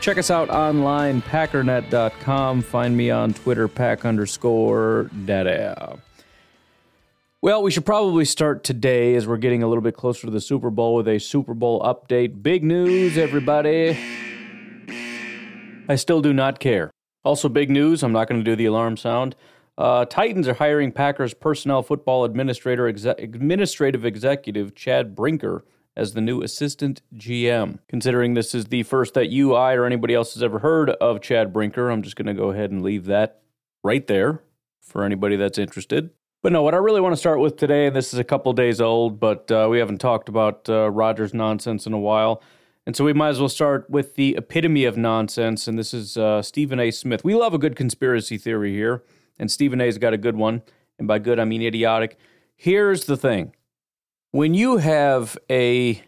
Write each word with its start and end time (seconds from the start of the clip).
Check 0.00 0.18
us 0.18 0.30
out 0.30 0.50
online, 0.50 1.22
packernet.com. 1.22 2.60
Find 2.62 2.96
me 2.96 3.10
on 3.10 3.32
Twitter, 3.32 3.68
pack 3.68 4.04
underscore 4.04 5.10
data. 5.24 5.98
Well, 7.40 7.62
we 7.62 7.70
should 7.70 7.86
probably 7.86 8.26
start 8.26 8.64
today 8.64 9.14
as 9.14 9.26
we're 9.26 9.38
getting 9.38 9.62
a 9.62 9.66
little 9.68 9.82
bit 9.82 9.96
closer 9.96 10.26
to 10.26 10.30
the 10.30 10.40
Super 10.40 10.70
Bowl 10.70 10.94
with 10.94 11.08
a 11.08 11.18
Super 11.18 11.54
Bowl 11.54 11.80
update. 11.80 12.42
Big 12.42 12.62
news, 12.64 13.16
everybody. 13.16 13.98
I 15.88 15.96
still 15.96 16.20
do 16.20 16.32
not 16.32 16.60
care. 16.60 16.90
Also, 17.24 17.48
big 17.48 17.70
news. 17.70 18.02
I'm 18.02 18.12
not 18.12 18.28
going 18.28 18.40
to 18.40 18.44
do 18.44 18.56
the 18.56 18.66
alarm 18.66 18.98
sound. 18.98 19.36
Uh, 19.76 20.04
Titans 20.04 20.46
are 20.48 20.54
hiring 20.54 20.92
Packers 20.92 21.32
personnel 21.34 21.82
football 21.82 22.24
administrator 22.24 22.86
exe- 22.88 23.06
administrative 23.06 24.04
executive 24.04 24.74
Chad 24.74 25.14
Brinker 25.14 25.64
as 25.96 26.12
the 26.12 26.20
new 26.20 26.42
assistant 26.42 27.02
GM. 27.14 27.78
Considering 27.88 28.34
this 28.34 28.54
is 28.54 28.66
the 28.66 28.82
first 28.82 29.14
that 29.14 29.30
you, 29.30 29.54
I, 29.54 29.74
or 29.74 29.84
anybody 29.84 30.14
else 30.14 30.34
has 30.34 30.42
ever 30.42 30.58
heard 30.58 30.90
of 30.90 31.20
Chad 31.20 31.52
Brinker, 31.52 31.90
I'm 31.90 32.02
just 32.02 32.16
going 32.16 32.26
to 32.26 32.34
go 32.34 32.50
ahead 32.50 32.70
and 32.70 32.82
leave 32.82 33.06
that 33.06 33.42
right 33.82 34.06
there 34.06 34.42
for 34.80 35.04
anybody 35.04 35.36
that's 35.36 35.58
interested. 35.58 36.10
But 36.42 36.52
no, 36.52 36.62
what 36.62 36.74
I 36.74 36.78
really 36.78 37.00
want 37.00 37.12
to 37.12 37.16
start 37.16 37.40
with 37.40 37.56
today, 37.56 37.86
and 37.86 37.96
this 37.96 38.12
is 38.12 38.18
a 38.18 38.24
couple 38.24 38.52
days 38.52 38.80
old, 38.80 39.18
but 39.18 39.50
uh, 39.50 39.68
we 39.70 39.78
haven't 39.78 39.98
talked 39.98 40.28
about 40.28 40.68
uh, 40.68 40.90
Rodgers 40.90 41.32
nonsense 41.32 41.86
in 41.86 41.92
a 41.92 41.98
while. 41.98 42.42
And 42.86 42.94
so 42.94 43.04
we 43.04 43.14
might 43.14 43.30
as 43.30 43.40
well 43.40 43.48
start 43.48 43.88
with 43.88 44.14
the 44.16 44.36
epitome 44.36 44.84
of 44.84 44.98
nonsense, 44.98 45.66
and 45.66 45.78
this 45.78 45.94
is 45.94 46.18
uh, 46.18 46.42
Stephen 46.42 46.78
A. 46.78 46.90
Smith. 46.90 47.24
We 47.24 47.34
love 47.34 47.54
a 47.54 47.58
good 47.58 47.76
conspiracy 47.76 48.36
theory 48.36 48.74
here 48.74 49.02
and 49.38 49.50
Stephen 49.50 49.80
A's 49.80 49.98
got 49.98 50.12
a 50.12 50.18
good 50.18 50.36
one. 50.36 50.62
And 50.98 51.08
by 51.08 51.18
good, 51.18 51.38
I 51.38 51.44
mean 51.44 51.62
idiotic. 51.62 52.18
Here's 52.56 53.06
the 53.06 53.16
thing 53.16 53.52
when 54.34 54.52
you 54.52 54.78
have 54.78 55.38
a 55.48 56.02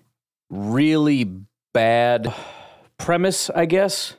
really 0.51 1.31
bad 1.73 2.35
premise, 2.99 3.51
I 3.51 3.67
guess, 3.67 4.15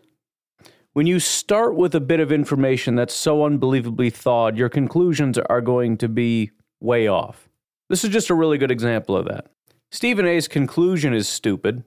when 0.93 1.05
you 1.05 1.19
start 1.19 1.75
with 1.75 1.93
a 1.93 1.99
bit 1.99 2.21
of 2.21 2.31
information 2.31 2.95
that's 2.95 3.13
so 3.13 3.43
unbelievably 3.43 4.11
thawed, 4.11 4.57
your 4.57 4.69
conclusions 4.69 5.37
are 5.37 5.59
going 5.59 5.97
to 5.97 6.07
be 6.07 6.51
way 6.79 7.09
off. 7.09 7.49
This 7.89 8.05
is 8.05 8.09
just 8.09 8.29
a 8.29 8.33
really 8.33 8.57
good 8.57 8.71
example 8.71 9.17
of 9.17 9.25
that. 9.25 9.47
Stephen 9.91 10.25
A's 10.25 10.47
conclusion 10.47 11.13
is 11.13 11.27
stupid 11.27 11.83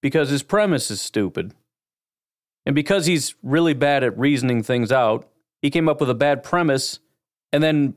because 0.00 0.30
his 0.30 0.42
premise 0.42 0.90
is 0.90 1.02
stupid. 1.02 1.52
And 2.64 2.74
because 2.74 3.04
he's 3.04 3.34
really 3.42 3.74
bad 3.74 4.02
at 4.04 4.18
reasoning 4.18 4.62
things 4.62 4.90
out, 4.90 5.28
he 5.60 5.68
came 5.68 5.86
up 5.86 6.00
with 6.00 6.08
a 6.08 6.14
bad 6.14 6.42
premise 6.42 6.98
and 7.52 7.62
then 7.62 7.94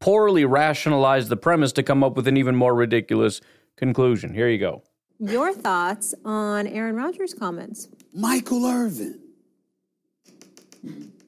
poorly 0.00 0.44
rationalized 0.44 1.28
the 1.28 1.36
premise 1.36 1.72
to 1.72 1.82
come 1.82 2.04
up 2.04 2.16
with 2.16 2.28
an 2.28 2.36
even 2.36 2.54
more 2.54 2.74
ridiculous 2.74 3.40
conclusion. 3.76 4.34
Here 4.34 4.48
you 4.48 4.58
go. 4.58 4.82
Your 5.18 5.52
thoughts 5.52 6.14
on 6.24 6.66
Aaron 6.66 6.94
Rodgers' 6.94 7.34
comments? 7.34 7.88
Michael 8.14 8.66
Irvin. 8.66 9.20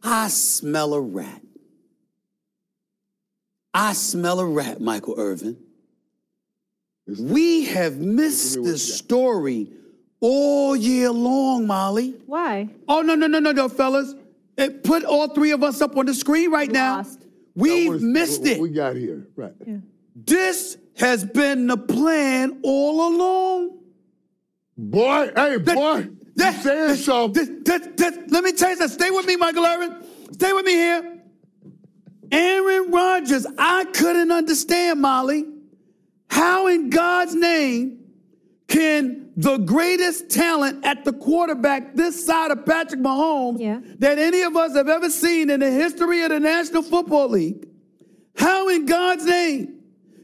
I 0.03 0.29
smell 0.29 0.95
a 0.95 1.01
rat. 1.01 1.43
I 3.75 3.93
smell 3.93 4.41
a 4.41 4.47
rat, 4.47 4.81
Michael 4.81 5.15
Irvin. 5.19 5.57
We 7.19 7.65
have 7.67 7.99
missed 7.99 8.63
this 8.63 8.97
story 8.97 9.69
all 10.21 10.77
year 10.77 11.11
long, 11.11 11.67
Molly. 11.67 12.15
Why? 12.27 12.69
Oh, 12.89 13.03
no, 13.03 13.15
no, 13.15 13.27
no, 13.27 13.41
no, 13.41 13.53
no, 13.53 13.69
fellas. 13.69 14.15
It 14.57 14.85
put 14.85 15.05
all 15.05 15.29
three 15.29 15.51
of 15.51 15.65
us 15.65 15.81
up 15.81 15.97
on 15.97 16.07
the 16.07 16.15
screen 16.15 16.51
right 16.51 16.71
now. 16.71 16.99
Lost. 16.99 17.20
We've 17.55 17.89
was- 17.89 18.03
missed 18.03 18.47
it. 18.47 18.61
We 18.61 18.71
got 18.71 18.97
here, 18.97 19.27
right? 19.37 19.53
This 20.15 20.77
has 20.97 21.25
been 21.25 21.67
the 21.67 21.77
plan 21.77 22.61
all 22.63 23.15
along. 23.15 23.79
Boy, 24.77 25.31
hey, 25.35 25.57
boy, 25.59 26.09
you 26.37 26.53
saying 26.53 26.97
something? 26.97 27.63
This- 27.65 27.81
this- 27.81 27.89
this- 27.97 28.19
let 28.31 28.45
me 28.45 28.53
tell 28.53 28.71
you 28.71 28.77
something. 28.77 28.99
Stay 28.99 29.11
with 29.11 29.27
me, 29.27 29.37
Michael 29.37 29.65
Irvin. 29.65 29.97
Stay 30.33 30.53
with 30.53 30.65
me 30.65 30.73
here. 30.73 31.17
Aaron 32.33 32.91
Rodgers, 32.91 33.47
I 33.59 33.85
couldn't 33.87 34.31
understand, 34.31 35.01
Molly, 35.01 35.47
how 36.29 36.69
in 36.69 36.89
God's 36.91 37.35
name 37.35 37.99
can 38.69 39.30
the 39.41 39.57
greatest 39.57 40.29
talent 40.29 40.85
at 40.85 41.03
the 41.05 41.13
quarterback 41.15 41.95
this 41.95 42.27
side 42.27 42.51
of 42.51 42.67
Patrick 42.67 43.01
Mahomes 43.01 43.59
Yeah. 43.59 43.81
that 43.99 44.19
any 44.19 44.43
of 44.43 44.55
us 44.55 44.75
have 44.75 44.89
ever 44.89 45.09
seen 45.09 45.49
in 45.49 45.61
the 45.61 45.71
history 45.71 46.23
of 46.23 46.29
the 46.31 46.41
National 46.41 46.83
Football 46.83 47.31
League, 47.31 47.67
how 48.37 48.69
in 48.69 48.85
God's 48.85 49.25
name 49.25 49.79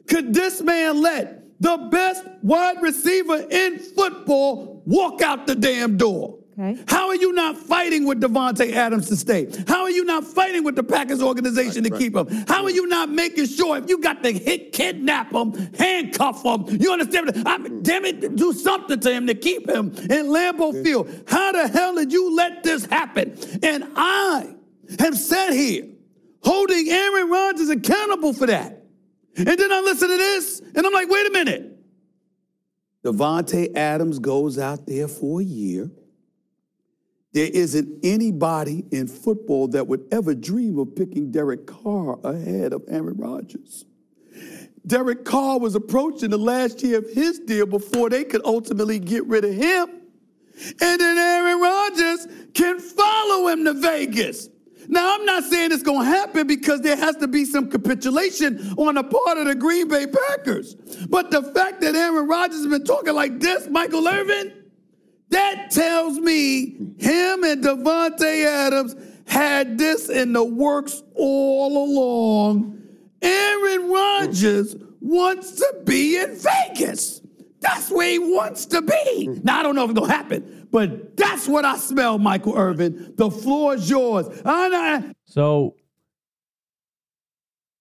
could 0.06 0.34
this 0.34 0.60
man 0.60 1.00
let 1.00 1.44
the 1.60 1.78
best 1.90 2.24
wide 2.42 2.82
receiver 2.82 3.46
in 3.50 3.78
football 3.78 4.82
walk 4.84 5.22
out 5.22 5.46
the 5.46 5.54
damn 5.54 5.96
door? 5.96 6.38
Okay. 6.58 6.82
How 6.88 7.08
are 7.08 7.14
you 7.14 7.34
not 7.34 7.58
fighting 7.58 8.06
with 8.06 8.22
Davante 8.22 8.72
Adams 8.72 9.08
to 9.08 9.16
stay? 9.16 9.46
How 9.68 9.82
are 9.82 9.90
you 9.90 10.06
not 10.06 10.24
fighting 10.24 10.64
with 10.64 10.74
the 10.74 10.82
Packers 10.82 11.20
organization 11.20 11.84
to 11.84 11.90
keep 11.90 12.16
him? 12.16 12.26
How 12.48 12.64
are 12.64 12.70
you 12.70 12.86
not 12.86 13.10
making 13.10 13.46
sure 13.46 13.76
if 13.76 13.90
you 13.90 13.98
got 13.98 14.22
to 14.22 14.32
hit, 14.32 14.72
kidnap 14.72 15.32
him, 15.32 15.52
handcuff 15.74 16.42
him? 16.42 16.64
You 16.80 16.92
understand? 16.92 17.42
I 17.44 17.58
mean, 17.58 17.82
damn 17.82 18.06
it, 18.06 18.36
do 18.36 18.54
something 18.54 18.98
to 18.98 19.12
him 19.12 19.26
to 19.26 19.34
keep 19.34 19.68
him 19.68 19.88
in 19.88 20.26
Lambeau 20.28 20.82
Field. 20.82 21.10
How 21.26 21.52
the 21.52 21.68
hell 21.68 21.94
did 21.94 22.10
you 22.10 22.34
let 22.34 22.62
this 22.62 22.86
happen? 22.86 23.36
And 23.62 23.84
I 23.94 24.54
have 24.98 25.18
sat 25.18 25.52
here 25.52 25.86
holding 26.42 26.88
Aaron 26.88 27.28
Rodgers 27.28 27.68
accountable 27.68 28.32
for 28.32 28.46
that. 28.46 28.82
And 29.36 29.46
then 29.46 29.70
I 29.70 29.80
listen 29.80 30.08
to 30.08 30.16
this, 30.16 30.60
and 30.74 30.86
I'm 30.86 30.92
like, 30.94 31.10
wait 31.10 31.26
a 31.26 31.30
minute. 31.30 31.72
Davante 33.04 33.76
Adams 33.76 34.18
goes 34.18 34.58
out 34.58 34.86
there 34.86 35.06
for 35.06 35.42
a 35.42 35.44
year. 35.44 35.90
There 37.36 37.50
isn't 37.52 38.02
anybody 38.02 38.86
in 38.92 39.06
football 39.08 39.68
that 39.68 39.86
would 39.86 40.08
ever 40.10 40.34
dream 40.34 40.78
of 40.78 40.96
picking 40.96 41.30
Derek 41.30 41.66
Carr 41.66 42.18
ahead 42.24 42.72
of 42.72 42.82
Aaron 42.88 43.18
Rodgers. 43.18 43.84
Derek 44.86 45.26
Carr 45.26 45.58
was 45.58 45.74
approaching 45.74 46.30
the 46.30 46.38
last 46.38 46.82
year 46.82 46.96
of 46.96 47.10
his 47.10 47.38
deal 47.40 47.66
before 47.66 48.08
they 48.08 48.24
could 48.24 48.40
ultimately 48.46 48.98
get 48.98 49.26
rid 49.26 49.44
of 49.44 49.52
him. 49.52 49.86
And 50.80 50.98
then 50.98 51.18
Aaron 51.18 51.60
Rodgers 51.60 52.26
can 52.54 52.80
follow 52.80 53.48
him 53.48 53.66
to 53.66 53.74
Vegas. 53.74 54.48
Now, 54.88 55.14
I'm 55.14 55.26
not 55.26 55.44
saying 55.44 55.72
it's 55.72 55.82
going 55.82 56.06
to 56.06 56.10
happen 56.10 56.46
because 56.46 56.80
there 56.80 56.96
has 56.96 57.16
to 57.16 57.28
be 57.28 57.44
some 57.44 57.70
capitulation 57.70 58.72
on 58.78 58.94
the 58.94 59.04
part 59.04 59.36
of 59.36 59.44
the 59.44 59.54
Green 59.54 59.88
Bay 59.88 60.06
Packers. 60.06 60.74
But 61.10 61.30
the 61.30 61.42
fact 61.42 61.82
that 61.82 61.94
Aaron 61.96 62.26
Rodgers 62.26 62.60
has 62.60 62.68
been 62.68 62.84
talking 62.84 63.12
like 63.12 63.40
this, 63.40 63.68
Michael 63.68 64.08
Irvin, 64.08 64.54
that 65.30 65.70
tells 65.70 66.18
me 66.18 66.76
him 66.98 67.44
and 67.44 67.64
Davante 67.64 68.44
Adams 68.46 68.94
had 69.26 69.78
this 69.78 70.08
in 70.08 70.32
the 70.32 70.44
works 70.44 71.02
all 71.14 71.84
along. 71.84 72.80
Aaron 73.22 73.90
Rodgers 73.90 74.76
wants 75.00 75.52
to 75.52 75.74
be 75.84 76.16
in 76.16 76.36
Vegas. 76.36 77.20
That's 77.60 77.90
where 77.90 78.10
he 78.10 78.18
wants 78.18 78.66
to 78.66 78.82
be. 78.82 79.28
Now, 79.42 79.60
I 79.60 79.62
don't 79.62 79.74
know 79.74 79.84
if 79.84 79.90
it's 79.90 79.98
going 79.98 80.10
to 80.10 80.16
happen, 80.16 80.68
but 80.70 81.16
that's 81.16 81.48
what 81.48 81.64
I 81.64 81.76
smell, 81.76 82.18
Michael 82.18 82.56
Irvin. 82.56 83.14
The 83.16 83.30
floor 83.30 83.74
is 83.74 83.90
yours. 83.90 84.26
So, 85.24 85.74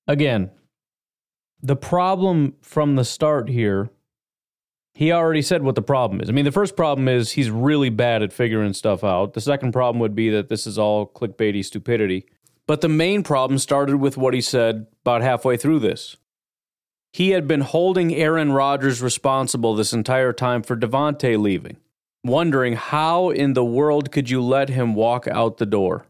again, 0.07 0.50
the 1.62 1.75
problem 1.75 2.56
from 2.62 2.95
the 2.95 3.03
start 3.03 3.50
here, 3.50 3.89
he 4.95 5.12
already 5.12 5.42
said 5.42 5.62
what 5.62 5.75
the 5.75 5.81
problem 5.81 6.21
is. 6.21 6.30
I 6.30 6.31
mean, 6.31 6.45
the 6.45 6.53
first 6.53 6.77
problem 6.77 7.09
is 7.09 7.33
he's 7.33 7.51
really 7.51 7.89
bad 7.89 8.24
at 8.24 8.31
figuring 8.31 8.74
stuff 8.74 9.03
out. 9.03 9.33
The 9.33 9.42
second 9.42 9.74
problem 9.74 10.00
would 10.00 10.15
be 10.15 10.30
that 10.30 10.47
this 10.47 10.65
is 10.65 10.80
all 10.80 11.06
clickbaity 11.06 11.65
stupidity. 11.65 12.25
But 12.65 12.80
the 12.80 12.89
main 12.89 13.21
problem 13.21 13.59
started 13.59 13.97
with 13.97 14.15
what 14.15 14.33
he 14.33 14.39
said 14.39 14.88
about 15.01 15.21
halfway 15.21 15.57
through 15.57 15.80
this. 15.80 16.15
He 17.12 17.31
had 17.31 17.45
been 17.45 17.62
holding 17.62 18.15
Aaron 18.15 18.53
Rodgers 18.53 19.01
responsible 19.01 19.75
this 19.75 19.92
entire 19.92 20.31
time 20.33 20.63
for 20.63 20.77
Davante 20.77 21.38
leaving, 21.38 21.77
wondering 22.24 22.74
how 22.74 23.30
in 23.30 23.53
the 23.53 23.65
world 23.65 24.13
could 24.13 24.30
you 24.30 24.41
let 24.41 24.69
him 24.69 24.95
walk 24.95 25.27
out 25.27 25.57
the 25.57 25.65
door? 25.65 26.07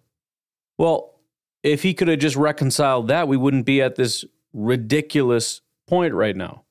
Well, 0.77 1.15
if 1.63 1.81
he 1.81 1.95
could 1.95 2.07
have 2.07 2.19
just 2.19 2.35
reconciled 2.35 3.07
that, 3.07 3.27
we 3.27 3.38
wouldn't 3.38 3.65
be 3.65 3.81
at 3.81 3.95
this 3.95 4.23
ridiculous 4.53 5.61
point 5.88 6.13
right 6.13 6.35
now. 6.35 6.65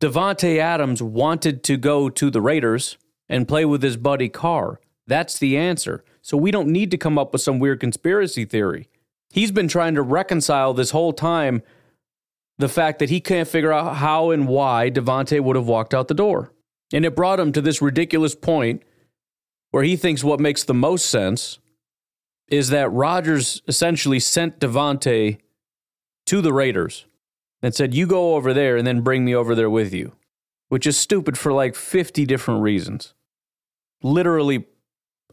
Davante 0.00 0.58
Adams 0.58 1.02
wanted 1.02 1.62
to 1.64 1.76
go 1.76 2.08
to 2.10 2.30
the 2.30 2.40
Raiders 2.40 2.98
and 3.28 3.48
play 3.48 3.64
with 3.64 3.82
his 3.82 3.96
buddy 3.96 4.28
Carr. 4.28 4.80
That's 5.06 5.38
the 5.38 5.56
answer. 5.56 6.04
So 6.20 6.36
we 6.36 6.50
don't 6.50 6.68
need 6.68 6.90
to 6.90 6.98
come 6.98 7.18
up 7.18 7.32
with 7.32 7.40
some 7.40 7.58
weird 7.58 7.80
conspiracy 7.80 8.44
theory. 8.44 8.88
He's 9.30 9.50
been 9.50 9.68
trying 9.68 9.94
to 9.94 10.02
reconcile 10.02 10.74
this 10.74 10.90
whole 10.90 11.12
time 11.12 11.62
the 12.58 12.68
fact 12.68 12.98
that 12.98 13.10
he 13.10 13.20
can't 13.20 13.48
figure 13.48 13.72
out 13.72 13.96
how 13.96 14.30
and 14.30 14.48
why 14.48 14.90
Davante 14.90 15.40
would 15.40 15.56
have 15.56 15.66
walked 15.66 15.94
out 15.94 16.08
the 16.08 16.14
door. 16.14 16.52
And 16.92 17.04
it 17.04 17.16
brought 17.16 17.40
him 17.40 17.52
to 17.52 17.60
this 17.60 17.82
ridiculous 17.82 18.34
point 18.34 18.82
where 19.70 19.82
he 19.82 19.96
thinks 19.96 20.24
what 20.24 20.40
makes 20.40 20.64
the 20.64 20.74
most 20.74 21.06
sense 21.06 21.58
is 22.48 22.68
that 22.68 22.92
Rodgers 22.92 23.62
essentially 23.66 24.20
sent 24.20 24.60
Davante 24.60 25.38
to 26.26 26.40
the 26.40 26.52
Raiders 26.52 27.06
and 27.62 27.74
said, 27.74 27.94
You 27.94 28.06
go 28.06 28.34
over 28.34 28.52
there 28.52 28.76
and 28.76 28.86
then 28.86 29.00
bring 29.00 29.24
me 29.24 29.34
over 29.34 29.54
there 29.54 29.70
with 29.70 29.92
you, 29.92 30.12
which 30.68 30.86
is 30.86 30.96
stupid 30.96 31.38
for 31.38 31.52
like 31.52 31.74
50 31.74 32.24
different 32.26 32.62
reasons. 32.62 33.14
Literally 34.02 34.66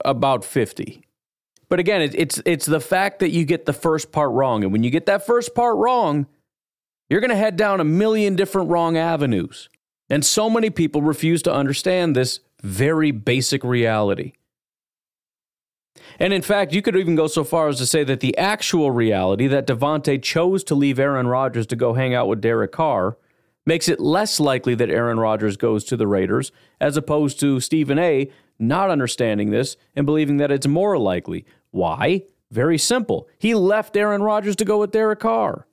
about 0.04 0.44
50. 0.44 1.06
But 1.70 1.80
again, 1.80 2.02
it, 2.02 2.16
it's, 2.16 2.42
it's 2.46 2.66
the 2.66 2.80
fact 2.80 3.20
that 3.20 3.32
you 3.32 3.46
get 3.46 3.66
the 3.66 3.74
first 3.74 4.12
part 4.12 4.32
wrong. 4.32 4.64
And 4.64 4.72
when 4.72 4.84
you 4.84 4.90
get 4.90 5.06
that 5.08 5.26
first 5.26 5.56
part 5.56 5.78
wrong, 5.78 6.28
you're 7.10 7.20
going 7.20 7.30
to 7.30 7.36
head 7.36 7.58
down 7.58 7.80
a 7.80 7.86
million 7.86 8.36
different 8.36 8.70
wrong 8.70 8.98
avenues. 8.98 9.70
And 10.10 10.24
so 10.24 10.50
many 10.50 10.70
people 10.70 11.02
refuse 11.02 11.42
to 11.44 11.54
understand 11.54 12.16
this 12.16 12.40
very 12.62 13.12
basic 13.12 13.64
reality. 13.64 14.34
And 16.20 16.34
in 16.34 16.42
fact, 16.42 16.74
you 16.74 16.82
could 16.82 16.96
even 16.96 17.16
go 17.16 17.28
so 17.28 17.44
far 17.44 17.68
as 17.68 17.78
to 17.78 17.86
say 17.86 18.04
that 18.04 18.20
the 18.20 18.38
actual 18.38 18.92
reality 18.92 19.48
that 19.48 19.68
Davante 19.68 20.22
chose 20.22 20.64
to 20.66 20.76
leave 20.76 21.00
Aaron 21.00 21.28
Rodgers 21.28 21.68
to 21.68 21.76
go 21.76 21.94
hang 21.94 22.14
out 22.14 22.28
with 22.28 22.42
Derek 22.42 22.72
Carr 22.72 23.18
makes 23.66 23.88
it 23.88 24.00
less 24.00 24.40
likely 24.40 24.76
that 24.76 24.90
Aaron 24.90 25.20
Rodgers 25.20 25.58
goes 25.58 25.84
to 25.86 25.98
the 25.98 26.08
Raiders, 26.08 26.52
as 26.82 26.98
opposed 26.98 27.40
to 27.40 27.60
Stephen 27.60 27.98
A 27.98 28.30
not 28.60 28.90
understanding 28.90 29.50
this 29.50 29.78
and 29.96 30.06
believing 30.06 30.38
that 30.38 30.52
it's 30.52 30.68
more 30.68 30.98
likely. 30.98 31.46
Why? 31.72 32.24
Very 32.52 32.78
simple. 32.78 33.28
He 33.40 33.56
left 33.56 33.98
Aaron 33.98 34.22
Rodgers 34.22 34.56
to 34.58 34.66
go 34.66 34.80
with 34.80 34.92
Derek 34.92 35.20
Carr. 35.20 35.68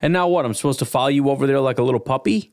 And 0.00 0.12
now 0.12 0.28
what? 0.28 0.44
I'm 0.44 0.54
supposed 0.54 0.80
to 0.80 0.84
follow 0.84 1.08
you 1.08 1.30
over 1.30 1.46
there 1.46 1.60
like 1.60 1.78
a 1.78 1.82
little 1.82 2.00
puppy? 2.00 2.52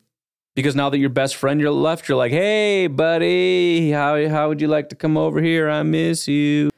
Because 0.56 0.76
now 0.76 0.90
that 0.92 1.00
your 1.00 1.10
best 1.10 1.36
friend 1.36 1.60
you're 1.60 1.72
left, 1.72 2.08
you're 2.08 2.18
like, 2.18 2.32
hey, 2.32 2.86
buddy, 2.88 3.92
how, 3.92 4.28
how 4.30 4.50
would 4.50 4.62
you 4.62 4.68
like 4.68 4.90
to 4.90 4.96
come 4.96 5.18
over 5.18 5.42
here? 5.42 5.68
I 5.68 5.82
miss 5.82 6.28
you. 6.28 6.70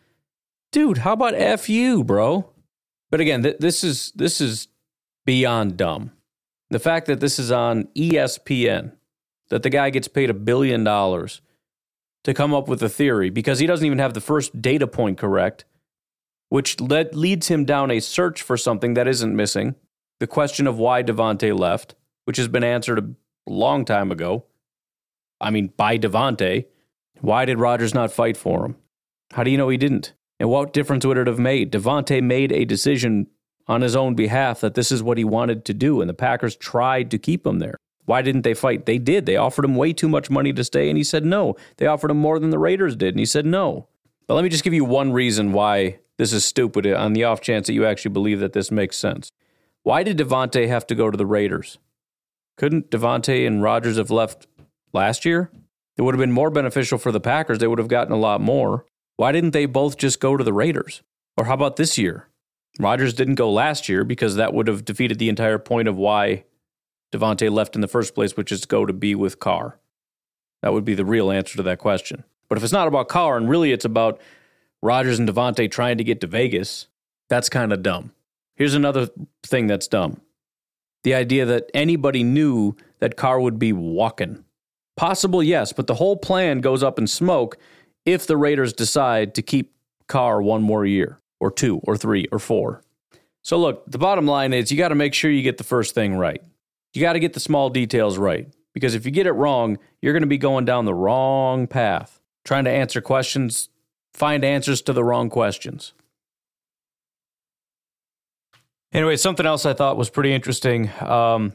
Dude, 0.75 0.97
how 0.97 1.13
about 1.13 1.35
F 1.35 1.69
you, 1.69 2.03
bro? 2.03 2.51
But 3.09 3.21
again, 3.21 3.43
th- 3.43 3.59
this 3.59 3.81
is 3.81 4.11
this 4.13 4.41
is 4.41 4.67
beyond 5.25 5.77
dumb. 5.77 6.11
The 6.69 6.79
fact 6.79 7.07
that 7.07 7.21
this 7.21 7.39
is 7.39 7.49
on 7.49 7.85
ESPN, 7.95 8.91
that 9.47 9.63
the 9.63 9.69
guy 9.69 9.89
gets 9.89 10.09
paid 10.09 10.29
a 10.29 10.33
billion 10.33 10.83
dollars 10.83 11.39
to 12.25 12.33
come 12.33 12.53
up 12.53 12.67
with 12.67 12.83
a 12.83 12.89
theory 12.89 13.29
because 13.29 13.59
he 13.59 13.67
doesn't 13.67 13.85
even 13.85 13.99
have 13.99 14.13
the 14.15 14.19
first 14.19 14.61
data 14.61 14.85
point 14.85 15.17
correct, 15.17 15.63
which 16.49 16.81
led, 16.81 17.15
leads 17.15 17.47
him 17.47 17.63
down 17.63 17.89
a 17.89 18.01
search 18.01 18.41
for 18.41 18.57
something 18.57 18.95
that 18.95 19.07
isn't 19.07 19.33
missing. 19.33 19.75
The 20.19 20.27
question 20.27 20.67
of 20.67 20.77
why 20.77 21.03
Davante 21.03 21.57
left, 21.57 21.95
which 22.25 22.35
has 22.35 22.49
been 22.49 22.65
answered 22.65 22.99
a 22.99 23.15
long 23.49 23.85
time 23.85 24.11
ago. 24.11 24.43
I 25.39 25.51
mean, 25.51 25.71
by 25.77 25.97
Davante. 25.97 26.65
Why 27.21 27.45
did 27.45 27.59
Rodgers 27.59 27.93
not 27.93 28.11
fight 28.11 28.35
for 28.35 28.65
him? 28.65 28.75
How 29.31 29.43
do 29.43 29.51
you 29.51 29.57
know 29.57 29.69
he 29.69 29.77
didn't? 29.77 30.11
And 30.39 30.49
what 30.49 30.73
difference 30.73 31.05
would 31.05 31.17
it 31.17 31.27
have 31.27 31.39
made? 31.39 31.71
Davante 31.71 32.21
made 32.21 32.51
a 32.51 32.65
decision 32.65 33.27
on 33.67 33.81
his 33.81 33.95
own 33.95 34.15
behalf 34.15 34.61
that 34.61 34.75
this 34.75 34.91
is 34.91 35.01
what 35.01 35.17
he 35.17 35.23
wanted 35.23 35.65
to 35.65 35.73
do, 35.73 36.01
and 36.01 36.09
the 36.09 36.13
Packers 36.13 36.55
tried 36.55 37.09
to 37.11 37.17
keep 37.17 37.45
him 37.45 37.59
there. 37.59 37.77
Why 38.05 38.21
didn't 38.21 38.43
they 38.43 38.53
fight? 38.53 38.85
They 38.85 38.99
did. 38.99 39.25
They 39.25 39.37
offered 39.37 39.65
him 39.65 39.75
way 39.75 39.91
too 39.93 40.09
much 40.09 40.29
money 40.29 40.53
to 40.53 40.63
stay, 40.63 40.89
and 40.89 40.97
he 40.97 41.03
said 41.03 41.25
no. 41.25 41.55
They 41.77 41.87
offered 41.87 42.11
him 42.11 42.17
more 42.17 42.39
than 42.39 42.51
the 42.51 42.59
Raiders 42.59 42.95
did, 42.95 43.15
and 43.15 43.19
he 43.19 43.25
said 43.25 43.45
no. 43.45 43.87
But 44.27 44.35
let 44.35 44.43
me 44.43 44.49
just 44.49 44.63
give 44.63 44.73
you 44.73 44.85
one 44.85 45.11
reason 45.11 45.53
why 45.53 45.99
this 46.17 46.31
is 46.31 46.45
stupid 46.45 46.85
on 46.87 47.13
the 47.13 47.23
off 47.23 47.41
chance 47.41 47.67
that 47.67 47.73
you 47.73 47.85
actually 47.85 48.11
believe 48.11 48.39
that 48.39 48.53
this 48.53 48.71
makes 48.71 48.97
sense. 48.97 49.31
Why 49.83 50.03
did 50.03 50.17
Davante 50.17 50.67
have 50.67 50.85
to 50.87 50.95
go 50.95 51.09
to 51.09 51.17
the 51.17 51.25
Raiders? 51.25 51.77
Couldn't 52.57 52.89
Davante 52.89 53.45
and 53.45 53.61
Rodgers 53.61 53.97
have 53.97 54.11
left 54.11 54.47
last 54.93 55.25
year? 55.25 55.51
It 55.97 56.01
would 56.01 56.13
have 56.13 56.19
been 56.19 56.31
more 56.31 56.49
beneficial 56.49 56.97
for 56.97 57.11
the 57.11 57.19
Packers. 57.19 57.59
They 57.59 57.67
would 57.67 57.79
have 57.79 57.87
gotten 57.87 58.13
a 58.13 58.17
lot 58.17 58.41
more. 58.41 58.85
Why 59.17 59.31
didn't 59.31 59.51
they 59.51 59.65
both 59.65 59.97
just 59.97 60.19
go 60.19 60.35
to 60.35 60.43
the 60.43 60.53
Raiders? 60.53 61.01
Or 61.37 61.45
how 61.45 61.53
about 61.53 61.75
this 61.75 61.97
year? 61.97 62.27
Rodgers 62.79 63.13
didn't 63.13 63.35
go 63.35 63.51
last 63.51 63.87
year 63.87 64.03
because 64.03 64.35
that 64.35 64.53
would 64.53 64.67
have 64.67 64.85
defeated 64.85 65.19
the 65.19 65.29
entire 65.29 65.59
point 65.59 65.87
of 65.87 65.95
why 65.95 66.43
Davante 67.13 67.49
left 67.49 67.75
in 67.75 67.81
the 67.81 67.87
first 67.87 68.13
place, 68.13 68.35
which 68.35 68.51
is 68.51 68.61
to 68.61 68.67
go 68.67 68.85
to 68.85 68.93
be 68.93 69.15
with 69.15 69.39
Carr. 69.39 69.79
That 70.61 70.73
would 70.73 70.83
be 70.83 70.95
the 70.95 71.05
real 71.05 71.31
answer 71.31 71.55
to 71.57 71.63
that 71.63 71.79
question. 71.79 72.23
But 72.49 72.57
if 72.57 72.63
it's 72.63 72.73
not 72.73 72.87
about 72.87 73.07
Carr 73.07 73.37
and 73.37 73.49
really 73.49 73.71
it's 73.71 73.85
about 73.85 74.19
Rodgers 74.81 75.19
and 75.19 75.27
Davante 75.27 75.71
trying 75.71 75.97
to 75.97 76.03
get 76.03 76.21
to 76.21 76.27
Vegas, 76.27 76.87
that's 77.29 77.49
kind 77.49 77.71
of 77.71 77.81
dumb. 77.81 78.11
Here's 78.55 78.73
another 78.73 79.09
thing 79.43 79.67
that's 79.67 79.87
dumb 79.87 80.21
the 81.03 81.13
idea 81.13 81.45
that 81.45 81.69
anybody 81.75 82.23
knew 82.23 82.75
that 82.97 83.15
Carr 83.15 83.39
would 83.39 83.59
be 83.59 83.71
walking. 83.71 84.43
Possible, 84.97 85.43
yes, 85.43 85.71
but 85.71 85.85
the 85.85 85.93
whole 85.93 86.17
plan 86.17 86.61
goes 86.61 86.81
up 86.81 86.97
in 86.97 87.05
smoke 87.05 87.57
if 88.05 88.27
the 88.27 88.37
Raiders 88.37 88.73
decide 88.73 89.35
to 89.35 89.41
keep 89.41 89.73
Carr 90.07 90.41
one 90.41 90.61
more 90.61 90.85
year, 90.85 91.19
or 91.39 91.51
two, 91.51 91.79
or 91.83 91.97
three, 91.97 92.27
or 92.31 92.39
four. 92.39 92.81
So, 93.41 93.57
look, 93.57 93.83
the 93.89 93.97
bottom 93.97 94.25
line 94.25 94.53
is 94.53 94.71
you 94.71 94.77
got 94.77 94.89
to 94.89 94.95
make 94.95 95.13
sure 95.13 95.29
you 95.29 95.43
get 95.43 95.57
the 95.57 95.63
first 95.63 95.93
thing 95.93 96.15
right. 96.15 96.41
You 96.93 97.01
got 97.01 97.13
to 97.13 97.19
get 97.19 97.33
the 97.33 97.39
small 97.39 97.69
details 97.69 98.17
right. 98.17 98.47
Because 98.73 98.93
if 98.93 99.05
you 99.05 99.11
get 99.11 99.25
it 99.25 99.31
wrong, 99.31 99.79
you're 100.01 100.13
going 100.13 100.21
to 100.21 100.27
be 100.27 100.37
going 100.37 100.65
down 100.65 100.85
the 100.85 100.93
wrong 100.93 101.65
path, 101.65 102.19
trying 102.43 102.65
to 102.65 102.71
answer 102.71 102.99
questions, 102.99 103.69
find 104.13 104.43
answers 104.43 104.81
to 104.83 104.93
the 104.93 105.03
wrong 105.03 105.29
questions. 105.29 105.93
Anyway, 108.91 109.15
something 109.15 109.45
else 109.45 109.65
I 109.65 109.73
thought 109.73 109.97
was 109.97 110.09
pretty 110.09 110.33
interesting. 110.33 110.91
Um, 111.01 111.53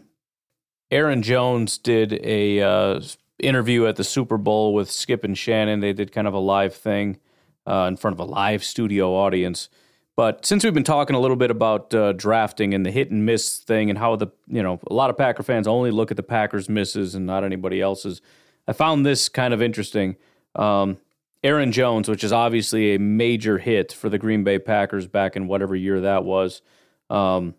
Aaron 0.90 1.22
Jones 1.22 1.78
did 1.78 2.14
a 2.24 2.60
uh, 2.60 3.00
interview 3.40 3.86
at 3.86 3.96
the 3.96 4.04
Super 4.04 4.38
Bowl 4.38 4.74
with 4.74 4.90
Skip 4.90 5.24
and 5.24 5.36
Shannon. 5.36 5.80
They 5.80 5.92
did 5.92 6.12
kind 6.12 6.26
of 6.26 6.34
a 6.34 6.38
live 6.38 6.74
thing 6.74 7.18
uh, 7.66 7.86
in 7.88 7.96
front 7.96 8.14
of 8.14 8.20
a 8.20 8.30
live 8.30 8.64
studio 8.64 9.14
audience. 9.14 9.68
But 10.16 10.44
since 10.44 10.64
we've 10.64 10.74
been 10.74 10.84
talking 10.84 11.16
a 11.16 11.20
little 11.20 11.36
bit 11.36 11.50
about 11.50 11.94
uh, 11.94 12.12
drafting 12.12 12.74
and 12.74 12.84
the 12.84 12.90
hit 12.90 13.10
and 13.10 13.24
miss 13.24 13.58
thing 13.58 13.88
and 13.88 13.98
how 13.98 14.16
the 14.16 14.28
you 14.48 14.62
know 14.62 14.78
a 14.88 14.92
lot 14.92 15.08
of 15.08 15.16
Packer 15.16 15.42
fans 15.42 15.66
only 15.66 15.90
look 15.90 16.10
at 16.10 16.16
the 16.16 16.22
Packers 16.22 16.68
misses 16.68 17.14
and 17.14 17.26
not 17.26 17.42
anybody 17.42 17.80
else's, 17.80 18.20
I 18.68 18.72
found 18.72 19.06
this 19.06 19.28
kind 19.28 19.54
of 19.54 19.62
interesting. 19.62 20.16
Um, 20.56 20.98
Aaron 21.42 21.72
Jones, 21.72 22.08
which 22.08 22.22
is 22.22 22.32
obviously 22.32 22.94
a 22.94 22.98
major 22.98 23.56
hit 23.56 23.92
for 23.92 24.10
the 24.10 24.18
Green 24.18 24.44
Bay 24.44 24.58
Packers 24.58 25.06
back 25.06 25.36
in 25.36 25.46
whatever 25.46 25.74
year 25.74 26.02
that 26.02 26.24
was. 26.24 26.60
Um, 27.08 27.54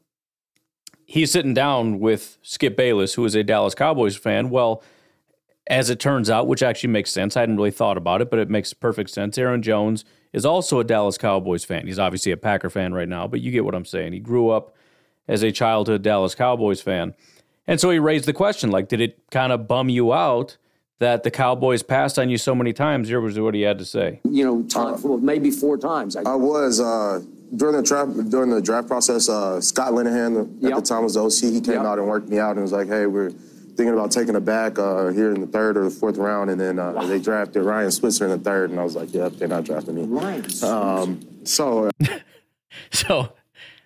he's 1.06 1.32
sitting 1.32 1.54
down 1.54 2.00
with 2.00 2.38
Skip 2.44 2.78
Bayless, 2.78 3.16
who 3.16 3.26
is 3.26 3.34
a 3.34 3.44
Dallas 3.44 3.74
Cowboys 3.74 4.16
fan. 4.16 4.52
Well, 4.52 4.84
as 5.68 5.90
it 5.90 6.00
turns 6.00 6.30
out, 6.30 6.48
which 6.48 6.64
actually 6.64 6.90
makes 6.90 7.12
sense. 7.12 7.38
I 7.38 7.42
hadn't 7.42 7.58
really 7.58 7.72
thought 7.72 7.98
about 7.98 8.22
it, 8.22 8.30
but 8.30 8.40
it 8.40 8.50
makes 8.50 8.74
perfect 8.74 9.10
sense. 9.10 9.38
Aaron 9.38 9.62
Jones 9.62 10.04
is 10.34 10.46
also 10.46 10.80
a 10.80 10.84
Dallas 10.84 11.18
Cowboys 11.18 11.64
fan. 11.64 11.86
He's 11.88 12.00
obviously 12.00 12.32
a 12.32 12.38
Packer 12.38 12.70
fan 12.70 12.94
right 12.94 13.08
now, 13.08 13.28
but 13.28 13.42
you 13.42 13.52
get 13.52 13.64
what 13.66 13.76
I'm 13.76 13.86
saying. 13.86 14.14
He 14.14 14.20
grew 14.20 14.50
up 14.50 14.76
as 15.28 15.44
a 15.44 15.52
childhood 15.52 16.02
Dallas 16.02 16.36
Cowboys 16.36 16.82
fan. 16.82 17.14
And 17.68 17.80
so 17.80 17.90
he 17.92 18.00
raised 18.00 18.26
the 18.26 18.34
question 18.34 18.72
like, 18.72 18.88
did 18.88 19.02
it 19.02 19.20
kind 19.30 19.52
of 19.54 19.68
bum 19.68 19.88
you 19.90 20.14
out 20.14 20.58
that 21.00 21.24
the 21.24 21.32
Cowboys 21.32 21.84
passed 21.84 22.18
on 22.18 22.30
you 22.30 22.38
so 22.38 22.56
many 22.56 22.74
times? 22.74 23.08
Here 23.08 23.22
was 23.22 23.40
what 23.40 23.54
he 23.54 23.62
had 23.62 23.78
to 23.80 23.86
say. 23.86 24.20
You 24.24 24.44
know, 24.44 24.64
time, 24.64 25.02
well, 25.04 25.18
maybe 25.20 25.52
four 25.52 25.78
times. 25.78 26.16
I 26.16 26.36
was 26.36 26.80
uh, 26.82 27.22
during 27.56 27.76
the 27.76 27.84
draft 27.84 28.30
during 28.30 28.50
the 28.50 28.62
draft 28.62 28.88
process. 28.88 29.30
Uh, 29.30 29.62
Scott 29.62 29.92
Linehan 29.94 30.42
at 30.58 30.64
Yep. 30.64 30.76
the 30.76 30.82
time 30.82 31.04
was 31.04 31.14
the 31.14 31.22
OC. 31.24 31.54
He 31.54 31.62
came 31.62 31.76
Yep. 31.76 31.86
out 31.86 32.00
and 32.00 32.08
worked 32.08 32.30
me 32.30 32.40
out 32.40 32.52
and 32.54 32.62
was 32.62 32.72
like, 32.72 32.88
"Hey, 32.88 33.06
we're 33.06 33.32
thinking 33.76 33.94
about 33.94 34.12
taking 34.12 34.36
a 34.36 34.42
back 34.42 34.78
uh, 34.80 35.08
here 35.08 35.32
in 35.32 35.42
the 35.42 35.48
third 35.48 35.78
or 35.78 35.84
the 35.84 35.90
fourth 35.90 36.18
round." 36.18 36.50
And 36.50 36.60
then 36.60 36.80
uh, 36.80 37.04
they 37.06 37.20
drafted 37.20 37.64
Ryan 37.64 37.92
Switzer 37.92 38.26
in 38.26 38.32
the 38.32 38.38
third, 38.38 38.70
and 38.70 38.80
I 38.80 38.84
was 38.84 38.96
like, 38.96 39.14
"Yep, 39.14 39.34
they're 39.34 39.48
not 39.48 39.64
drafting 39.64 39.96
me." 39.96 40.04
Ryan. 40.04 40.46
Um, 40.64 41.46
so 41.46 41.90
So 42.92 43.34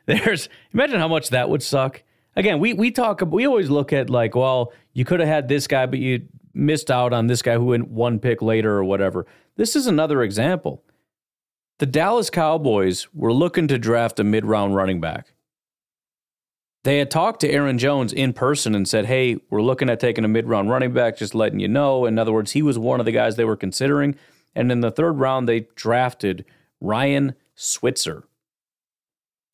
there's 0.06 0.50
imagine 0.74 1.00
how 1.00 1.08
much 1.08 1.30
that 1.30 1.50
would 1.50 1.64
suck. 1.64 2.04
Again, 2.36 2.60
we 2.60 2.74
we 2.74 2.92
talk 2.92 3.22
we 3.22 3.46
always 3.48 3.70
look 3.70 3.94
at 3.94 4.10
like, 4.10 4.36
well, 4.36 4.74
you 4.94 5.06
could 5.06 5.20
have 5.20 5.30
had 5.30 5.48
this 5.48 5.68
guy, 5.68 5.86
but 5.86 6.00
you 6.00 6.28
missed 6.54 6.90
out 6.92 7.14
on 7.14 7.28
this 7.28 7.42
guy 7.42 7.56
who 7.56 7.66
went 7.66 7.90
one 7.90 8.20
pick 8.20 8.42
later 8.42 8.72
or 8.78 8.84
whatever. 8.84 9.26
This 9.58 9.76
is 9.76 9.88
another 9.88 10.22
example. 10.22 10.84
The 11.80 11.86
Dallas 11.86 12.30
Cowboys 12.30 13.08
were 13.14 13.34
looking 13.34 13.68
to 13.68 13.78
draft 13.78 14.20
a 14.20 14.24
mid-round 14.24 14.76
running 14.76 15.02
back. 15.02 15.34
They 16.86 17.00
had 17.00 17.10
talked 17.10 17.40
to 17.42 17.50
Aaron 17.50 17.80
Jones 17.80 18.14
in 18.14 18.32
person 18.32 18.76
and 18.76 18.88
said, 18.88 19.08
"Hey, 19.08 19.38
we're 19.50 19.64
looking 19.64 19.90
at 19.90 20.00
taking 20.00 20.24
a 20.24 20.28
mid-round 20.28 20.70
running 20.70 20.94
back, 20.94 21.18
just 21.18 21.34
letting 21.34 21.60
you 21.60 21.68
know." 21.68 22.06
In 22.06 22.20
other 22.20 22.32
words, 22.32 22.52
he 22.52 22.62
was 22.62 22.78
one 22.78 23.00
of 23.00 23.08
the 23.08 23.12
guys 23.12 23.36
they 23.36 23.44
were 23.44 23.56
considering, 23.56 24.16
and 24.54 24.72
in 24.72 24.82
the 24.82 24.92
third 24.92 25.14
round 25.14 25.50
they 25.50 25.68
drafted 25.74 26.46
Ryan 26.80 27.34
Switzer. 27.56 28.26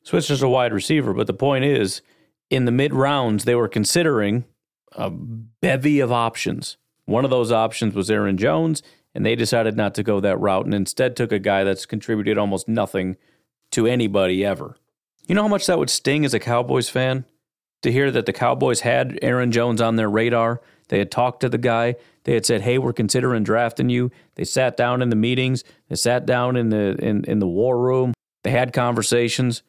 Switzer's 0.02 0.42
a 0.42 0.48
wide 0.48 0.74
receiver, 0.74 1.14
but 1.14 1.26
the 1.26 1.32
point 1.32 1.64
is, 1.64 2.02
in 2.50 2.66
the 2.66 2.70
mid 2.70 2.92
rounds, 2.92 3.44
they 3.44 3.54
were 3.54 3.66
considering 3.68 4.44
a 4.92 5.08
bevy 5.08 6.00
of 6.00 6.12
options. 6.12 6.76
One 7.06 7.24
of 7.24 7.30
those 7.30 7.50
options 7.50 7.94
was 7.94 8.10
Aaron 8.10 8.36
Jones, 8.36 8.82
and 9.14 9.24
they 9.24 9.36
decided 9.36 9.74
not 9.74 9.94
to 9.94 10.02
go 10.02 10.20
that 10.20 10.38
route 10.38 10.66
and 10.66 10.74
instead 10.74 11.16
took 11.16 11.32
a 11.32 11.38
guy 11.38 11.64
that's 11.64 11.86
contributed 11.86 12.36
almost 12.36 12.68
nothing 12.68 13.16
to 13.70 13.86
anybody 13.86 14.44
ever. 14.44 14.76
You 15.26 15.34
know 15.34 15.42
how 15.42 15.48
much 15.48 15.66
that 15.66 15.78
would 15.78 15.90
sting 15.90 16.24
as 16.24 16.34
a 16.34 16.40
Cowboys 16.40 16.88
fan 16.88 17.24
to 17.82 17.92
hear 17.92 18.10
that 18.10 18.26
the 18.26 18.32
Cowboys 18.32 18.80
had 18.80 19.18
Aaron 19.22 19.52
Jones 19.52 19.80
on 19.80 19.96
their 19.96 20.10
radar. 20.10 20.60
They 20.88 20.98
had 20.98 21.10
talked 21.10 21.40
to 21.40 21.48
the 21.48 21.58
guy. 21.58 21.96
They 22.24 22.34
had 22.34 22.46
said, 22.46 22.62
"Hey, 22.62 22.78
we're 22.78 22.92
considering 22.92 23.44
drafting 23.44 23.88
you." 23.88 24.10
They 24.34 24.44
sat 24.44 24.76
down 24.76 25.02
in 25.02 25.10
the 25.10 25.16
meetings. 25.16 25.64
They 25.88 25.96
sat 25.96 26.26
down 26.26 26.56
in 26.56 26.68
the 26.68 26.96
in, 26.98 27.24
in 27.24 27.38
the 27.38 27.46
war 27.46 27.78
room. 27.78 28.14
They 28.44 28.50
had 28.50 28.72
conversations, 28.72 29.62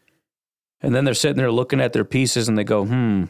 and 0.82 0.94
then 0.94 1.06
they're 1.06 1.14
sitting 1.14 1.38
there 1.38 1.52
looking 1.52 1.80
at 1.82 1.94
their 1.94 2.06
pieces, 2.06 2.48
and 2.48 2.58
they 2.58 2.64
go, 2.64 2.86
"Hmm, 2.86 3.26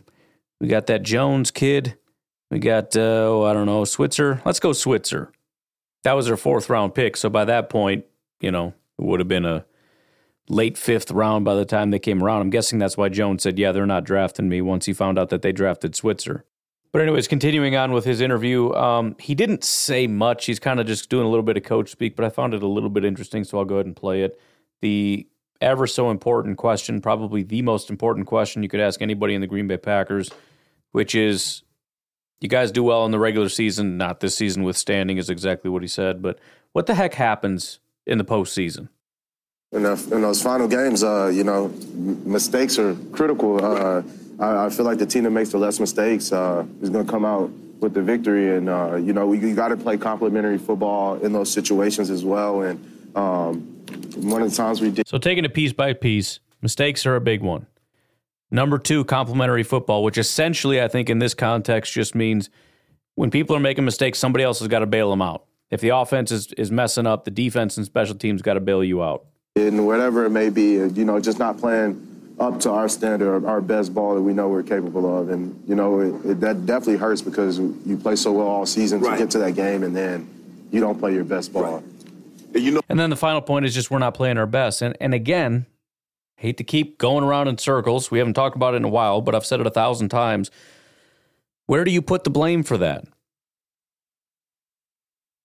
we 0.59 0.67
got 0.67 0.87
that 0.87 1.03
Jones 1.03 1.51
kid. 1.51 1.97
We 2.49 2.59
got 2.59 2.95
uh, 2.95 3.01
oh, 3.01 3.43
I 3.43 3.53
don't 3.53 3.65
know, 3.65 3.85
Switzer. 3.85 4.41
Let's 4.45 4.59
go 4.59 4.73
Switzer." 4.73 5.31
That 6.03 6.13
was 6.13 6.25
their 6.25 6.37
fourth 6.37 6.69
round 6.69 6.95
pick. 6.95 7.15
So 7.15 7.29
by 7.29 7.45
that 7.45 7.69
point, 7.69 8.05
you 8.41 8.51
know, 8.51 8.73
it 8.99 9.05
would 9.05 9.19
have 9.19 9.29
been 9.29 9.45
a 9.45 9.65
late 10.49 10.77
fifth 10.77 11.11
round 11.11 11.45
by 11.45 11.55
the 11.55 11.65
time 11.65 11.91
they 11.91 11.99
came 11.99 12.23
around. 12.23 12.41
I'm 12.41 12.49
guessing 12.49 12.79
that's 12.79 12.97
why 12.97 13.09
Jones 13.09 13.43
said, 13.43 13.57
"Yeah, 13.57 13.71
they're 13.71 13.85
not 13.85 14.03
drafting 14.03 14.49
me." 14.49 14.61
Once 14.61 14.85
he 14.85 14.93
found 14.93 15.17
out 15.17 15.29
that 15.29 15.41
they 15.41 15.51
drafted 15.51 15.95
Switzer. 15.95 16.45
But 16.91 17.01
anyways, 17.01 17.27
continuing 17.27 17.75
on 17.75 17.91
with 17.91 18.05
his 18.05 18.21
interview, 18.21 18.71
um, 18.73 19.15
he 19.19 19.33
didn't 19.33 19.63
say 19.63 20.05
much. 20.05 20.45
He's 20.45 20.59
kind 20.59 20.79
of 20.79 20.85
just 20.85 21.09
doing 21.09 21.25
a 21.25 21.29
little 21.29 21.43
bit 21.43 21.57
of 21.57 21.63
coach 21.63 21.89
speak, 21.89 22.15
but 22.15 22.23
I 22.23 22.29
found 22.29 22.53
it 22.53 22.61
a 22.61 22.67
little 22.67 22.91
bit 22.91 23.03
interesting, 23.03 23.43
so 23.43 23.57
I'll 23.57 23.65
go 23.65 23.75
ahead 23.75 23.87
and 23.87 23.95
play 23.95 24.21
it. 24.21 24.39
The 24.81 25.27
ever 25.59 25.87
so 25.87 26.11
important 26.11 26.57
question, 26.57 27.01
probably 27.01 27.41
the 27.41 27.63
most 27.63 27.89
important 27.89 28.27
question 28.27 28.61
you 28.61 28.69
could 28.69 28.79
ask 28.79 29.01
anybody 29.01 29.33
in 29.33 29.41
the 29.41 29.47
Green 29.47 29.67
Bay 29.67 29.77
Packers, 29.77 30.29
which 30.91 31.15
is, 31.15 31.63
you 32.41 32.49
guys 32.49 32.71
do 32.71 32.83
well 32.83 33.05
in 33.05 33.11
the 33.11 33.17
regular 33.17 33.49
season, 33.49 33.97
not 33.97 34.19
this 34.19 34.35
season 34.35 34.61
withstanding, 34.61 35.17
is 35.17 35.31
exactly 35.31 35.71
what 35.71 35.81
he 35.81 35.87
said. 35.87 36.21
But 36.21 36.37
what 36.73 36.85
the 36.85 36.93
heck 36.93 37.15
happens 37.15 37.79
in 38.05 38.19
the 38.19 38.25
postseason? 38.25 38.89
In, 39.73 39.83
the, 39.83 40.09
in 40.11 40.21
those 40.21 40.41
final 40.41 40.67
games, 40.67 41.03
uh, 41.03 41.31
you 41.33 41.43
know, 41.43 41.73
mistakes 42.25 42.77
are 42.77 42.95
critical. 43.11 43.63
Uh, 43.63 44.03
I, 44.39 44.65
I, 44.65 44.69
feel 44.69 44.85
like 44.85 44.99
the 44.99 45.05
team 45.05 45.23
that 45.23 45.31
makes 45.31 45.49
the 45.49 45.57
less 45.57 45.79
mistakes 45.79 46.31
uh, 46.31 46.63
is 46.81 46.91
going 46.91 47.05
to 47.05 47.11
come 47.11 47.25
out 47.25 47.49
with 47.79 47.93
the 47.95 48.01
victory. 48.01 48.55
And, 48.55 48.69
uh, 48.69 48.95
you 48.95 49.13
know, 49.13 49.25
we, 49.25 49.39
you 49.39 49.55
got 49.55 49.69
to 49.69 49.77
play 49.77 49.97
complementary 49.97 50.59
football 50.59 51.15
in 51.15 51.33
those 51.33 51.51
situations 51.51 52.11
as 52.11 52.23
well. 52.23 52.61
And 52.61 53.15
um, 53.15 53.61
one 54.15 54.41
of 54.41 54.49
the 54.51 54.55
times 54.55 54.79
we 54.79 54.91
did. 54.91 55.07
So 55.07 55.17
taking 55.17 55.43
it 55.43 55.53
piece 55.53 55.73
by 55.73 55.93
piece, 55.93 56.39
mistakes 56.61 57.05
are 57.05 57.15
a 57.15 57.21
big 57.21 57.41
one. 57.41 57.65
Number 58.51 58.77
two, 58.77 59.03
complementary 59.03 59.63
football, 59.63 60.03
which 60.03 60.19
essentially, 60.19 60.79
I 60.79 60.87
think, 60.87 61.09
in 61.09 61.17
this 61.17 61.33
context, 61.33 61.93
just 61.93 62.13
means 62.13 62.51
when 63.15 63.31
people 63.31 63.55
are 63.55 63.59
making 63.59 63.85
mistakes, 63.85 64.19
somebody 64.19 64.43
else 64.43 64.59
has 64.59 64.67
got 64.67 64.79
to 64.79 64.85
bail 64.85 65.09
them 65.09 65.23
out. 65.23 65.45
If 65.71 65.81
the 65.81 65.89
offense 65.89 66.31
is, 66.31 66.53
is 66.53 66.71
messing 66.71 67.07
up, 67.07 67.25
the 67.25 67.31
defense 67.31 67.77
and 67.77 67.85
special 67.85 68.13
teams 68.15 68.43
got 68.43 68.53
to 68.53 68.59
bail 68.59 68.83
you 68.83 69.01
out. 69.01 69.25
And 69.55 69.85
whatever 69.85 70.25
it 70.25 70.31
may 70.31 70.49
be, 70.49 70.73
you 70.73 71.05
know, 71.05 71.19
just 71.19 71.37
not 71.37 71.59
playing 71.59 72.35
up 72.39 72.59
to 72.61 72.71
our 72.71 72.89
standard, 72.89 73.45
our 73.45 73.61
best 73.61 73.93
ball 73.93 74.15
that 74.15 74.21
we 74.21 74.33
know 74.33 74.49
we're 74.49 74.63
capable 74.63 75.19
of. 75.19 75.29
And, 75.29 75.63
you 75.67 75.75
know, 75.75 75.99
it, 75.99 76.25
it, 76.25 76.39
that 76.39 76.65
definitely 76.65 76.97
hurts 76.97 77.21
because 77.21 77.59
you 77.59 77.99
play 78.01 78.15
so 78.15 78.31
well 78.31 78.47
all 78.47 78.65
season 78.65 78.99
right. 78.99 79.11
to 79.11 79.17
get 79.17 79.29
to 79.31 79.39
that 79.39 79.51
game 79.51 79.83
and 79.83 79.95
then 79.95 80.27
you 80.71 80.79
don't 80.79 80.97
play 80.97 81.13
your 81.13 81.23
best 81.23 81.53
ball. 81.53 81.83
Right. 82.51 82.63
You 82.63 82.71
know- 82.71 82.81
and 82.89 82.99
then 82.99 83.11
the 83.11 83.15
final 83.15 83.41
point 83.41 83.65
is 83.65 83.75
just 83.75 83.91
we're 83.91 83.99
not 83.99 84.15
playing 84.15 84.39
our 84.39 84.47
best. 84.47 84.81
And, 84.81 84.97
and 84.99 85.13
again, 85.13 85.67
hate 86.37 86.57
to 86.57 86.63
keep 86.63 86.97
going 86.97 87.23
around 87.23 87.47
in 87.47 87.59
circles. 87.59 88.09
We 88.09 88.17
haven't 88.17 88.33
talked 88.33 88.55
about 88.55 88.73
it 88.73 88.77
in 88.77 88.83
a 88.85 88.89
while, 88.89 89.21
but 89.21 89.35
I've 89.35 89.45
said 89.45 89.59
it 89.59 89.67
a 89.67 89.71
thousand 89.71 90.09
times. 90.09 90.49
Where 91.67 91.83
do 91.83 91.91
you 91.91 92.01
put 92.01 92.23
the 92.23 92.31
blame 92.31 92.63
for 92.63 92.77
that? 92.79 93.05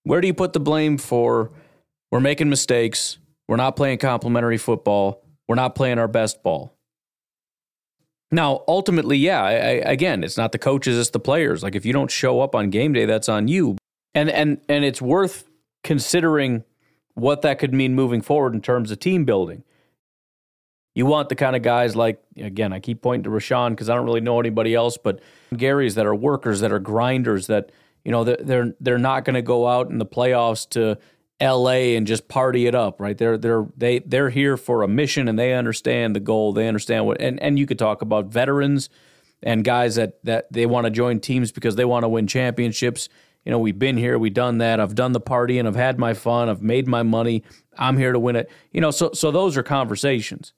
Where 0.04 0.22
do 0.22 0.26
you 0.26 0.34
put 0.34 0.54
the 0.54 0.60
blame 0.60 0.96
for 0.96 1.50
we're 2.10 2.20
making 2.20 2.48
mistakes, 2.48 3.18
we're 3.48 3.56
not 3.56 3.74
playing 3.74 3.98
complementary 3.98 4.58
football, 4.58 5.24
we're 5.48 5.56
not 5.56 5.74
playing 5.74 5.98
our 5.98 6.08
best 6.08 6.42
ball? 6.42 6.78
Now, 8.30 8.62
ultimately, 8.68 9.16
yeah, 9.16 9.42
I, 9.42 9.52
I, 9.52 9.70
again, 9.90 10.22
it's 10.22 10.36
not 10.36 10.52
the 10.52 10.58
coaches, 10.58 10.98
it's 10.98 11.10
the 11.10 11.20
players. 11.20 11.62
Like 11.62 11.74
if 11.74 11.86
you 11.86 11.92
don't 11.92 12.10
show 12.10 12.40
up 12.40 12.54
on 12.54 12.70
game 12.70 12.92
day, 12.92 13.06
that's 13.06 13.28
on 13.28 13.48
you. 13.48 13.78
And 14.14 14.28
and 14.30 14.60
and 14.68 14.84
it's 14.84 15.00
worth 15.00 15.48
considering 15.82 16.64
what 17.14 17.42
that 17.42 17.58
could 17.58 17.72
mean 17.72 17.94
moving 17.94 18.20
forward 18.20 18.54
in 18.54 18.60
terms 18.60 18.90
of 18.90 18.98
team 19.00 19.24
building. 19.24 19.64
You 20.94 21.06
want 21.06 21.28
the 21.28 21.36
kind 21.36 21.56
of 21.56 21.62
guys 21.62 21.96
like 21.96 22.20
again, 22.36 22.72
I 22.72 22.80
keep 22.80 23.00
pointing 23.00 23.24
to 23.24 23.30
Rashan 23.30 23.70
because 23.70 23.88
I 23.88 23.94
don't 23.94 24.04
really 24.04 24.20
know 24.20 24.40
anybody 24.40 24.74
else, 24.74 24.98
but 24.98 25.20
Gary's 25.56 25.94
that 25.94 26.06
are 26.06 26.14
workers, 26.14 26.60
that 26.60 26.72
are 26.72 26.80
grinders, 26.80 27.46
that 27.46 27.70
you 28.04 28.12
know 28.12 28.24
they're 28.24 28.74
they're 28.80 28.98
not 28.98 29.24
going 29.24 29.34
to 29.34 29.42
go 29.42 29.66
out 29.66 29.90
in 29.90 29.98
the 29.98 30.06
playoffs 30.06 30.68
to 30.70 30.98
LA 31.40 31.94
and 31.96 32.06
just 32.06 32.28
party 32.28 32.66
it 32.66 32.74
up, 32.74 33.00
right? 33.00 33.16
They're 33.16 33.38
they're 33.38 33.66
they 33.76 34.00
they're 34.00 34.30
here 34.30 34.56
for 34.56 34.82
a 34.82 34.88
mission 34.88 35.28
and 35.28 35.38
they 35.38 35.54
understand 35.54 36.16
the 36.16 36.20
goal. 36.20 36.52
They 36.52 36.66
understand 36.66 37.06
what 37.06 37.20
and 37.20 37.40
and 37.40 37.58
you 37.58 37.66
could 37.66 37.78
talk 37.78 38.02
about 38.02 38.26
veterans 38.26 38.90
and 39.42 39.64
guys 39.64 39.94
that 39.94 40.22
that 40.24 40.52
they 40.52 40.66
want 40.66 40.86
to 40.86 40.90
join 40.90 41.20
teams 41.20 41.52
because 41.52 41.76
they 41.76 41.84
want 41.84 42.02
to 42.02 42.08
win 42.08 42.26
championships. 42.26 43.08
You 43.44 43.52
know, 43.52 43.58
we've 43.60 43.78
been 43.78 43.96
here, 43.96 44.18
we've 44.18 44.34
done 44.34 44.58
that. 44.58 44.80
I've 44.80 44.96
done 44.96 45.12
the 45.12 45.20
party 45.20 45.58
and 45.58 45.68
I've 45.68 45.76
had 45.76 45.98
my 45.98 46.12
fun. 46.12 46.48
I've 46.48 46.60
made 46.60 46.88
my 46.88 47.04
money. 47.04 47.44
I'm 47.78 47.96
here 47.96 48.12
to 48.12 48.18
win 48.18 48.34
it. 48.34 48.50
You 48.72 48.80
know, 48.80 48.90
so 48.90 49.12
so 49.14 49.30
those 49.30 49.56
are 49.56 49.62
conversations. 49.62 50.52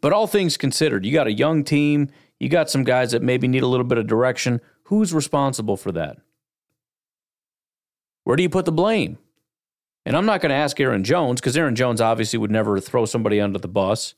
But 0.00 0.12
all 0.12 0.26
things 0.26 0.56
considered, 0.56 1.06
you 1.06 1.12
got 1.12 1.28
a 1.28 1.32
young 1.32 1.62
team, 1.62 2.10
you 2.40 2.48
got 2.48 2.68
some 2.68 2.82
guys 2.82 3.12
that 3.12 3.22
maybe 3.22 3.46
need 3.46 3.62
a 3.62 3.68
little 3.68 3.86
bit 3.86 3.98
of 3.98 4.08
direction. 4.08 4.60
Who's 4.84 5.14
responsible 5.14 5.76
for 5.76 5.92
that? 5.92 6.18
Where 8.24 8.36
do 8.36 8.42
you 8.42 8.48
put 8.48 8.64
the 8.64 8.72
blame? 8.72 9.18
And 10.04 10.16
I'm 10.16 10.26
not 10.26 10.40
going 10.40 10.50
to 10.50 10.56
ask 10.56 10.78
Aaron 10.80 11.04
Jones 11.04 11.40
because 11.40 11.56
Aaron 11.56 11.76
Jones 11.76 12.00
obviously 12.00 12.38
would 12.38 12.50
never 12.50 12.80
throw 12.80 13.04
somebody 13.04 13.40
under 13.40 13.58
the 13.58 13.68
bus. 13.68 14.14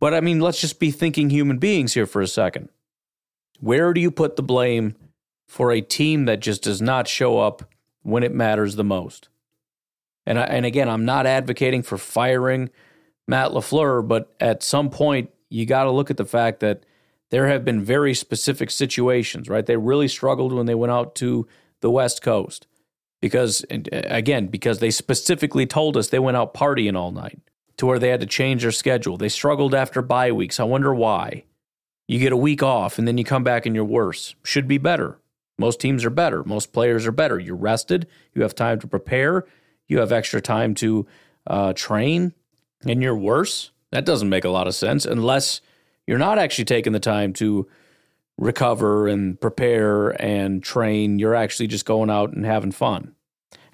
But 0.00 0.14
I 0.14 0.20
mean, 0.20 0.40
let's 0.40 0.60
just 0.60 0.80
be 0.80 0.90
thinking 0.90 1.30
human 1.30 1.58
beings 1.58 1.94
here 1.94 2.06
for 2.06 2.20
a 2.20 2.26
second. 2.26 2.68
Where 3.60 3.92
do 3.92 4.00
you 4.00 4.10
put 4.10 4.34
the 4.34 4.42
blame 4.42 4.96
for 5.46 5.70
a 5.70 5.80
team 5.80 6.24
that 6.24 6.40
just 6.40 6.62
does 6.62 6.82
not 6.82 7.06
show 7.06 7.38
up 7.38 7.70
when 8.02 8.24
it 8.24 8.34
matters 8.34 8.74
the 8.74 8.82
most? 8.82 9.28
And 10.26 10.40
I, 10.40 10.42
and 10.44 10.66
again, 10.66 10.88
I'm 10.88 11.04
not 11.04 11.26
advocating 11.26 11.82
for 11.82 11.96
firing 11.98 12.70
Matt 13.28 13.52
LaFleur, 13.52 14.06
but 14.06 14.34
at 14.40 14.64
some 14.64 14.90
point 14.90 15.30
you 15.48 15.66
got 15.66 15.84
to 15.84 15.90
look 15.92 16.10
at 16.10 16.16
the 16.16 16.24
fact 16.24 16.58
that 16.60 16.84
there 17.30 17.46
have 17.46 17.64
been 17.64 17.82
very 17.82 18.12
specific 18.12 18.70
situations, 18.70 19.48
right? 19.48 19.64
They 19.64 19.76
really 19.76 20.08
struggled 20.08 20.52
when 20.52 20.66
they 20.66 20.74
went 20.74 20.92
out 20.92 21.14
to 21.16 21.46
the 21.80 21.90
West 21.90 22.22
Coast 22.22 22.66
because 23.22 23.64
uh, 23.70 23.78
again 23.92 24.48
because 24.48 24.80
they 24.80 24.90
specifically 24.90 25.64
told 25.64 25.96
us 25.96 26.08
they 26.08 26.18
went 26.18 26.36
out 26.36 26.52
partying 26.52 26.94
all 26.94 27.12
night 27.12 27.38
to 27.78 27.86
where 27.86 27.98
they 27.98 28.10
had 28.10 28.20
to 28.20 28.26
change 28.26 28.60
their 28.60 28.72
schedule. 28.72 29.16
They 29.16 29.30
struggled 29.30 29.74
after 29.74 30.02
bye 30.02 30.32
weeks. 30.32 30.60
I 30.60 30.64
wonder 30.64 30.94
why. 30.94 31.44
You 32.06 32.18
get 32.18 32.32
a 32.32 32.36
week 32.36 32.62
off 32.62 32.98
and 32.98 33.08
then 33.08 33.16
you 33.16 33.24
come 33.24 33.44
back 33.44 33.64
and 33.64 33.74
you're 33.74 33.84
worse. 33.86 34.34
Should 34.44 34.68
be 34.68 34.76
better. 34.76 35.18
Most 35.58 35.80
teams 35.80 36.04
are 36.04 36.10
better. 36.10 36.44
Most 36.44 36.72
players 36.72 37.06
are 37.06 37.12
better. 37.12 37.38
You're 37.38 37.56
rested. 37.56 38.06
You 38.34 38.42
have 38.42 38.54
time 38.54 38.80
to 38.80 38.86
prepare. 38.86 39.46
You 39.86 40.00
have 40.00 40.12
extra 40.12 40.40
time 40.40 40.74
to 40.76 41.06
uh, 41.46 41.72
train 41.72 42.34
and 42.84 43.02
you're 43.02 43.16
worse. 43.16 43.70
That 43.92 44.04
doesn't 44.04 44.28
make 44.28 44.44
a 44.44 44.50
lot 44.50 44.66
of 44.66 44.74
sense 44.74 45.06
unless 45.06 45.60
you're 46.06 46.18
not 46.18 46.38
actually 46.38 46.64
taking 46.64 46.92
the 46.92 47.00
time 47.00 47.32
to 47.34 47.68
recover 48.42 49.06
and 49.06 49.40
prepare 49.40 50.10
and 50.20 50.62
train. 50.62 51.18
You're 51.18 51.34
actually 51.34 51.68
just 51.68 51.84
going 51.84 52.10
out 52.10 52.32
and 52.32 52.44
having 52.44 52.72
fun. 52.72 53.14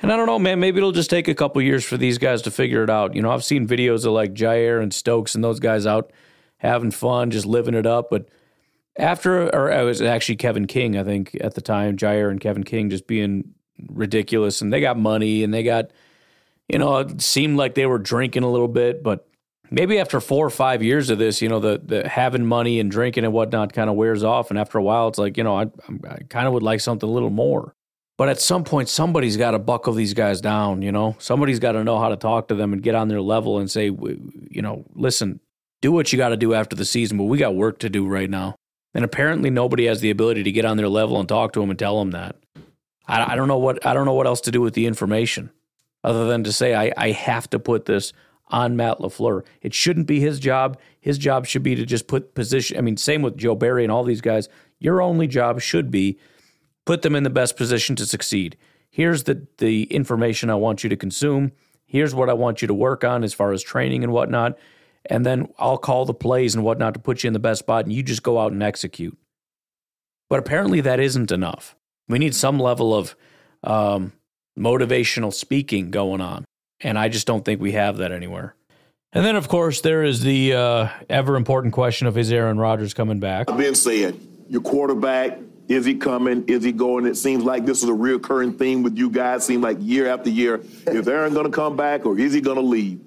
And 0.00 0.12
I 0.12 0.16
don't 0.16 0.26
know, 0.26 0.38
man, 0.38 0.60
maybe 0.60 0.76
it'll 0.78 0.92
just 0.92 1.10
take 1.10 1.26
a 1.26 1.34
couple 1.34 1.60
years 1.62 1.84
for 1.84 1.96
these 1.96 2.18
guys 2.18 2.42
to 2.42 2.50
figure 2.50 2.84
it 2.84 2.90
out. 2.90 3.16
You 3.16 3.22
know, 3.22 3.30
I've 3.30 3.44
seen 3.44 3.66
videos 3.66 4.04
of 4.04 4.12
like 4.12 4.34
Jaire 4.34 4.82
and 4.82 4.92
Stokes 4.92 5.34
and 5.34 5.42
those 5.42 5.58
guys 5.58 5.86
out 5.86 6.12
having 6.58 6.90
fun, 6.90 7.30
just 7.30 7.46
living 7.46 7.74
it 7.74 7.86
up. 7.86 8.10
But 8.10 8.28
after, 8.98 9.52
or 9.54 9.72
it 9.72 9.84
was 9.84 10.02
actually 10.02 10.36
Kevin 10.36 10.66
King, 10.66 10.98
I 10.98 11.02
think, 11.02 11.36
at 11.40 11.54
the 11.54 11.60
time, 11.60 11.96
Jaire 11.96 12.30
and 12.30 12.40
Kevin 12.40 12.62
King 12.62 12.90
just 12.90 13.06
being 13.06 13.54
ridiculous. 13.88 14.60
And 14.60 14.72
they 14.72 14.80
got 14.80 14.98
money 14.98 15.42
and 15.42 15.52
they 15.52 15.62
got, 15.62 15.90
you 16.68 16.78
know, 16.78 16.98
it 16.98 17.22
seemed 17.22 17.56
like 17.56 17.74
they 17.74 17.86
were 17.86 17.98
drinking 17.98 18.42
a 18.42 18.50
little 18.50 18.68
bit, 18.68 19.02
but 19.02 19.27
maybe 19.70 19.98
after 19.98 20.20
four 20.20 20.46
or 20.46 20.50
five 20.50 20.82
years 20.82 21.10
of 21.10 21.18
this, 21.18 21.42
you 21.42 21.48
know, 21.48 21.60
the 21.60 21.80
the 21.84 22.08
having 22.08 22.44
money 22.44 22.80
and 22.80 22.90
drinking 22.90 23.24
and 23.24 23.32
whatnot 23.32 23.72
kind 23.72 23.90
of 23.90 23.96
wears 23.96 24.24
off, 24.24 24.50
and 24.50 24.58
after 24.58 24.78
a 24.78 24.82
while, 24.82 25.08
it's 25.08 25.18
like, 25.18 25.36
you 25.36 25.44
know, 25.44 25.56
I, 25.58 25.66
I 26.08 26.18
kind 26.28 26.46
of 26.46 26.52
would 26.52 26.62
like 26.62 26.80
something 26.80 27.08
a 27.08 27.12
little 27.12 27.30
more. 27.30 27.74
But 28.16 28.28
at 28.28 28.40
some 28.40 28.64
point, 28.64 28.88
somebody's 28.88 29.36
got 29.36 29.52
to 29.52 29.60
buckle 29.60 29.92
these 29.92 30.12
guys 30.12 30.40
down. 30.40 30.82
You 30.82 30.90
know, 30.90 31.14
somebody's 31.20 31.60
got 31.60 31.72
to 31.72 31.84
know 31.84 32.00
how 32.00 32.08
to 32.08 32.16
talk 32.16 32.48
to 32.48 32.54
them 32.54 32.72
and 32.72 32.82
get 32.82 32.96
on 32.96 33.06
their 33.06 33.20
level 33.20 33.58
and 33.58 33.70
say, 33.70 33.84
you 33.86 34.60
know, 34.60 34.84
listen, 34.94 35.38
do 35.82 35.92
what 35.92 36.12
you 36.12 36.18
got 36.18 36.30
to 36.30 36.36
do 36.36 36.52
after 36.52 36.74
the 36.74 36.84
season, 36.84 37.16
but 37.16 37.24
we 37.24 37.38
got 37.38 37.54
work 37.54 37.78
to 37.80 37.88
do 37.88 38.08
right 38.08 38.28
now. 38.28 38.56
And 38.94 39.04
apparently, 39.04 39.50
nobody 39.50 39.86
has 39.86 40.00
the 40.00 40.10
ability 40.10 40.42
to 40.42 40.50
get 40.50 40.64
on 40.64 40.76
their 40.76 40.88
level 40.88 41.20
and 41.20 41.28
talk 41.28 41.52
to 41.52 41.60
them 41.60 41.70
and 41.70 41.78
tell 41.78 41.98
them 42.00 42.10
that. 42.10 42.36
I, 43.06 43.32
I 43.32 43.36
don't 43.36 43.48
know 43.48 43.58
what 43.58 43.84
I 43.86 43.94
don't 43.94 44.06
know 44.06 44.14
what 44.14 44.26
else 44.26 44.40
to 44.42 44.50
do 44.50 44.60
with 44.60 44.74
the 44.74 44.86
information, 44.86 45.50
other 46.02 46.26
than 46.26 46.42
to 46.44 46.52
say 46.52 46.74
I, 46.74 46.92
I 46.96 47.10
have 47.12 47.48
to 47.50 47.58
put 47.58 47.84
this 47.84 48.12
on 48.48 48.76
Matt 48.76 48.98
LaFleur. 48.98 49.44
It 49.62 49.74
shouldn't 49.74 50.06
be 50.06 50.20
his 50.20 50.38
job. 50.40 50.78
His 51.00 51.18
job 51.18 51.46
should 51.46 51.62
be 51.62 51.74
to 51.74 51.86
just 51.86 52.06
put 52.06 52.34
position. 52.34 52.76
I 52.76 52.80
mean, 52.80 52.96
same 52.96 53.22
with 53.22 53.36
Joe 53.36 53.54
Barry 53.54 53.82
and 53.84 53.92
all 53.92 54.04
these 54.04 54.20
guys. 54.20 54.48
Your 54.78 55.02
only 55.02 55.26
job 55.26 55.60
should 55.60 55.90
be 55.90 56.18
put 56.86 57.02
them 57.02 57.14
in 57.14 57.22
the 57.22 57.30
best 57.30 57.56
position 57.56 57.96
to 57.96 58.06
succeed. 58.06 58.56
here's 58.90 59.24
the 59.24 59.46
the 59.58 59.84
information 59.84 60.50
I 60.50 60.54
want 60.54 60.82
you 60.82 60.90
to 60.90 60.96
consume. 60.96 61.52
Here's 61.86 62.14
what 62.14 62.28
I 62.28 62.34
want 62.34 62.60
you 62.62 62.68
to 62.68 62.74
work 62.74 63.04
on 63.04 63.24
as 63.24 63.32
far 63.34 63.52
as 63.52 63.62
training 63.62 64.04
and 64.04 64.12
whatnot. 64.12 64.58
And 65.06 65.24
then 65.24 65.48
I'll 65.58 65.78
call 65.78 66.04
the 66.04 66.14
plays 66.14 66.54
and 66.54 66.64
whatnot 66.64 66.94
to 66.94 67.00
put 67.00 67.22
you 67.22 67.28
in 67.28 67.32
the 67.32 67.38
best 67.38 67.60
spot, 67.60 67.84
and 67.84 67.92
you 67.92 68.02
just 68.02 68.22
go 68.22 68.38
out 68.38 68.52
and 68.52 68.62
execute. 68.62 69.16
But 70.28 70.38
apparently, 70.38 70.80
that 70.82 71.00
isn't 71.00 71.32
enough. 71.32 71.76
We 72.08 72.18
need 72.18 72.34
some 72.34 72.58
level 72.58 72.94
of 72.94 73.16
um, 73.62 74.12
motivational 74.58 75.32
speaking 75.32 75.90
going 75.90 76.20
on. 76.20 76.44
And 76.80 76.98
I 76.98 77.08
just 77.08 77.26
don't 77.26 77.44
think 77.44 77.60
we 77.60 77.72
have 77.72 77.98
that 77.98 78.12
anywhere. 78.12 78.54
And 79.12 79.24
then, 79.24 79.36
of 79.36 79.48
course, 79.48 79.80
there 79.80 80.04
is 80.04 80.20
the 80.20 80.52
uh, 80.54 80.88
ever 81.08 81.36
important 81.36 81.72
question 81.74 82.06
of 82.06 82.16
is 82.18 82.30
Aaron 82.30 82.58
Rodgers 82.58 82.94
coming 82.94 83.18
back? 83.20 83.50
I've 83.50 83.56
Been 83.56 83.74
said, 83.74 84.18
your 84.48 84.60
quarterback, 84.60 85.38
is 85.66 85.84
he 85.84 85.94
coming? 85.96 86.44
Is 86.46 86.62
he 86.62 86.72
going? 86.72 87.06
It 87.06 87.16
seems 87.16 87.42
like 87.42 87.64
this 87.66 87.82
is 87.82 87.88
a 87.88 87.92
reoccurring 87.92 88.58
theme 88.58 88.82
with 88.82 88.96
you 88.96 89.10
guys. 89.10 89.44
Seems 89.46 89.62
like 89.62 89.78
year 89.80 90.08
after 90.08 90.30
year, 90.30 90.60
is 90.86 91.08
Aaron 91.08 91.32
going 91.32 91.46
to 91.46 91.52
come 91.52 91.76
back 91.76 92.06
or 92.06 92.18
is 92.18 92.32
he 92.32 92.40
going 92.40 92.56
to 92.56 92.62
leave? 92.62 93.00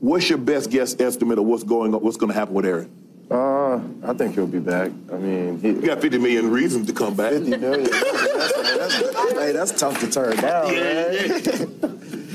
What's 0.00 0.28
your 0.28 0.38
best 0.38 0.70
guess 0.70 0.94
estimate 1.00 1.38
of 1.38 1.46
what's 1.46 1.64
going 1.64 1.94
on, 1.94 2.02
what's 2.02 2.16
going 2.18 2.32
to 2.32 2.38
happen 2.38 2.54
with 2.54 2.66
Aaron? 2.66 2.90
Uh, 3.30 3.76
I 4.08 4.12
think 4.14 4.34
he'll 4.34 4.46
be 4.46 4.60
back. 4.60 4.92
I 5.12 5.16
mean, 5.16 5.58
he 5.60 5.68
You 5.70 5.80
got 5.82 6.00
50 6.00 6.18
million 6.18 6.50
reasons 6.50 6.86
to 6.86 6.92
come 6.92 7.14
back. 7.14 7.32
50 7.32 7.56
million. 7.56 7.84
That's, 7.90 9.02
that's, 9.12 9.32
hey, 9.32 9.52
that's 9.52 9.72
tough 9.80 9.98
to 10.00 10.10
turn 10.10 10.36
down, 10.36 10.72
Yeah, 10.72 10.82
man. 10.82 11.12
yeah. 11.44 11.88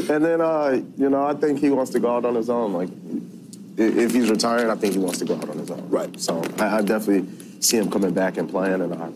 And 0.10 0.24
then, 0.24 0.42
uh, 0.42 0.82
you 0.98 1.10
know, 1.10 1.26
I 1.26 1.34
think 1.34 1.60
he 1.60 1.70
wants 1.70 1.92
to 1.92 2.00
go 2.00 2.16
out 2.16 2.26
on 2.26 2.36
his 2.36 2.50
own. 2.50 2.74
Like, 2.74 2.90
if 3.78 4.12
he's 4.14 4.30
retired, 4.30 4.70
I 4.70 4.76
think 4.76 4.94
he 4.94 5.00
wants 5.00 5.20
to 5.20 5.26
go 5.26 5.36
out 5.36 5.50
on 5.50 5.58
his 5.58 5.72
own. 5.72 5.90
Right. 5.90 6.20
So 6.20 6.44
I, 6.60 6.78
I 6.78 6.82
definitely 6.82 7.28
see 7.62 7.78
him 7.78 7.90
coming 7.90 8.14
back 8.14 8.38
and 8.38 8.50
playing, 8.50 8.82
and 8.82 8.94
I, 8.94 9.10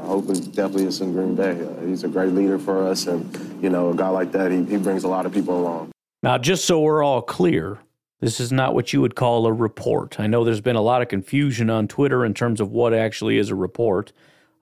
I 0.00 0.06
hope 0.06 0.28
it 0.30 0.54
definitely 0.54 0.84
is 0.84 1.00
in 1.00 1.12
Green 1.12 1.34
Bay. 1.34 1.60
Uh, 1.60 1.86
he's 1.86 2.04
a 2.04 2.08
great 2.08 2.32
leader 2.32 2.58
for 2.58 2.86
us, 2.86 3.06
and 3.06 3.62
you 3.62 3.70
know, 3.70 3.90
a 3.90 3.94
guy 3.94 4.08
like 4.08 4.32
that, 4.32 4.50
he, 4.50 4.64
he 4.64 4.76
brings 4.76 5.04
a 5.04 5.08
lot 5.08 5.26
of 5.26 5.32
people 5.32 5.60
along. 5.60 5.90
Now, 6.22 6.38
just 6.38 6.64
so 6.64 6.80
we're 6.80 7.02
all 7.02 7.22
clear, 7.22 7.78
this 8.20 8.40
is 8.40 8.50
not 8.50 8.74
what 8.74 8.92
you 8.92 9.00
would 9.00 9.14
call 9.14 9.46
a 9.46 9.52
report. 9.52 10.18
I 10.18 10.26
know 10.26 10.44
there's 10.44 10.60
been 10.60 10.76
a 10.76 10.82
lot 10.82 11.02
of 11.02 11.08
confusion 11.08 11.70
on 11.70 11.86
Twitter 11.86 12.24
in 12.24 12.34
terms 12.34 12.60
of 12.60 12.72
what 12.72 12.92
actually 12.92 13.38
is 13.38 13.50
a 13.50 13.54
report. 13.54 14.12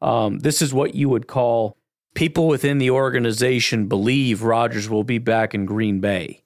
Um, 0.02 0.38
this 0.40 0.60
is 0.60 0.74
what 0.74 0.94
you 0.94 1.08
would 1.08 1.26
call 1.26 1.76
people 2.16 2.48
within 2.48 2.78
the 2.78 2.90
organization 2.90 3.86
believe 3.86 4.42
Rodgers 4.42 4.90
will 4.90 5.04
be 5.04 5.18
back 5.18 5.54
in 5.54 5.66
Green 5.66 6.00
Bay. 6.00 6.42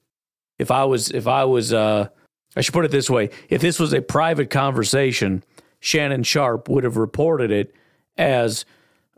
If 0.59 0.69
I 0.69 0.85
was, 0.85 1.09
if 1.09 1.25
I 1.25 1.45
was, 1.45 1.73
uh, 1.73 2.09
I 2.55 2.61
should 2.61 2.73
put 2.73 2.85
it 2.85 2.91
this 2.91 3.09
way: 3.09 3.31
if 3.49 3.61
this 3.61 3.79
was 3.79 3.93
a 3.93 4.01
private 4.01 4.51
conversation, 4.51 5.43
Shannon 5.79 6.21
Sharpe 6.21 6.69
would 6.69 6.83
have 6.83 6.97
reported 6.97 7.49
it 7.49 7.73
as 8.17 8.65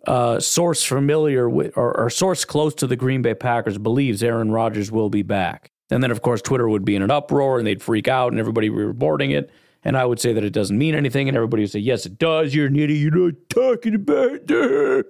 uh, 0.07 0.39
source 0.39 0.83
familiar 0.83 1.49
with 1.49 1.77
or, 1.77 1.97
or 1.97 2.09
source 2.09 2.45
close 2.45 2.73
to 2.75 2.87
the 2.87 2.95
Green 2.95 3.21
Bay 3.21 3.33
Packers 3.33 3.77
believes 3.77 4.23
Aaron 4.23 4.51
Rodgers 4.51 4.91
will 4.91 5.09
be 5.09 5.23
back. 5.23 5.71
And 5.89 6.01
then, 6.01 6.11
of 6.11 6.21
course, 6.21 6.41
Twitter 6.41 6.69
would 6.69 6.85
be 6.85 6.95
in 6.95 7.01
an 7.01 7.11
uproar 7.11 7.57
and 7.57 7.67
they'd 7.67 7.81
freak 7.81 8.07
out 8.07 8.31
and 8.31 8.39
everybody 8.39 8.69
would 8.69 8.77
be 8.77 8.85
reporting 8.85 9.31
it. 9.31 9.51
And 9.83 9.97
I 9.97 10.05
would 10.05 10.19
say 10.19 10.31
that 10.33 10.43
it 10.43 10.53
doesn't 10.53 10.77
mean 10.77 10.95
anything. 10.95 11.27
And 11.27 11.35
everybody 11.35 11.63
would 11.63 11.71
say, 11.71 11.79
yes, 11.79 12.05
it 12.05 12.17
does. 12.17 12.55
You're 12.55 12.67
an 12.67 12.75
idiot. 12.77 12.99
You're 12.99 13.25
not 13.25 13.33
talking 13.49 13.95
about 13.95 14.47
that. 14.47 15.05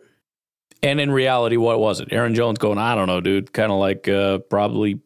And 0.83 0.99
in 0.99 1.11
reality, 1.11 1.55
what 1.55 1.79
was 1.79 2.01
it? 2.01 2.09
Aaron 2.11 2.35
Jones 2.35 2.59
going, 2.59 2.77
I 2.77 2.93
don't 2.93 3.07
know, 3.07 3.21
dude. 3.21 3.53
Kind 3.53 3.71
of 3.71 3.79
like 3.79 4.07
uh, 4.07 4.39
probably 4.39 4.99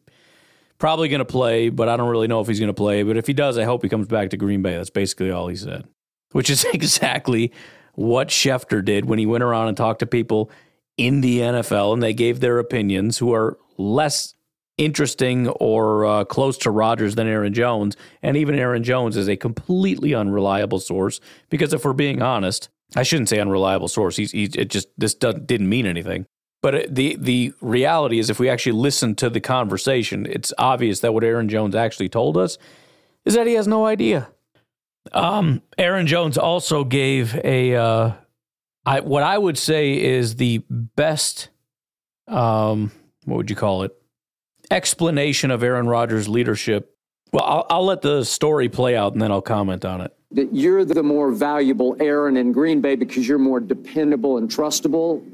probably 0.78 1.08
going 1.08 1.20
to 1.20 1.24
play, 1.24 1.70
but 1.70 1.88
I 1.88 1.96
don't 1.96 2.10
really 2.10 2.28
know 2.28 2.40
if 2.40 2.48
he's 2.48 2.58
going 2.58 2.68
to 2.68 2.74
play. 2.74 3.04
But 3.04 3.16
if 3.16 3.26
he 3.26 3.32
does, 3.32 3.56
I 3.56 3.64
hope 3.64 3.82
he 3.82 3.88
comes 3.88 4.08
back 4.08 4.30
to 4.30 4.36
Green 4.36 4.60
Bay. 4.60 4.76
That's 4.76 4.90
basically 4.90 5.30
all 5.30 5.48
he 5.48 5.56
said, 5.56 5.86
which 6.32 6.50
is 6.50 6.64
exactly 6.72 7.52
what 7.94 8.28
Schefter 8.28 8.84
did 8.84 9.06
when 9.06 9.18
he 9.18 9.26
went 9.26 9.44
around 9.44 9.68
and 9.68 9.76
talked 9.76 10.00
to 10.00 10.06
people 10.06 10.50
in 10.96 11.20
the 11.20 11.38
NFL 11.38 11.92
and 11.92 12.02
they 12.02 12.12
gave 12.12 12.40
their 12.40 12.58
opinions 12.58 13.18
who 13.18 13.32
are 13.32 13.56
less 13.76 14.34
interesting 14.78 15.48
or 15.48 16.04
uh, 16.04 16.24
close 16.24 16.58
to 16.58 16.70
Rodgers 16.70 17.16
than 17.16 17.26
Aaron 17.26 17.52
Jones. 17.52 17.96
And 18.22 18.36
even 18.36 18.56
Aaron 18.56 18.82
Jones 18.84 19.16
is 19.16 19.28
a 19.28 19.36
completely 19.36 20.14
unreliable 20.14 20.80
source 20.80 21.20
because 21.50 21.72
if 21.72 21.84
we're 21.84 21.92
being 21.92 22.22
honest, 22.22 22.68
I 22.96 23.02
shouldn't 23.02 23.28
say 23.28 23.38
unreliable 23.38 23.88
source. 23.88 24.16
He's, 24.16 24.32
he's 24.32 24.54
it 24.54 24.70
just 24.70 24.88
this 24.96 25.14
doesn't, 25.14 25.46
didn't 25.46 25.68
mean 25.68 25.86
anything. 25.86 26.26
But 26.62 26.94
the 26.94 27.16
the 27.16 27.52
reality 27.60 28.18
is, 28.18 28.30
if 28.30 28.40
we 28.40 28.48
actually 28.48 28.72
listen 28.72 29.14
to 29.16 29.30
the 29.30 29.40
conversation, 29.40 30.26
it's 30.26 30.52
obvious 30.58 31.00
that 31.00 31.14
what 31.14 31.24
Aaron 31.24 31.48
Jones 31.48 31.74
actually 31.74 32.08
told 32.08 32.36
us 32.36 32.58
is 33.24 33.34
that 33.34 33.46
he 33.46 33.54
has 33.54 33.68
no 33.68 33.86
idea. 33.86 34.28
Um, 35.12 35.62
Aaron 35.76 36.06
Jones 36.06 36.36
also 36.36 36.84
gave 36.84 37.34
a 37.44 37.76
uh, 37.76 38.12
I, 38.88 39.00
what 39.00 39.22
I 39.22 39.36
would 39.36 39.58
say 39.58 40.02
is 40.02 40.36
the 40.36 40.64
best. 40.70 41.50
Um, 42.26 42.90
what 43.24 43.36
would 43.36 43.50
you 43.50 43.56
call 43.56 43.82
it? 43.82 43.92
Explanation 44.70 45.50
of 45.50 45.62
Aaron 45.62 45.86
Rodgers' 45.86 46.28
leadership. 46.28 46.96
Well, 47.32 47.44
I'll, 47.44 47.66
I'll 47.68 47.84
let 47.84 48.00
the 48.00 48.24
story 48.24 48.68
play 48.68 48.96
out 48.96 49.12
and 49.12 49.20
then 49.20 49.30
I'll 49.30 49.42
comment 49.42 49.84
on 49.84 50.00
it. 50.00 50.17
That 50.32 50.54
you're 50.54 50.84
the 50.84 51.02
more 51.02 51.32
valuable 51.32 51.96
Aaron 52.00 52.36
in 52.36 52.52
Green 52.52 52.82
Bay 52.82 52.96
because 52.96 53.26
you're 53.26 53.38
more 53.38 53.60
dependable 53.60 54.36
and 54.36 54.50
trustable 54.50 55.24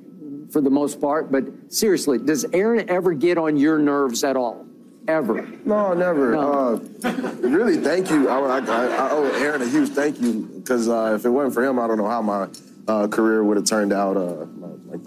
for 0.53 0.61
the 0.61 0.71
most 0.71 1.01
part. 1.01 1.33
But 1.33 1.73
seriously, 1.73 2.19
does 2.19 2.45
Aaron 2.53 2.89
ever 2.89 3.13
get 3.13 3.37
on 3.37 3.57
your 3.57 3.79
nerves 3.79 4.23
at 4.23 4.37
all? 4.37 4.67
Ever? 5.09 5.47
No, 5.65 5.93
never. 5.95 6.33
No. 6.33 6.81
Uh, 7.05 7.11
really, 7.41 7.77
thank 7.77 8.09
you. 8.09 8.29
I, 8.29 8.61
I, 8.61 8.87
I 8.87 9.11
owe 9.11 9.25
Aaron 9.33 9.63
a 9.63 9.67
huge 9.67 9.91
thank 9.91 10.21
you 10.21 10.49
because 10.57 10.89
uh, 10.89 11.13
if 11.19 11.25
it 11.25 11.31
wasn't 11.31 11.55
for 11.55 11.65
him, 11.65 11.79
I 11.79 11.89
don't 11.89 11.99
know 11.99 12.09
how 12.09 12.23
my 12.23 12.49
uh, 12.87 13.09
career 13.09 13.43
would 13.43 13.57
have 13.57 13.67
turned 13.67 13.93
out. 13.93 14.17
Uh, 14.17 14.47
like 14.87 15.03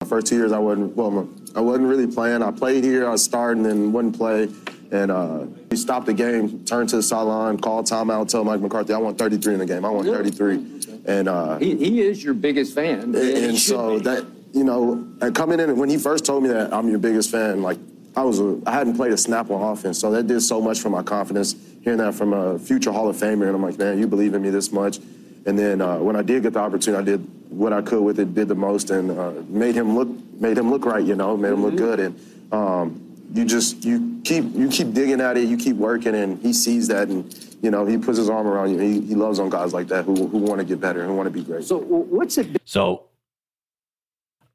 the 0.00 0.06
first 0.06 0.26
two 0.26 0.36
years, 0.36 0.50
I 0.50 0.58
wasn't 0.58 0.96
well. 0.96 1.28
I 1.54 1.60
wasn't 1.60 1.86
really 1.86 2.08
playing. 2.08 2.42
I 2.42 2.50
played 2.50 2.82
here. 2.82 3.06
I 3.06 3.12
was 3.12 3.22
starting 3.22 3.62
then 3.62 3.92
wouldn't 3.92 4.18
play. 4.18 4.48
And 4.92 5.10
uh, 5.10 5.46
he 5.70 5.76
stopped 5.76 6.04
the 6.04 6.12
game, 6.12 6.64
turned 6.66 6.90
to 6.90 6.96
the 6.96 7.02
sideline, 7.02 7.56
called 7.58 7.86
timeout, 7.86 8.28
told 8.28 8.46
Mike 8.46 8.60
McCarthy, 8.60 8.92
"I 8.92 8.98
want 8.98 9.16
33 9.16 9.54
in 9.54 9.58
the 9.58 9.66
game. 9.66 9.86
I 9.86 9.88
want 9.88 10.06
33." 10.06 11.02
And 11.06 11.28
uh, 11.28 11.58
He, 11.58 11.74
he 11.76 12.02
is 12.02 12.22
your 12.22 12.34
biggest 12.34 12.74
fan. 12.74 13.00
and, 13.00 13.16
and 13.16 13.58
so 13.58 13.96
be. 13.96 14.04
that 14.04 14.26
you 14.52 14.64
know, 14.64 15.08
and 15.22 15.34
coming 15.34 15.60
in 15.60 15.78
when 15.78 15.88
he 15.88 15.96
first 15.96 16.26
told 16.26 16.42
me 16.42 16.50
that 16.50 16.74
I'm 16.74 16.88
your 16.90 16.98
biggest 16.98 17.30
fan, 17.30 17.62
like 17.62 17.78
I 18.14 18.22
was, 18.22 18.38
a, 18.38 18.60
I 18.66 18.72
hadn't 18.72 18.96
played 18.96 19.12
a 19.12 19.16
snap 19.16 19.50
on 19.50 19.62
offense, 19.62 19.98
so 19.98 20.10
that 20.10 20.26
did 20.26 20.42
so 20.42 20.60
much 20.60 20.80
for 20.80 20.90
my 20.90 21.02
confidence. 21.02 21.56
Hearing 21.82 21.98
that 21.98 22.14
from 22.14 22.34
a 22.34 22.58
future 22.58 22.92
Hall 22.92 23.08
of 23.08 23.16
Famer, 23.16 23.46
and 23.46 23.56
I'm 23.56 23.62
like, 23.62 23.78
man, 23.78 23.98
you 23.98 24.06
believe 24.06 24.34
in 24.34 24.42
me 24.42 24.50
this 24.50 24.70
much. 24.72 24.98
And 25.46 25.58
then 25.58 25.80
uh, 25.80 25.96
when 25.96 26.16
I 26.16 26.22
did 26.22 26.42
get 26.42 26.52
the 26.52 26.60
opportunity, 26.60 27.00
I 27.00 27.04
did 27.16 27.26
what 27.48 27.72
I 27.72 27.80
could 27.80 28.02
with 28.02 28.20
it, 28.20 28.34
did 28.34 28.48
the 28.48 28.54
most, 28.54 28.90
and 28.90 29.10
uh, 29.10 29.32
made 29.48 29.74
him 29.74 29.96
look, 29.96 30.08
made 30.38 30.58
him 30.58 30.70
look 30.70 30.84
right, 30.84 31.02
you 31.02 31.14
know, 31.16 31.34
made 31.34 31.52
him 31.52 31.62
look 31.62 31.76
good, 31.76 31.98
and. 31.98 32.20
Um, 32.52 33.08
you 33.32 33.44
just 33.44 33.84
you 33.84 34.20
keep 34.24 34.44
you 34.54 34.68
keep 34.68 34.92
digging 34.92 35.20
at 35.20 35.36
it, 35.36 35.48
you 35.48 35.56
keep 35.56 35.76
working, 35.76 36.14
and 36.14 36.38
he 36.40 36.52
sees 36.52 36.88
that, 36.88 37.08
and 37.08 37.34
you 37.62 37.70
know 37.70 37.86
he 37.86 37.96
puts 37.98 38.18
his 38.18 38.28
arm 38.28 38.46
around 38.46 38.70
you. 38.70 38.78
He, 38.78 39.00
he 39.00 39.14
loves 39.14 39.38
on 39.38 39.50
guys 39.50 39.72
like 39.72 39.88
that 39.88 40.04
who 40.04 40.26
who 40.26 40.38
want 40.38 40.60
to 40.60 40.64
get 40.64 40.80
better, 40.80 41.04
who 41.06 41.14
want 41.14 41.26
to 41.26 41.30
be 41.30 41.42
great. 41.42 41.64
So 41.64 41.78
what's 41.78 42.38
it? 42.38 42.60
So 42.64 43.04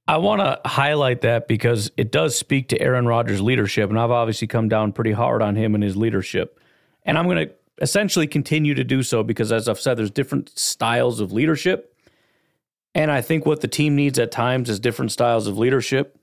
I 0.08 0.18
want 0.18 0.42
to 0.42 0.62
highlight 0.68 1.22
that 1.22 1.48
because 1.48 1.92
it 1.98 2.12
does 2.12 2.38
speak 2.38 2.70
to 2.70 2.82
Aaron 2.82 3.06
Rodgers' 3.06 3.42
leadership, 3.42 3.90
and 3.90 4.00
I've 4.00 4.12
obviously 4.12 4.48
come 4.48 4.70
down 4.70 4.94
pretty 4.94 5.12
hard 5.12 5.42
on 5.42 5.56
him 5.56 5.76
and 5.76 5.84
his 5.84 5.98
leadership. 5.98 6.60
And 7.04 7.18
I'm 7.18 7.26
going 7.26 7.48
to 7.48 7.54
essentially 7.82 8.28
continue 8.28 8.74
to 8.74 8.84
do 8.84 9.04
so 9.04 9.24
because, 9.24 9.52
as 9.52 9.68
I've 9.68 9.80
said, 9.80 9.98
there's 9.98 10.12
different 10.12 10.58
styles 10.58 11.20
of 11.20 11.32
leadership. 11.32 11.94
And 12.96 13.12
I 13.12 13.22
think 13.22 13.46
what 13.46 13.62
the 13.62 13.68
team 13.68 13.96
needs 13.96 14.18
at 14.18 14.32
times 14.32 14.70
is 14.70 14.80
different 14.80 15.12
styles 15.12 15.48
of 15.48 15.58
leadership. 15.58 16.18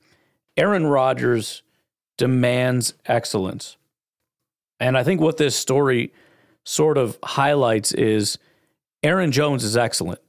Aaron 0.57 0.85
Rodgers 0.85 1.61
demands 2.17 2.93
excellence. 3.05 3.77
And 4.79 4.97
I 4.97 5.03
think 5.03 5.21
what 5.21 5.37
this 5.37 5.55
story 5.55 6.13
sort 6.63 6.97
of 6.97 7.17
highlights 7.23 7.91
is 7.93 8.37
Aaron 9.03 9.31
Jones 9.31 9.63
is 9.63 9.77
excellent. 9.77 10.19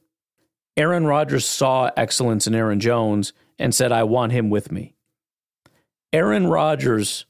Aaron 0.77 1.05
Rodgers 1.05 1.45
saw 1.45 1.89
excellence 1.97 2.45
in 2.45 2.53
Aaron 2.53 2.79
Jones 2.79 3.33
and 3.57 3.73
said, 3.73 3.91
I 3.91 4.03
want 4.03 4.31
him 4.31 4.49
with 4.49 4.71
me. 4.71 4.93
Aaron 6.13 6.47
Rodgers 6.47 7.25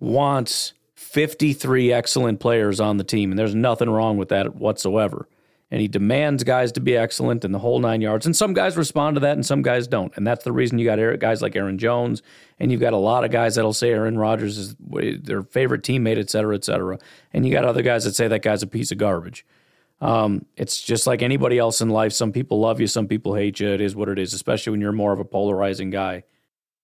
wants 0.00 0.72
53 0.94 1.92
excellent 1.92 2.40
players 2.40 2.80
on 2.80 2.96
the 2.96 3.04
team, 3.04 3.30
and 3.30 3.38
there's 3.38 3.54
nothing 3.54 3.90
wrong 3.90 4.16
with 4.16 4.30
that 4.30 4.56
whatsoever. 4.56 5.28
And 5.72 5.80
he 5.80 5.86
demands 5.86 6.42
guys 6.42 6.72
to 6.72 6.80
be 6.80 6.96
excellent 6.96 7.44
in 7.44 7.52
the 7.52 7.60
whole 7.60 7.78
nine 7.78 8.00
yards. 8.00 8.26
And 8.26 8.34
some 8.34 8.54
guys 8.54 8.76
respond 8.76 9.14
to 9.14 9.20
that, 9.20 9.34
and 9.34 9.46
some 9.46 9.62
guys 9.62 9.86
don't. 9.86 10.12
And 10.16 10.26
that's 10.26 10.42
the 10.42 10.50
reason 10.50 10.78
you 10.80 10.84
got 10.84 11.20
guys 11.20 11.42
like 11.42 11.54
Aaron 11.54 11.78
Jones, 11.78 12.22
and 12.58 12.72
you've 12.72 12.80
got 12.80 12.92
a 12.92 12.96
lot 12.96 13.24
of 13.24 13.30
guys 13.30 13.54
that'll 13.54 13.72
say 13.72 13.90
Aaron 13.90 14.18
Rodgers 14.18 14.58
is 14.58 14.74
their 14.80 15.42
favorite 15.42 15.82
teammate, 15.82 16.18
et 16.18 16.28
cetera, 16.28 16.56
et 16.56 16.64
cetera. 16.64 16.98
And 17.32 17.46
you 17.46 17.52
got 17.52 17.64
other 17.64 17.82
guys 17.82 18.02
that 18.04 18.16
say 18.16 18.26
that 18.26 18.42
guy's 18.42 18.64
a 18.64 18.66
piece 18.66 18.90
of 18.90 18.98
garbage. 18.98 19.46
Um, 20.00 20.46
it's 20.56 20.80
just 20.80 21.06
like 21.06 21.22
anybody 21.22 21.58
else 21.58 21.80
in 21.80 21.90
life. 21.90 22.12
Some 22.14 22.32
people 22.32 22.58
love 22.58 22.80
you, 22.80 22.86
some 22.88 23.06
people 23.06 23.34
hate 23.34 23.60
you. 23.60 23.68
It 23.68 23.80
is 23.80 23.94
what 23.94 24.08
it 24.08 24.18
is, 24.18 24.34
especially 24.34 24.72
when 24.72 24.80
you're 24.80 24.92
more 24.92 25.12
of 25.12 25.20
a 25.20 25.24
polarizing 25.24 25.90
guy. 25.90 26.24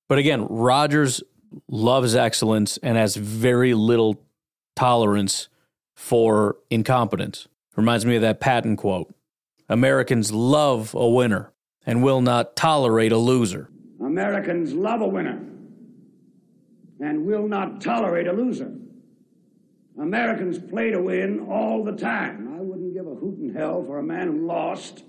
But 0.08 0.18
again, 0.18 0.46
Rodgers 0.46 1.22
loves 1.68 2.14
excellence 2.14 2.76
and 2.82 2.96
has 2.96 3.16
very 3.16 3.74
little 3.74 4.22
tolerance 4.76 5.48
for 5.94 6.58
incompetence. 6.70 7.48
Reminds 7.76 8.06
me 8.06 8.16
of 8.16 8.22
that 8.22 8.40
Patton 8.40 8.76
quote 8.76 9.14
Americans 9.68 10.32
love 10.32 10.94
a 10.94 11.08
winner 11.08 11.52
and 11.84 12.02
will 12.02 12.20
not 12.20 12.56
tolerate 12.56 13.12
a 13.12 13.18
loser. 13.18 13.70
Americans 14.00 14.72
love 14.72 15.00
a 15.00 15.06
winner 15.06 15.40
and 17.00 17.26
will 17.26 17.46
not 17.46 17.80
tolerate 17.80 18.26
a 18.26 18.32
loser. 18.32 18.72
Americans 20.00 20.58
play 20.58 20.90
to 20.90 21.00
win 21.00 21.40
all 21.50 21.84
the 21.84 21.92
time. 21.92 22.54
I 22.56 22.60
wouldn't 22.60 22.94
give 22.94 23.06
a 23.06 23.14
hoot 23.14 23.38
in 23.38 23.54
hell 23.54 23.84
for 23.84 23.98
a 23.98 24.02
man 24.02 24.28
who 24.28 24.46
lost 24.46 25.04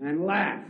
and 0.00 0.24
laughed. 0.24 0.66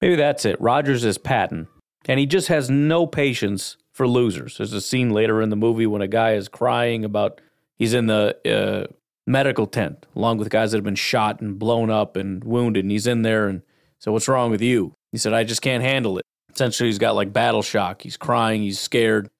Maybe 0.00 0.16
that's 0.16 0.44
it. 0.44 0.60
Rodgers 0.60 1.04
is 1.04 1.18
Patton, 1.18 1.68
and 2.06 2.18
he 2.18 2.26
just 2.26 2.48
has 2.48 2.68
no 2.68 3.06
patience 3.06 3.76
for 3.92 4.08
losers. 4.08 4.58
There's 4.58 4.72
a 4.72 4.80
scene 4.80 5.10
later 5.10 5.40
in 5.40 5.50
the 5.50 5.56
movie 5.56 5.86
when 5.86 6.02
a 6.02 6.08
guy 6.08 6.32
is 6.34 6.48
crying 6.48 7.04
about 7.04 7.40
he's 7.76 7.94
in 7.94 8.06
the 8.06 8.36
uh, 8.44 8.92
medical 9.26 9.66
tent 9.66 10.06
along 10.14 10.38
with 10.38 10.50
guys 10.50 10.70
that 10.70 10.78
have 10.78 10.84
been 10.84 10.94
shot 10.94 11.40
and 11.40 11.58
blown 11.58 11.90
up 11.90 12.16
and 12.16 12.42
wounded, 12.44 12.84
and 12.84 12.90
he's 12.90 13.06
in 13.06 13.22
there 13.22 13.48
and 13.48 13.62
so 14.04 14.12
what's 14.12 14.28
wrong 14.28 14.50
with 14.50 14.60
you? 14.60 14.92
He 15.12 15.18
said, 15.18 15.32
I 15.32 15.44
just 15.44 15.62
can't 15.62 15.82
handle 15.82 16.18
it. 16.18 16.24
Essentially, 16.52 16.90
he's 16.90 16.98
got 16.98 17.14
like 17.14 17.32
battle 17.32 17.62
shock. 17.62 18.02
He's 18.02 18.18
crying. 18.18 18.60
He's 18.60 18.78
scared. 18.78 19.30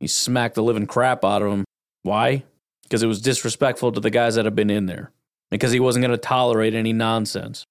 He 0.00 0.06
smacked 0.06 0.54
the 0.54 0.62
living 0.62 0.86
crap 0.86 1.26
out 1.26 1.42
of 1.42 1.52
him. 1.52 1.64
Why? 2.04 2.44
Because 2.84 3.02
it 3.02 3.06
was 3.06 3.20
disrespectful 3.20 3.92
to 3.92 4.00
the 4.00 4.08
guys 4.08 4.36
that 4.36 4.46
have 4.46 4.54
been 4.54 4.70
in 4.70 4.86
there. 4.86 5.12
Because 5.50 5.72
he 5.72 5.80
wasn't 5.80 6.04
going 6.04 6.16
to 6.16 6.16
tolerate 6.16 6.74
any 6.74 6.94
nonsense. 6.94 7.64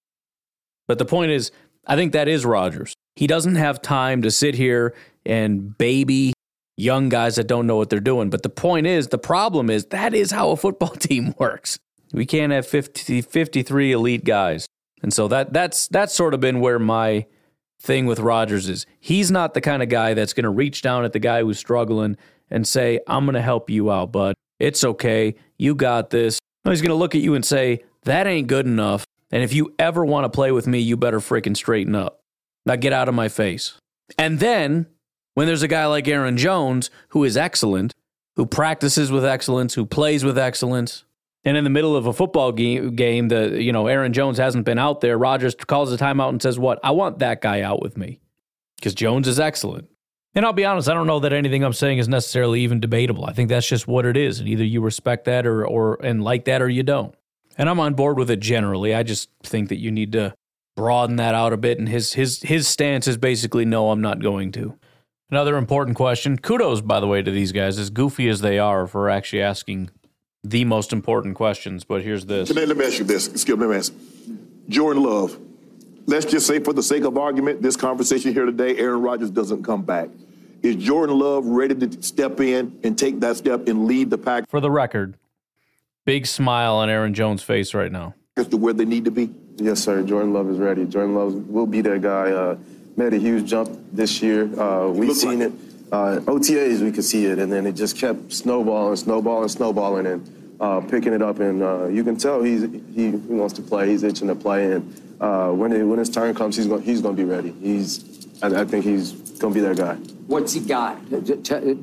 But 0.87 0.99
the 0.99 1.05
point 1.05 1.31
is, 1.31 1.51
I 1.87 1.95
think 1.95 2.13
that 2.13 2.27
is 2.27 2.45
Rodgers. 2.45 2.93
He 3.15 3.25
doesn't 3.25 3.55
have 3.55 3.81
time 3.81 4.21
to 4.21 4.29
sit 4.29 4.53
here 4.53 4.93
and 5.25 5.75
baby 5.75 6.33
young 6.77 7.09
guys 7.09 7.35
that 7.35 7.47
don't 7.47 7.67
know 7.67 7.75
what 7.75 7.89
they're 7.89 7.99
doing. 7.99 8.29
But 8.29 8.43
the 8.43 8.49
point 8.49 8.87
is, 8.87 9.07
the 9.07 9.17
problem 9.17 9.69
is, 9.69 9.85
that 9.87 10.13
is 10.13 10.31
how 10.31 10.51
a 10.51 10.55
football 10.55 10.89
team 10.99 11.35
works. 11.37 11.77
We 12.13 12.25
can't 12.25 12.51
have 12.51 12.67
50, 12.67 13.21
53 13.21 13.91
elite 13.91 14.23
guys. 14.23 14.67
And 15.01 15.13
so 15.13 15.27
that 15.27 15.51
that's 15.51 15.87
that's 15.89 16.13
sort 16.13 16.33
of 16.33 16.39
been 16.39 16.61
where 16.61 16.79
my 16.79 17.25
thing 17.81 18.05
with 18.05 18.19
Rodgers 18.19 18.69
is. 18.69 18.85
He's 18.99 19.29
not 19.29 19.53
the 19.53 19.61
kind 19.61 19.83
of 19.83 19.89
guy 19.89 20.13
that's 20.13 20.33
going 20.33 20.45
to 20.45 20.49
reach 20.49 20.81
down 20.81 21.03
at 21.03 21.11
the 21.11 21.19
guy 21.19 21.41
who's 21.41 21.59
struggling 21.59 22.15
and 22.49 22.65
say, 22.65 22.99
"I'm 23.07 23.25
going 23.25 23.35
to 23.35 23.41
help 23.41 23.69
you 23.69 23.91
out, 23.91 24.13
bud. 24.13 24.35
It's 24.59 24.83
okay. 24.83 25.35
You 25.57 25.75
got 25.75 26.09
this." 26.09 26.39
No, 26.63 26.71
he's 26.71 26.81
going 26.81 26.89
to 26.89 26.95
look 26.95 27.15
at 27.15 27.21
you 27.21 27.35
and 27.35 27.43
say, 27.43 27.83
"That 28.03 28.27
ain't 28.27 28.47
good 28.47 28.65
enough. 28.65 29.05
And 29.29 29.43
if 29.43 29.51
you 29.51 29.73
ever 29.77 30.05
want 30.05 30.23
to 30.23 30.29
play 30.29 30.53
with 30.53 30.67
me, 30.67 30.79
you 30.79 30.95
better 30.95 31.19
freaking 31.19 31.57
straighten 31.57 31.95
up. 31.95 32.21
Now 32.65 32.77
get 32.77 32.93
out 32.93 33.09
of 33.09 33.15
my 33.15 33.27
face." 33.27 33.73
And 34.17 34.39
then 34.39 34.87
when 35.33 35.47
there's 35.47 35.63
a 35.63 35.67
guy 35.67 35.85
like 35.85 36.07
Aaron 36.07 36.37
Jones 36.37 36.89
who 37.09 37.23
is 37.23 37.37
excellent, 37.37 37.93
who 38.35 38.45
practices 38.45 39.11
with 39.11 39.25
excellence, 39.25 39.73
who 39.73 39.85
plays 39.85 40.23
with 40.23 40.37
excellence, 40.37 41.05
and 41.45 41.57
in 41.57 41.63
the 41.63 41.69
middle 41.69 41.95
of 41.95 42.05
a 42.05 42.13
football 42.13 42.51
game, 42.51 43.27
the 43.27 43.61
you 43.61 43.71
know 43.71 43.87
Aaron 43.87 44.13
Jones 44.13 44.37
hasn't 44.37 44.65
been 44.65 44.79
out 44.79 45.01
there. 45.01 45.17
Rodgers 45.17 45.55
calls 45.55 45.91
a 45.91 45.97
timeout 45.97 46.29
and 46.29 46.41
says, 46.41 46.57
"What? 46.57 46.79
I 46.83 46.91
want 46.91 47.19
that 47.19 47.41
guy 47.41 47.61
out 47.61 47.81
with 47.81 47.97
me 47.97 48.19
because 48.77 48.93
Jones 48.93 49.27
is 49.27 49.39
excellent." 49.39 49.89
And 50.35 50.45
I'll 50.45 50.53
be 50.53 50.65
honest, 50.65 50.89
I 50.89 50.95
don't 50.95 51.05
know 51.05 51.19
that 51.19 51.31
anything 51.31 51.63
I'm 51.63 51.73
saying 51.73 51.99
is 51.99 52.07
necessarily 52.07 52.61
even 52.61 52.79
debatable. 52.79 53.25
I 53.25 53.33
think 53.33 53.49
that's 53.49 53.67
just 53.67 53.87
what 53.87 54.05
it 54.05 54.17
is, 54.17 54.39
and 54.39 54.49
either 54.49 54.63
you 54.63 54.81
respect 54.81 55.25
that 55.25 55.45
or 55.45 55.65
or 55.65 56.03
and 56.03 56.23
like 56.23 56.45
that, 56.45 56.61
or 56.61 56.69
you 56.69 56.83
don't. 56.83 57.13
And 57.57 57.69
I'm 57.69 57.79
on 57.79 57.93
board 57.93 58.17
with 58.17 58.31
it 58.31 58.39
generally. 58.39 58.95
I 58.95 59.03
just 59.03 59.29
think 59.43 59.69
that 59.69 59.77
you 59.77 59.91
need 59.91 60.13
to 60.13 60.33
broaden 60.75 61.17
that 61.17 61.35
out 61.35 61.53
a 61.53 61.57
bit. 61.57 61.77
And 61.77 61.87
his 61.89 62.13
his 62.13 62.41
his 62.41 62.67
stance 62.67 63.07
is 63.07 63.17
basically, 63.17 63.65
no, 63.65 63.91
I'm 63.91 64.01
not 64.01 64.19
going 64.19 64.51
to. 64.53 64.77
Another 65.33 65.57
important 65.57 65.97
question. 65.97 66.37
Kudos, 66.37 66.81
by 66.81 66.99
the 66.99 67.07
way, 67.07 67.23
to 67.23 67.31
these 67.31 67.51
guys, 67.51 67.79
as 67.79 67.89
goofy 67.89 68.29
as 68.29 68.41
they 68.41 68.59
are, 68.59 68.85
for 68.85 69.09
actually 69.09 69.41
asking 69.41 69.89
the 70.43 70.63
most 70.63 70.93
important 70.93 71.33
questions, 71.33 71.83
but 71.83 72.03
here's 72.03 72.27
this. 72.27 72.51
Let, 72.51 72.67
let 72.67 72.77
me 72.77 72.85
ask 72.85 72.99
you 72.99 73.03
this. 73.03 73.31
Skip, 73.33 73.57
let 73.57 73.67
me 73.67 73.77
ask. 73.77 73.91
Jordan 74.69 75.01
Love. 75.01 75.39
Let's 76.05 76.27
just 76.27 76.45
say, 76.45 76.59
for 76.59 76.71
the 76.71 76.83
sake 76.83 77.03
of 77.03 77.17
argument, 77.17 77.63
this 77.63 77.75
conversation 77.75 78.31
here 78.31 78.45
today, 78.45 78.77
Aaron 78.77 79.01
Rodgers 79.01 79.31
doesn't 79.31 79.63
come 79.63 79.81
back. 79.81 80.09
Is 80.61 80.75
Jordan 80.75 81.17
Love 81.17 81.47
ready 81.47 81.73
to 81.73 82.03
step 82.03 82.39
in 82.39 82.79
and 82.83 82.95
take 82.95 83.19
that 83.21 83.35
step 83.35 83.67
and 83.67 83.87
lead 83.87 84.11
the 84.11 84.19
pack? 84.19 84.47
For 84.47 84.59
the 84.59 84.69
record, 84.69 85.17
big 86.05 86.27
smile 86.27 86.75
on 86.75 86.91
Aaron 86.91 87.15
Jones' 87.15 87.41
face 87.41 87.73
right 87.73 87.91
now. 87.91 88.13
As 88.37 88.47
to 88.49 88.57
where 88.57 88.73
they 88.73 88.85
need 88.85 89.05
to 89.05 89.11
be? 89.11 89.33
Yes, 89.55 89.79
sir. 89.79 90.03
Jordan 90.03 90.31
Love 90.31 90.47
is 90.51 90.59
ready. 90.59 90.85
Jordan 90.85 91.15
Love 91.15 91.33
will 91.49 91.65
be 91.65 91.81
that 91.81 92.03
guy. 92.03 92.29
Uh, 92.29 92.57
made 92.95 93.13
a 93.13 93.17
huge 93.17 93.49
jump 93.49 93.69
this 93.91 94.21
year. 94.21 94.43
Uh, 94.59 94.89
we've 94.89 95.15
seen 95.15 95.39
like 95.39 95.49
it 95.49 95.73
uh, 95.93 96.19
OTAs, 96.21 96.81
we 96.81 96.91
could 96.91 97.03
see 97.03 97.25
it, 97.25 97.37
and 97.37 97.51
then 97.51 97.67
it 97.67 97.73
just 97.73 97.95
kept 97.97 98.33
snowballing, 98.33 98.95
snowballing, 98.95 99.47
snowballing, 99.47 100.07
and 100.07 100.55
uh, 100.59 100.81
picking 100.81 101.13
it 101.13 101.21
up. 101.21 101.39
And 101.39 101.61
uh, 101.61 101.85
you 101.85 102.03
can 102.03 102.17
tell 102.17 102.41
he's, 102.41 102.63
he, 102.63 103.11
he 103.11 103.11
wants 103.11 103.53
to 103.55 103.61
play. 103.61 103.87
He's 103.87 104.01
itching 104.01 104.27
to 104.27 104.35
play, 104.35 104.71
and 104.71 105.17
uh, 105.21 105.51
when 105.51 105.71
it, 105.71 105.83
when 105.83 105.99
his 105.99 106.09
turn 106.09 106.33
comes, 106.33 106.57
he's 106.57 106.65
going 106.65 106.81
he's 106.81 106.99
going 106.99 107.15
to 107.15 107.23
be 107.23 107.29
ready. 107.29 107.53
He's 107.61 108.27
I, 108.41 108.61
I 108.61 108.65
think 108.65 108.85
he's 108.85 109.11
going 109.11 109.53
to 109.53 109.59
be 109.59 109.65
that 109.67 109.77
guy. 109.77 109.93
What's 110.25 110.53
he 110.53 110.61
got? 110.61 110.97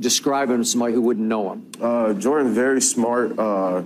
describe 0.01 0.51
him 0.51 0.59
to 0.59 0.65
somebody 0.65 0.95
who 0.95 1.03
wouldn't 1.03 1.29
know 1.29 1.53
him. 1.53 1.71
Uh, 1.81 2.13
Jordan, 2.15 2.53
very 2.53 2.81
smart. 2.81 3.39
Uh, 3.39 3.83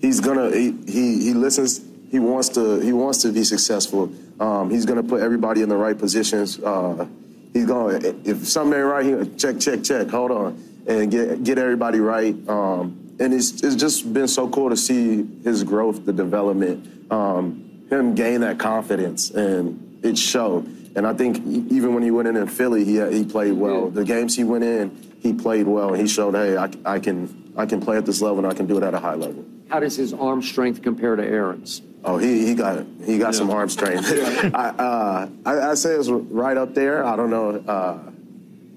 he's 0.00 0.20
gonna 0.20 0.50
he, 0.50 0.74
he 0.86 1.24
he 1.24 1.34
listens. 1.34 1.84
He 2.10 2.18
wants 2.18 2.48
to 2.50 2.80
he 2.80 2.94
wants 2.94 3.20
to 3.20 3.32
be 3.32 3.44
successful. 3.44 4.10
Um, 4.40 4.70
he's 4.70 4.86
gonna 4.86 5.02
put 5.02 5.22
everybody 5.22 5.62
in 5.62 5.68
the 5.68 5.76
right 5.76 5.96
positions. 5.96 6.58
Uh, 6.58 7.06
he's 7.52 7.66
going. 7.66 8.02
If 8.24 8.46
something 8.46 8.78
ain't 8.78 8.86
right, 8.86 9.04
he 9.04 9.36
check, 9.36 9.58
check, 9.58 9.82
check. 9.82 10.08
Hold 10.08 10.30
on, 10.30 10.64
and 10.86 11.10
get 11.10 11.42
get 11.44 11.58
everybody 11.58 12.00
right. 12.00 12.34
Um, 12.48 13.16
and 13.20 13.34
it's 13.34 13.62
it's 13.62 13.74
just 13.74 14.12
been 14.12 14.28
so 14.28 14.48
cool 14.48 14.70
to 14.70 14.76
see 14.76 15.26
his 15.42 15.64
growth, 15.64 16.04
the 16.04 16.12
development, 16.12 17.10
um, 17.10 17.86
him 17.90 18.14
gain 18.14 18.42
that 18.42 18.58
confidence, 18.58 19.30
and 19.30 20.00
it 20.04 20.16
showed. 20.16 20.66
And 20.96 21.06
I 21.06 21.14
think 21.14 21.38
even 21.46 21.94
when 21.94 22.02
he 22.02 22.10
went 22.10 22.28
in 22.28 22.36
in 22.36 22.46
Philly, 22.46 22.84
he 22.84 23.00
he 23.10 23.24
played 23.24 23.52
well. 23.52 23.84
Yeah. 23.84 23.90
The 23.90 24.04
games 24.04 24.36
he 24.36 24.44
went 24.44 24.64
in, 24.64 25.16
he 25.20 25.32
played 25.32 25.66
well. 25.66 25.94
He 25.94 26.06
showed, 26.06 26.34
hey, 26.34 26.56
I, 26.56 26.70
I 26.84 26.98
can 26.98 27.52
I 27.56 27.66
can 27.66 27.80
play 27.80 27.96
at 27.96 28.06
this 28.06 28.20
level, 28.20 28.38
and 28.38 28.46
I 28.46 28.54
can 28.54 28.66
do 28.66 28.76
it 28.78 28.82
at 28.84 28.94
a 28.94 29.00
high 29.00 29.14
level. 29.14 29.44
How 29.68 29.80
does 29.80 29.96
his 29.96 30.12
arm 30.12 30.42
strength 30.42 30.82
compare 30.82 31.16
to 31.16 31.24
Aaron's? 31.24 31.82
Oh, 32.04 32.16
he, 32.16 32.46
he 32.46 32.54
got 32.54 32.86
he 33.04 33.18
got 33.18 33.32
yeah. 33.32 33.38
some 33.38 33.50
arm 33.50 33.68
strength. 33.68 34.06
I, 34.54 34.68
uh, 34.68 35.28
I, 35.44 35.60
I 35.70 35.74
say 35.74 35.90
it's 35.94 36.08
right 36.08 36.56
up 36.56 36.74
there. 36.74 37.04
I 37.04 37.16
don't 37.16 37.30
know 37.30 37.56
uh, 37.66 37.98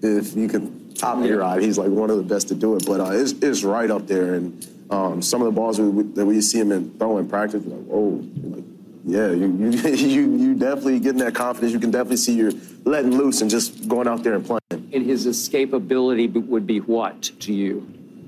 if 0.02 0.36
you 0.36 0.48
can 0.48 0.94
top 0.96 1.18
me 1.18 1.32
right. 1.32 1.62
He's 1.62 1.78
like 1.78 1.90
one 1.90 2.10
of 2.10 2.18
the 2.18 2.24
best 2.24 2.48
to 2.50 2.56
do 2.56 2.76
it, 2.76 2.86
but 2.86 3.00
uh, 3.00 3.12
it's, 3.12 3.34
it's 3.34 3.64
right 3.64 3.90
up 3.90 4.08
there. 4.08 4.36
And 4.36 4.68
um, 4.90 5.22
some 5.22 5.42
of 5.42 5.46
the 5.46 5.52
balls 5.52 5.80
we, 5.80 6.04
that 6.04 6.26
we 6.26 6.42
see 6.42 6.60
him 6.60 6.72
in, 6.72 6.92
throw 6.98 7.18
in 7.18 7.30
practice, 7.30 7.64
like 7.66 7.86
oh, 7.92 8.28
like, 8.44 8.64
yeah, 9.06 9.32
you, 9.32 9.48
you 9.48 9.70
you 9.94 10.38
you 10.38 10.56
definitely 10.56 11.00
getting 11.00 11.20
that 11.20 11.36
confidence. 11.36 11.74
You 11.74 11.80
can 11.80 11.92
definitely 11.92 12.18
see 12.18 12.34
you're 12.34 12.54
letting 12.86 13.16
loose 13.18 13.42
and 13.42 13.50
just 13.50 13.88
going 13.88 14.08
out 14.08 14.24
there 14.24 14.34
and 14.34 14.46
playing. 14.46 14.60
And 14.72 15.06
his 15.06 15.28
escapability 15.28 16.32
would 16.48 16.68
be 16.68 16.80
what 16.80 17.22
to 17.42 17.54
you? 17.54 17.88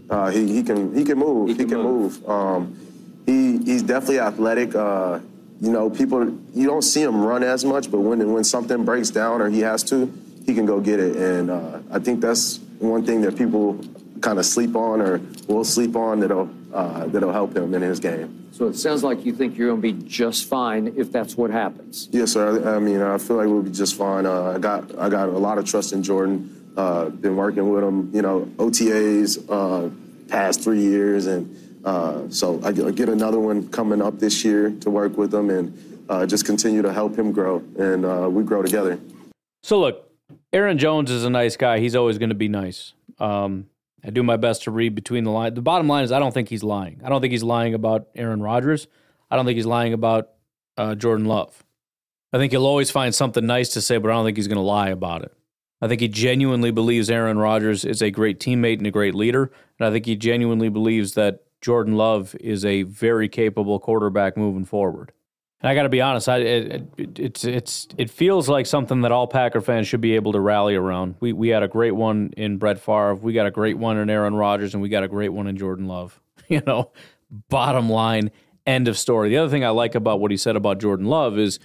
Uh, 0.09 0.29
he, 0.29 0.53
he 0.53 0.63
can 0.63 0.95
he 0.95 1.03
can 1.03 1.17
move. 1.17 1.49
He 1.49 1.55
can, 1.55 1.65
he 1.65 1.73
can 1.73 1.83
move. 1.83 2.21
move. 2.21 2.29
Um, 2.29 2.77
he 3.25 3.57
he's 3.57 3.83
definitely 3.83 4.19
athletic. 4.19 4.75
Uh, 4.75 5.19
you 5.61 5.71
know, 5.71 5.89
people 5.89 6.25
you 6.53 6.67
don't 6.67 6.81
see 6.81 7.01
him 7.01 7.23
run 7.23 7.43
as 7.43 7.63
much, 7.63 7.89
but 7.89 7.99
when 7.99 8.31
when 8.31 8.43
something 8.43 8.83
breaks 8.83 9.09
down 9.09 9.41
or 9.41 9.49
he 9.49 9.59
has 9.61 9.83
to, 9.83 10.11
he 10.45 10.53
can 10.53 10.65
go 10.65 10.79
get 10.79 10.99
it. 10.99 11.15
And 11.15 11.49
uh, 11.49 11.79
I 11.91 11.99
think 11.99 12.21
that's 12.21 12.59
one 12.79 13.05
thing 13.05 13.21
that 13.21 13.37
people 13.37 13.79
kind 14.21 14.39
of 14.39 14.45
sleep 14.45 14.75
on 14.75 15.01
or 15.01 15.21
will 15.47 15.63
sleep 15.63 15.95
on 15.95 16.19
that'll 16.19 16.49
uh, 16.73 17.05
that'll 17.07 17.31
help 17.31 17.55
him 17.55 17.73
in 17.73 17.81
his 17.81 17.99
game. 17.99 18.47
So 18.51 18.67
it 18.67 18.75
sounds 18.75 19.03
like 19.03 19.25
you 19.25 19.33
think 19.33 19.57
you're 19.57 19.69
going 19.69 19.81
to 19.81 19.93
be 19.93 20.07
just 20.07 20.47
fine 20.47 20.93
if 20.95 21.11
that's 21.11 21.35
what 21.35 21.49
happens. 21.49 22.07
Yes, 22.11 22.33
sir. 22.33 22.75
I 22.75 22.79
mean, 22.79 23.01
I 23.01 23.17
feel 23.17 23.37
like 23.37 23.47
we'll 23.47 23.63
be 23.63 23.71
just 23.71 23.95
fine. 23.95 24.25
Uh, 24.25 24.53
I 24.55 24.59
got 24.59 24.97
I 24.97 25.09
got 25.09 25.29
a 25.29 25.37
lot 25.37 25.57
of 25.57 25.65
trust 25.65 25.93
in 25.93 26.03
Jordan. 26.03 26.71
Uh, 26.75 27.09
been 27.09 27.35
working 27.35 27.69
with 27.69 27.83
him, 27.83 28.09
you 28.13 28.21
know, 28.21 28.41
OTAs 28.57 29.45
uh, 29.49 29.89
past 30.27 30.63
three 30.63 30.81
years, 30.81 31.27
and 31.27 31.55
uh, 31.85 32.29
so 32.29 32.61
I 32.63 32.71
get 32.71 33.09
another 33.09 33.39
one 33.39 33.67
coming 33.69 34.01
up 34.01 34.19
this 34.19 34.43
year 34.43 34.71
to 34.81 34.89
work 34.89 35.17
with 35.17 35.33
him 35.33 35.49
and 35.49 36.05
uh, 36.09 36.25
just 36.25 36.45
continue 36.45 36.81
to 36.81 36.91
help 36.91 37.17
him 37.17 37.31
grow, 37.31 37.63
and 37.77 38.05
uh, 38.05 38.29
we 38.29 38.43
grow 38.43 38.61
together. 38.61 38.99
So 39.63 39.79
look, 39.79 40.09
Aaron 40.51 40.77
Jones 40.77 41.09
is 41.09 41.23
a 41.23 41.29
nice 41.29 41.55
guy. 41.55 41.79
He's 41.79 41.95
always 41.95 42.17
going 42.17 42.29
to 42.29 42.35
be 42.35 42.49
nice. 42.49 42.93
Um, 43.19 43.67
I 44.03 44.09
do 44.09 44.21
my 44.21 44.35
best 44.35 44.63
to 44.63 44.71
read 44.71 44.95
between 44.95 45.23
the 45.23 45.31
lines. 45.31 45.55
The 45.55 45.61
bottom 45.61 45.87
line 45.87 46.03
is, 46.03 46.11
I 46.11 46.19
don't 46.19 46.33
think 46.33 46.49
he's 46.49 46.63
lying. 46.63 47.01
I 47.03 47.09
don't 47.09 47.21
think 47.21 47.31
he's 47.31 47.43
lying 47.43 47.73
about 47.73 48.07
Aaron 48.15 48.41
Rodgers. 48.41 48.87
I 49.31 49.35
don't 49.35 49.45
think 49.45 49.55
he's 49.55 49.65
lying 49.65 49.93
about 49.93 50.29
uh, 50.77 50.95
Jordan 50.95 51.25
Love. 51.25 51.63
I 52.33 52.37
think 52.37 52.51
he'll 52.51 52.65
always 52.65 52.91
find 52.91 53.15
something 53.15 53.45
nice 53.45 53.69
to 53.69 53.81
say, 53.81 53.97
but 53.97 54.09
I 54.09 54.13
don't 54.13 54.25
think 54.25 54.37
he's 54.37 54.47
going 54.47 54.57
to 54.57 54.61
lie 54.61 54.89
about 54.89 55.23
it. 55.23 55.31
I 55.81 55.87
think 55.87 56.01
he 56.01 56.07
genuinely 56.07 56.71
believes 56.71 57.09
Aaron 57.09 57.37
Rodgers 57.37 57.85
is 57.85 58.01
a 58.01 58.09
great 58.09 58.39
teammate 58.39 58.77
and 58.77 58.87
a 58.87 58.91
great 58.91 59.15
leader. 59.15 59.51
And 59.79 59.87
I 59.87 59.91
think 59.91 60.05
he 60.05 60.15
genuinely 60.15 60.69
believes 60.69 61.13
that 61.13 61.42
Jordan 61.63 61.95
Love 61.95 62.35
is 62.41 62.65
a 62.65 62.83
very 62.83 63.29
capable 63.29 63.79
quarterback 63.79 64.35
moving 64.35 64.65
forward. 64.65 65.13
And 65.61 65.69
I 65.69 65.75
got 65.75 65.83
to 65.83 65.89
be 65.89 66.01
honest, 66.01 66.27
I, 66.27 66.39
it, 66.39 66.87
it, 66.97 67.19
it's 67.19 67.45
it's 67.45 67.87
it 67.97 68.09
feels 68.09 68.49
like 68.49 68.65
something 68.65 68.99
that 69.01 69.13
all 69.13 69.27
Packer 69.27 69.61
fans 69.61 69.87
should 69.87 70.01
be 70.01 70.15
able 70.15 70.33
to 70.33 70.41
rally 70.41 70.75
around. 70.75 71.15
We 71.21 71.31
we 71.31 71.47
had 71.47 71.63
a 71.63 71.69
great 71.69 71.95
one 71.95 72.33
in 72.35 72.57
Brett 72.57 72.79
Favre, 72.79 73.15
we 73.15 73.31
got 73.31 73.45
a 73.45 73.51
great 73.51 73.77
one 73.77 73.97
in 73.97 74.09
Aaron 74.09 74.35
Rodgers, 74.35 74.73
and 74.73 74.83
we 74.83 74.89
got 74.89 75.03
a 75.03 75.07
great 75.07 75.29
one 75.29 75.47
in 75.47 75.57
Jordan 75.57 75.87
Love. 75.87 76.19
You 76.49 76.61
know, 76.67 76.91
bottom 77.47 77.89
line, 77.89 78.29
end 78.67 78.89
of 78.89 78.97
story. 78.97 79.29
The 79.29 79.37
other 79.37 79.49
thing 79.49 79.63
I 79.63 79.69
like 79.69 79.95
about 79.95 80.19
what 80.19 80.29
he 80.29 80.35
said 80.35 80.57
about 80.57 80.77
Jordan 80.77 81.05
Love 81.05 81.39
is 81.39 81.57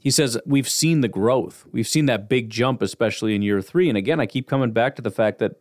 he 0.00 0.10
says 0.10 0.38
we've 0.46 0.68
seen 0.68 1.02
the 1.02 1.08
growth. 1.08 1.66
We've 1.70 1.86
seen 1.86 2.06
that 2.06 2.30
big 2.30 2.48
jump, 2.48 2.80
especially 2.80 3.34
in 3.34 3.42
year 3.42 3.60
three. 3.60 3.90
And 3.90 3.98
again, 3.98 4.20
I 4.20 4.26
keep 4.26 4.48
coming 4.48 4.72
back 4.72 4.96
to 4.96 5.02
the 5.02 5.10
fact 5.10 5.38
that, 5.40 5.60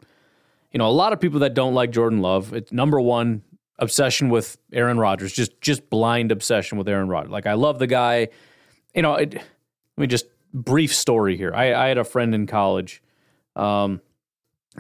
you 0.72 0.78
know, 0.78 0.88
a 0.88 0.90
lot 0.90 1.12
of 1.12 1.20
people 1.20 1.42
that 1.42 1.54
don't 1.54 1.74
like 1.74 1.92
Jordan 1.92 2.22
Love, 2.22 2.54
it's 2.54 2.72
number 2.72 3.00
one, 3.00 3.44
obsession 3.82 4.30
with 4.30 4.58
Aaron 4.72 4.98
Rodgers, 4.98 5.34
just 5.34 5.60
just 5.60 5.90
blind 5.90 6.32
obsession 6.32 6.78
with 6.78 6.88
Aaron 6.88 7.10
Rodgers. 7.10 7.32
Like 7.32 7.48
I 7.48 7.54
love 7.54 7.80
the 7.80 7.88
guy. 7.88 8.30
You 8.96 9.02
know, 9.02 9.16
it, 9.16 9.34
let 9.34 9.44
me 9.98 10.08
just 10.08 10.28
brief 10.54 10.94
story 10.96 11.36
here. 11.36 11.54
I, 11.54 11.74
I 11.74 11.88
had 11.88 11.98
a 11.98 12.04
friend 12.04 12.34
in 12.34 12.48
college. 12.48 13.02
Um, 13.56 14.02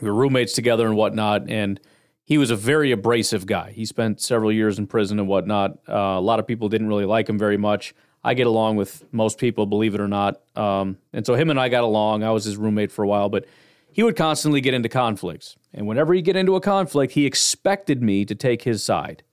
we 0.02 0.08
were 0.08 0.16
roommates 0.16 0.54
together 0.54 0.86
and 0.86 0.96
whatnot, 0.96 1.50
and 1.50 1.80
he 2.24 2.38
was 2.38 2.50
a 2.50 2.56
very 2.56 2.92
abrasive 2.92 3.46
guy. 3.46 3.72
He 3.72 3.86
spent 3.86 4.22
several 4.22 4.52
years 4.52 4.80
in 4.80 4.88
prison 4.88 5.20
and 5.20 5.28
whatnot. 5.28 5.80
Uh, 5.88 5.94
a 5.94 6.22
lot 6.22 6.40
of 6.40 6.48
people 6.48 6.70
didn't 6.70 6.88
really 6.88 7.06
like 7.06 7.28
him 7.28 7.38
very 7.38 7.58
much. 7.58 7.94
I 8.24 8.36
get 8.36 8.48
along 8.48 8.76
with 8.76 9.04
most 9.12 9.38
people, 9.38 9.66
believe 9.66 9.96
it 9.96 10.02
or 10.02 10.08
not. 10.08 10.42
Um, 10.56 10.98
and 11.12 11.26
so 11.26 11.34
him 11.34 11.50
and 11.50 11.60
I 11.60 11.70
got 11.70 11.84
along. 11.84 12.24
I 12.24 12.32
was 12.32 12.46
his 12.46 12.56
roommate 12.56 12.92
for 12.92 13.04
a 13.04 13.08
while, 13.08 13.30
but 13.30 13.46
he 13.92 14.04
would 14.04 14.16
constantly 14.16 14.62
get 14.62 14.74
into 14.74 14.90
conflicts. 14.90 15.56
And 15.74 15.88
whenever 15.88 16.14
he'd 16.14 16.26
get 16.26 16.36
into 16.36 16.56
a 16.56 16.62
conflict, 16.62 17.14
he 17.14 17.26
expected 17.26 18.02
me 18.02 18.26
to 18.26 18.36
take 18.36 18.64
his 18.64 18.84
side. 18.84 19.24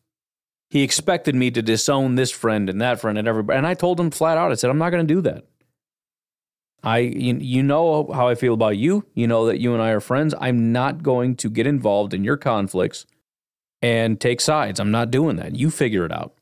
He 0.70 0.82
expected 0.82 1.34
me 1.34 1.50
to 1.50 1.62
disown 1.62 2.16
this 2.16 2.30
friend 2.30 2.68
and 2.68 2.80
that 2.80 3.00
friend 3.00 3.16
and 3.16 3.26
everybody. 3.26 3.56
And 3.56 3.66
I 3.66 3.74
told 3.74 3.98
him 3.98 4.10
flat 4.10 4.36
out, 4.36 4.50
I 4.50 4.54
said, 4.54 4.70
I'm 4.70 4.78
not 4.78 4.90
going 4.90 5.06
to 5.06 5.14
do 5.14 5.20
that. 5.22 5.46
I 6.82 6.98
you, 6.98 7.38
you 7.40 7.62
know 7.62 8.10
how 8.12 8.28
I 8.28 8.34
feel 8.34 8.54
about 8.54 8.76
you. 8.76 9.04
You 9.14 9.26
know 9.26 9.46
that 9.46 9.60
you 9.60 9.72
and 9.72 9.82
I 9.82 9.90
are 9.90 10.00
friends. 10.00 10.34
I'm 10.40 10.72
not 10.72 11.02
going 11.02 11.36
to 11.36 11.50
get 11.50 11.66
involved 11.66 12.14
in 12.14 12.22
your 12.22 12.36
conflicts 12.36 13.06
and 13.82 14.20
take 14.20 14.40
sides. 14.40 14.78
I'm 14.78 14.90
not 14.90 15.10
doing 15.10 15.36
that. 15.36 15.56
You 15.56 15.70
figure 15.70 16.04
it 16.04 16.12
out. 16.12 16.34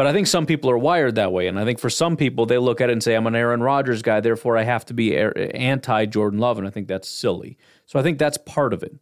But 0.00 0.06
I 0.06 0.14
think 0.14 0.28
some 0.28 0.46
people 0.46 0.70
are 0.70 0.78
wired 0.78 1.16
that 1.16 1.30
way. 1.30 1.46
And 1.46 1.60
I 1.60 1.66
think 1.66 1.78
for 1.78 1.90
some 1.90 2.16
people, 2.16 2.46
they 2.46 2.56
look 2.56 2.80
at 2.80 2.88
it 2.88 2.94
and 2.94 3.02
say, 3.02 3.14
I'm 3.14 3.26
an 3.26 3.34
Aaron 3.34 3.62
Rodgers 3.62 4.00
guy, 4.00 4.20
therefore 4.20 4.56
I 4.56 4.62
have 4.62 4.86
to 4.86 4.94
be 4.94 5.14
anti 5.14 6.06
Jordan 6.06 6.38
Love. 6.38 6.56
And 6.56 6.66
I 6.66 6.70
think 6.70 6.88
that's 6.88 7.06
silly. 7.06 7.58
So 7.84 8.00
I 8.00 8.02
think 8.02 8.18
that's 8.18 8.38
part 8.38 8.72
of 8.72 8.82
it. 8.82 8.96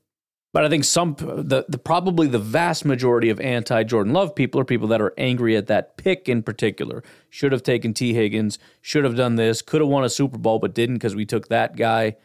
But 0.52 0.64
I 0.64 0.68
think 0.68 0.82
some, 0.82 1.14
the, 1.14 1.64
the 1.68 1.78
probably 1.78 2.26
the 2.26 2.40
vast 2.40 2.84
majority 2.84 3.30
of 3.30 3.38
anti 3.38 3.84
Jordan 3.84 4.12
Love 4.12 4.34
people 4.34 4.60
are 4.60 4.64
people 4.64 4.88
that 4.88 5.00
are 5.00 5.14
angry 5.16 5.56
at 5.56 5.68
that 5.68 5.98
pick 5.98 6.28
in 6.28 6.42
particular. 6.42 7.04
Should 7.30 7.52
have 7.52 7.62
taken 7.62 7.94
Tee 7.94 8.12
Higgins, 8.12 8.58
should 8.80 9.04
have 9.04 9.14
done 9.14 9.36
this, 9.36 9.62
could 9.62 9.80
have 9.80 9.88
won 9.88 10.02
a 10.02 10.10
Super 10.10 10.38
Bowl, 10.38 10.58
but 10.58 10.74
didn't 10.74 10.96
because 10.96 11.14
we 11.14 11.26
took 11.26 11.46
that 11.46 11.76
guy. 11.76 12.16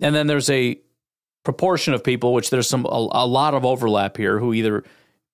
And 0.00 0.14
then 0.14 0.28
there's 0.28 0.48
a 0.48 0.80
proportion 1.44 1.92
of 1.92 2.02
people, 2.02 2.32
which 2.32 2.48
there's 2.48 2.70
some 2.70 2.86
a, 2.86 3.08
a 3.12 3.26
lot 3.26 3.52
of 3.52 3.66
overlap 3.66 4.16
here, 4.16 4.38
who 4.38 4.54
either 4.54 4.82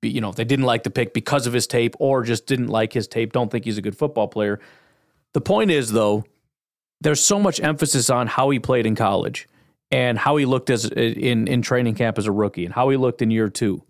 you 0.03 0.21
know, 0.21 0.31
if 0.31 0.37
they 0.37 0.45
didn't 0.45 0.65
like 0.65 0.83
the 0.83 0.91
pick 0.91 1.13
because 1.13 1.47
of 1.47 1.53
his 1.53 1.67
tape 1.67 1.95
or 1.99 2.23
just 2.23 2.47
didn't 2.47 2.69
like 2.69 2.93
his 2.93 3.07
tape, 3.07 3.33
don't 3.33 3.51
think 3.51 3.65
he's 3.65 3.79
a 3.79 3.83
good 3.83 3.97
football 3.97 4.29
player. 4.29 4.61
The 5.33 5.41
point 5.41 5.71
is, 5.71 5.93
though, 5.93 6.25
there's 7.01 7.25
so 7.25 7.39
much 7.39 7.61
emphasis 7.61 8.11
on 8.11 8.27
how 8.27 8.51
he 8.51 8.59
played 8.59 8.87
in 8.87 8.95
college 8.95 9.49
and 9.91 10.19
how 10.19 10.37
he 10.37 10.45
looked 10.47 10.71
as 10.71 10.87
in, 10.87 11.49
in 11.49 11.63
training 11.63 11.95
camp 11.95 12.19
as 12.19 12.27
a 12.27 12.33
rookie 12.33 12.65
and 12.65 12.75
how 12.75 12.89
he 12.89 12.97
looked 12.97 13.23
in 13.23 13.31
year 13.31 13.49
two. 13.49 13.83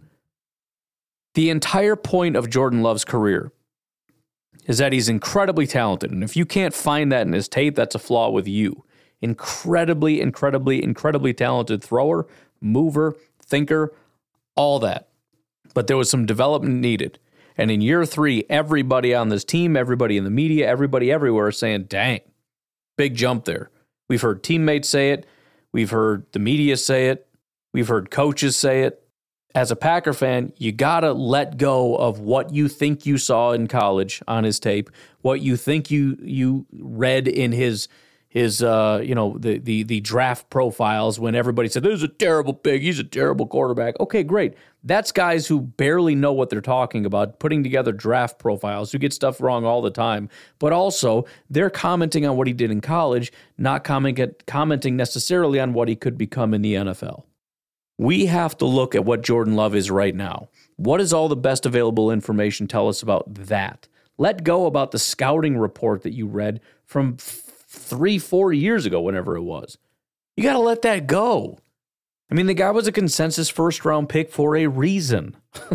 The 1.34 1.50
entire 1.50 1.96
point 1.96 2.36
of 2.36 2.50
Jordan 2.50 2.82
Love's 2.82 3.04
career 3.04 3.52
is 4.66 4.78
that 4.78 4.92
he's 4.92 5.08
incredibly 5.08 5.66
talented. 5.66 6.10
And 6.10 6.24
if 6.24 6.36
you 6.36 6.44
can't 6.44 6.74
find 6.74 7.10
that 7.12 7.26
in 7.26 7.32
his 7.32 7.48
tape, 7.48 7.74
that's 7.74 7.94
a 7.94 8.00
flaw 8.00 8.30
with 8.30 8.48
you. 8.48 8.84
Incredibly, 9.20 10.20
incredibly, 10.20 10.82
incredibly 10.82 11.34
talented 11.34 11.82
thrower, 11.82 12.26
mover, 12.60 13.16
thinker, 13.42 13.94
all 14.56 14.78
that 14.80 15.09
but 15.74 15.86
there 15.86 15.96
was 15.96 16.10
some 16.10 16.26
development 16.26 16.80
needed. 16.80 17.18
And 17.56 17.70
in 17.70 17.80
year 17.80 18.06
three, 18.06 18.44
everybody 18.48 19.14
on 19.14 19.28
this 19.28 19.44
team, 19.44 19.76
everybody 19.76 20.16
in 20.16 20.24
the 20.24 20.30
media, 20.30 20.66
everybody 20.68 21.12
everywhere 21.12 21.52
saying, 21.52 21.84
dang, 21.84 22.20
big 22.96 23.14
jump 23.14 23.44
there. 23.44 23.70
We've 24.08 24.22
heard 24.22 24.42
teammates 24.42 24.88
say 24.88 25.10
it. 25.10 25.26
We've 25.72 25.90
heard 25.90 26.26
the 26.32 26.38
media 26.38 26.76
say 26.76 27.08
it. 27.08 27.28
We've 27.72 27.88
heard 27.88 28.10
coaches 28.10 28.56
say 28.56 28.82
it. 28.82 29.02
As 29.54 29.70
a 29.70 29.76
Packer 29.76 30.12
fan, 30.12 30.52
you 30.58 30.70
got 30.70 31.00
to 31.00 31.12
let 31.12 31.56
go 31.56 31.96
of 31.96 32.20
what 32.20 32.54
you 32.54 32.68
think 32.68 33.04
you 33.04 33.18
saw 33.18 33.50
in 33.50 33.66
college 33.66 34.22
on 34.28 34.44
his 34.44 34.60
tape, 34.60 34.90
what 35.22 35.40
you 35.40 35.56
think 35.56 35.90
you 35.90 36.16
you 36.22 36.66
read 36.72 37.26
in 37.26 37.50
his 37.50 37.88
his 38.30 38.62
uh, 38.62 39.02
you 39.02 39.14
know 39.14 39.36
the 39.38 39.58
the 39.58 39.82
the 39.82 40.00
draft 40.00 40.48
profiles 40.50 41.18
when 41.18 41.34
everybody 41.34 41.68
said 41.68 41.82
this 41.82 41.94
is 41.94 42.04
a 42.04 42.08
terrible 42.08 42.54
pick, 42.54 42.80
he's 42.80 43.00
a 43.00 43.04
terrible 43.04 43.46
quarterback. 43.46 43.98
Okay, 43.98 44.22
great. 44.22 44.54
That's 44.84 45.10
guys 45.10 45.48
who 45.48 45.60
barely 45.60 46.14
know 46.14 46.32
what 46.32 46.48
they're 46.48 46.60
talking 46.60 47.04
about, 47.04 47.40
putting 47.40 47.64
together 47.64 47.92
draft 47.92 48.38
profiles, 48.38 48.92
who 48.92 48.98
get 48.98 49.12
stuff 49.12 49.40
wrong 49.40 49.66
all 49.66 49.82
the 49.82 49.90
time. 49.90 50.28
But 50.60 50.72
also, 50.72 51.26
they're 51.50 51.70
commenting 51.70 52.24
on 52.24 52.36
what 52.36 52.46
he 52.46 52.52
did 52.52 52.70
in 52.70 52.80
college, 52.80 53.32
not 53.58 53.82
commenting 53.82 54.32
commenting 54.46 54.96
necessarily 54.96 55.58
on 55.58 55.72
what 55.72 55.88
he 55.88 55.96
could 55.96 56.16
become 56.16 56.54
in 56.54 56.62
the 56.62 56.74
NFL. 56.74 57.24
We 57.98 58.26
have 58.26 58.56
to 58.58 58.64
look 58.64 58.94
at 58.94 59.04
what 59.04 59.22
Jordan 59.22 59.56
Love 59.56 59.74
is 59.74 59.90
right 59.90 60.14
now. 60.14 60.48
What 60.76 60.98
does 60.98 61.12
all 61.12 61.28
the 61.28 61.36
best 61.36 61.66
available 61.66 62.12
information 62.12 62.68
tell 62.68 62.88
us 62.88 63.02
about 63.02 63.34
that? 63.34 63.88
Let 64.18 64.44
go 64.44 64.66
about 64.66 64.92
the 64.92 64.98
scouting 65.00 65.58
report 65.58 66.02
that 66.02 66.12
you 66.12 66.26
read 66.26 66.60
from 66.86 67.16
three, 67.70 68.18
four 68.18 68.52
years 68.52 68.84
ago, 68.84 69.00
whenever 69.00 69.36
it 69.36 69.42
was. 69.42 69.78
You 70.36 70.42
got 70.42 70.54
to 70.54 70.58
let 70.58 70.82
that 70.82 71.06
go. 71.06 71.58
I 72.30 72.34
mean, 72.34 72.46
the 72.46 72.54
guy 72.54 72.70
was 72.70 72.86
a 72.86 72.92
consensus 72.92 73.48
first 73.48 73.84
round 73.84 74.08
pick 74.08 74.30
for 74.30 74.56
a 74.56 74.66
reason. 74.66 75.36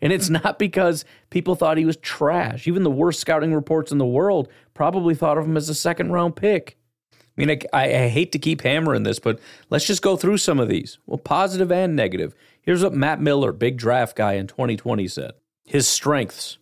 and 0.00 0.12
it's 0.12 0.30
not 0.30 0.58
because 0.58 1.04
people 1.30 1.54
thought 1.54 1.78
he 1.78 1.84
was 1.84 1.96
trash. 1.98 2.66
Even 2.66 2.82
the 2.82 2.90
worst 2.90 3.20
scouting 3.20 3.54
reports 3.54 3.92
in 3.92 3.98
the 3.98 4.06
world 4.06 4.48
probably 4.74 5.14
thought 5.14 5.38
of 5.38 5.44
him 5.44 5.56
as 5.56 5.68
a 5.68 5.74
second 5.74 6.12
round 6.12 6.36
pick. 6.36 6.76
I 7.12 7.44
mean, 7.44 7.50
I, 7.72 7.84
I, 7.84 8.08
hate 8.08 8.30
to 8.32 8.38
keep 8.38 8.60
hammering 8.60 9.02
this, 9.02 9.18
but 9.18 9.40
let's 9.68 9.86
just 9.86 10.02
go 10.02 10.16
through 10.16 10.38
some 10.38 10.60
of 10.60 10.68
these. 10.68 10.98
Well, 11.06 11.18
positive 11.18 11.72
and 11.72 11.96
negative. 11.96 12.32
Here's 12.62 12.84
what 12.84 12.92
Matt 12.92 13.20
Miller, 13.20 13.52
big 13.52 13.76
draft 13.76 14.14
guy 14.14 14.34
in 14.34 14.46
2020, 14.46 15.08
said 15.08 15.32
His 15.64 15.88
strengths 15.88 16.58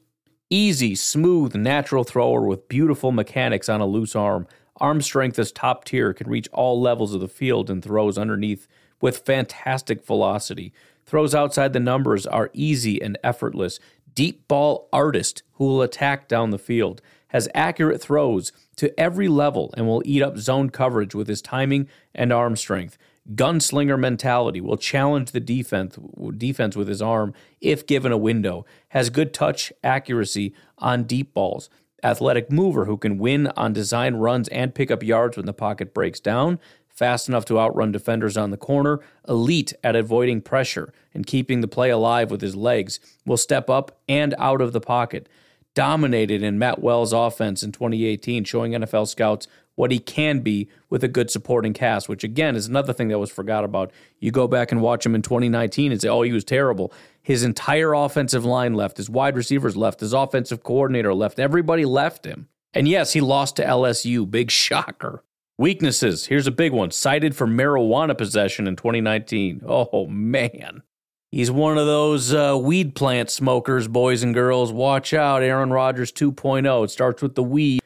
easy, 0.52 0.94
smooth, 0.94 1.54
natural 1.54 2.04
thrower 2.04 2.42
with 2.42 2.68
beautiful 2.68 3.10
mechanics 3.10 3.68
on 3.68 3.80
a 3.80 3.86
loose 3.86 4.14
arm, 4.14 4.46
Arm 4.78 5.02
strength 5.02 5.38
is 5.38 5.52
top 5.52 5.84
tier, 5.84 6.12
can 6.12 6.28
reach 6.28 6.48
all 6.52 6.80
levels 6.80 7.14
of 7.14 7.20
the 7.20 7.28
field 7.28 7.70
and 7.70 7.82
throws 7.82 8.18
underneath 8.18 8.66
with 9.00 9.18
fantastic 9.18 10.04
velocity. 10.04 10.72
Throws 11.04 11.34
outside 11.34 11.72
the 11.72 11.80
numbers 11.80 12.26
are 12.26 12.50
easy 12.52 13.00
and 13.02 13.18
effortless. 13.22 13.78
Deep 14.14 14.46
ball 14.48 14.88
artist 14.92 15.42
who 15.54 15.64
will 15.64 15.82
attack 15.82 16.28
down 16.28 16.50
the 16.50 16.58
field. 16.58 17.02
Has 17.28 17.48
accurate 17.54 18.00
throws 18.00 18.52
to 18.76 18.98
every 18.98 19.28
level 19.28 19.72
and 19.76 19.86
will 19.86 20.02
eat 20.04 20.22
up 20.22 20.38
zone 20.38 20.70
coverage 20.70 21.14
with 21.14 21.28
his 21.28 21.42
timing 21.42 21.88
and 22.14 22.32
arm 22.32 22.56
strength. 22.56 22.98
Gunslinger 23.34 23.98
mentality 23.98 24.60
will 24.60 24.76
challenge 24.76 25.30
the 25.30 25.40
defense 25.40 25.96
defense 26.36 26.76
with 26.76 26.88
his 26.88 27.00
arm 27.00 27.32
if 27.60 27.86
given 27.86 28.12
a 28.12 28.18
window. 28.18 28.66
Has 28.88 29.10
good 29.10 29.32
touch 29.32 29.72
accuracy 29.84 30.54
on 30.78 31.04
deep 31.04 31.32
balls 31.32 31.70
athletic 32.02 32.50
mover 32.50 32.84
who 32.84 32.96
can 32.96 33.18
win 33.18 33.48
on 33.56 33.72
design 33.72 34.14
runs 34.14 34.48
and 34.48 34.74
pick 34.74 34.90
up 34.90 35.02
yards 35.02 35.36
when 35.36 35.46
the 35.46 35.52
pocket 35.52 35.94
breaks 35.94 36.20
down, 36.20 36.58
fast 36.88 37.28
enough 37.28 37.44
to 37.46 37.58
outrun 37.58 37.92
defenders 37.92 38.36
on 38.36 38.50
the 38.50 38.56
corner, 38.56 39.00
elite 39.28 39.72
at 39.82 39.96
avoiding 39.96 40.40
pressure 40.40 40.92
and 41.14 41.26
keeping 41.26 41.60
the 41.60 41.68
play 41.68 41.90
alive 41.90 42.30
with 42.30 42.40
his 42.40 42.56
legs, 42.56 43.00
will 43.24 43.36
step 43.36 43.70
up 43.70 44.00
and 44.08 44.34
out 44.38 44.60
of 44.60 44.72
the 44.72 44.80
pocket. 44.80 45.28
Dominated 45.74 46.42
in 46.42 46.58
Matt 46.58 46.82
Wells' 46.82 47.14
offense 47.14 47.62
in 47.62 47.72
2018, 47.72 48.44
showing 48.44 48.72
NFL 48.72 49.08
scouts 49.08 49.46
what 49.74 49.90
he 49.90 49.98
can 49.98 50.40
be 50.40 50.68
with 50.90 51.02
a 51.02 51.08
good 51.08 51.30
supporting 51.30 51.72
cast, 51.72 52.08
which 52.08 52.24
again 52.24 52.56
is 52.56 52.66
another 52.66 52.92
thing 52.92 53.08
that 53.08 53.18
was 53.18 53.30
forgot 53.30 53.64
about. 53.64 53.90
You 54.20 54.30
go 54.30 54.46
back 54.46 54.70
and 54.70 54.82
watch 54.82 55.04
him 55.06 55.14
in 55.14 55.22
2019 55.22 55.92
and 55.92 56.00
say, 56.00 56.08
oh, 56.08 56.22
he 56.22 56.32
was 56.32 56.44
terrible. 56.44 56.92
His 57.22 57.44
entire 57.44 57.94
offensive 57.94 58.44
line 58.44 58.74
left, 58.74 58.96
his 58.96 59.08
wide 59.08 59.36
receivers 59.36 59.76
left, 59.76 60.00
his 60.00 60.12
offensive 60.12 60.62
coordinator 60.62 61.14
left, 61.14 61.38
everybody 61.38 61.84
left 61.84 62.24
him. 62.24 62.48
And 62.74 62.88
yes, 62.88 63.12
he 63.12 63.20
lost 63.20 63.56
to 63.56 63.64
LSU. 63.64 64.30
Big 64.30 64.50
shocker. 64.50 65.22
Weaknesses. 65.58 66.26
Here's 66.26 66.46
a 66.46 66.52
big 66.52 66.72
one. 66.72 66.90
Cited 66.90 67.36
for 67.36 67.46
marijuana 67.46 68.16
possession 68.16 68.66
in 68.66 68.76
2019. 68.76 69.62
Oh, 69.66 70.06
man. 70.06 70.82
He's 71.30 71.50
one 71.50 71.78
of 71.78 71.86
those 71.86 72.32
uh, 72.32 72.58
weed 72.60 72.94
plant 72.94 73.30
smokers, 73.30 73.88
boys 73.88 74.22
and 74.22 74.34
girls. 74.34 74.72
Watch 74.72 75.14
out, 75.14 75.42
Aaron 75.42 75.70
Rodgers 75.70 76.12
2.0. 76.12 76.84
It 76.84 76.90
starts 76.90 77.22
with 77.22 77.34
the 77.34 77.42
weed 77.42 77.81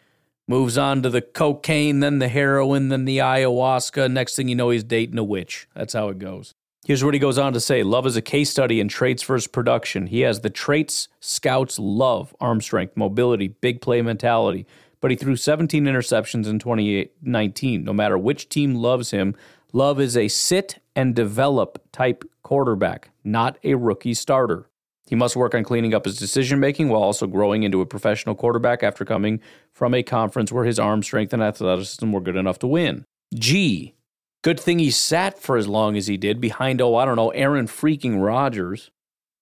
Moves 0.48 0.78
on 0.78 1.02
to 1.02 1.10
the 1.10 1.22
cocaine, 1.22 2.00
then 2.00 2.20
the 2.20 2.28
heroin, 2.28 2.88
then 2.88 3.04
the 3.04 3.18
ayahuasca. 3.18 4.10
Next 4.10 4.36
thing 4.36 4.48
you 4.48 4.54
know, 4.54 4.70
he's 4.70 4.84
dating 4.84 5.18
a 5.18 5.24
witch. 5.24 5.66
That's 5.74 5.92
how 5.92 6.08
it 6.08 6.20
goes. 6.20 6.54
Here's 6.86 7.02
what 7.02 7.14
he 7.14 7.20
goes 7.20 7.36
on 7.36 7.52
to 7.52 7.58
say 7.58 7.82
Love 7.82 8.06
is 8.06 8.16
a 8.16 8.22
case 8.22 8.48
study 8.50 8.78
in 8.78 8.86
traits 8.86 9.24
versus 9.24 9.48
production. 9.48 10.06
He 10.06 10.20
has 10.20 10.42
the 10.42 10.50
traits 10.50 11.08
scouts 11.18 11.80
love 11.80 12.32
arm 12.40 12.60
strength, 12.60 12.96
mobility, 12.96 13.48
big 13.48 13.80
play 13.80 14.00
mentality. 14.02 14.66
But 15.00 15.10
he 15.10 15.16
threw 15.16 15.34
17 15.34 15.84
interceptions 15.84 16.46
in 16.46 16.60
2019. 16.60 17.82
No 17.84 17.92
matter 17.92 18.16
which 18.16 18.48
team 18.48 18.76
loves 18.76 19.10
him, 19.10 19.34
Love 19.72 20.00
is 20.00 20.16
a 20.16 20.28
sit 20.28 20.78
and 20.94 21.14
develop 21.14 21.82
type 21.90 22.24
quarterback, 22.44 23.10
not 23.24 23.58
a 23.64 23.74
rookie 23.74 24.14
starter. 24.14 24.70
He 25.08 25.14
must 25.14 25.36
work 25.36 25.54
on 25.54 25.62
cleaning 25.62 25.94
up 25.94 26.04
his 26.04 26.18
decision 26.18 26.58
making 26.58 26.88
while 26.88 27.02
also 27.02 27.26
growing 27.26 27.62
into 27.62 27.80
a 27.80 27.86
professional 27.86 28.34
quarterback 28.34 28.82
after 28.82 29.04
coming 29.04 29.40
from 29.72 29.94
a 29.94 30.02
conference 30.02 30.50
where 30.50 30.64
his 30.64 30.78
arm 30.78 31.02
strength 31.02 31.32
and 31.32 31.42
athleticism 31.42 32.10
were 32.10 32.20
good 32.20 32.36
enough 32.36 32.58
to 32.60 32.66
win. 32.66 33.04
G. 33.34 33.94
Good 34.42 34.60
thing 34.60 34.78
he 34.78 34.90
sat 34.90 35.38
for 35.38 35.56
as 35.56 35.66
long 35.66 35.96
as 35.96 36.06
he 36.06 36.16
did 36.16 36.40
behind, 36.40 36.80
oh, 36.80 36.96
I 36.96 37.04
don't 37.04 37.16
know, 37.16 37.30
Aaron 37.30 37.66
freaking 37.66 38.22
Rodgers. 38.22 38.90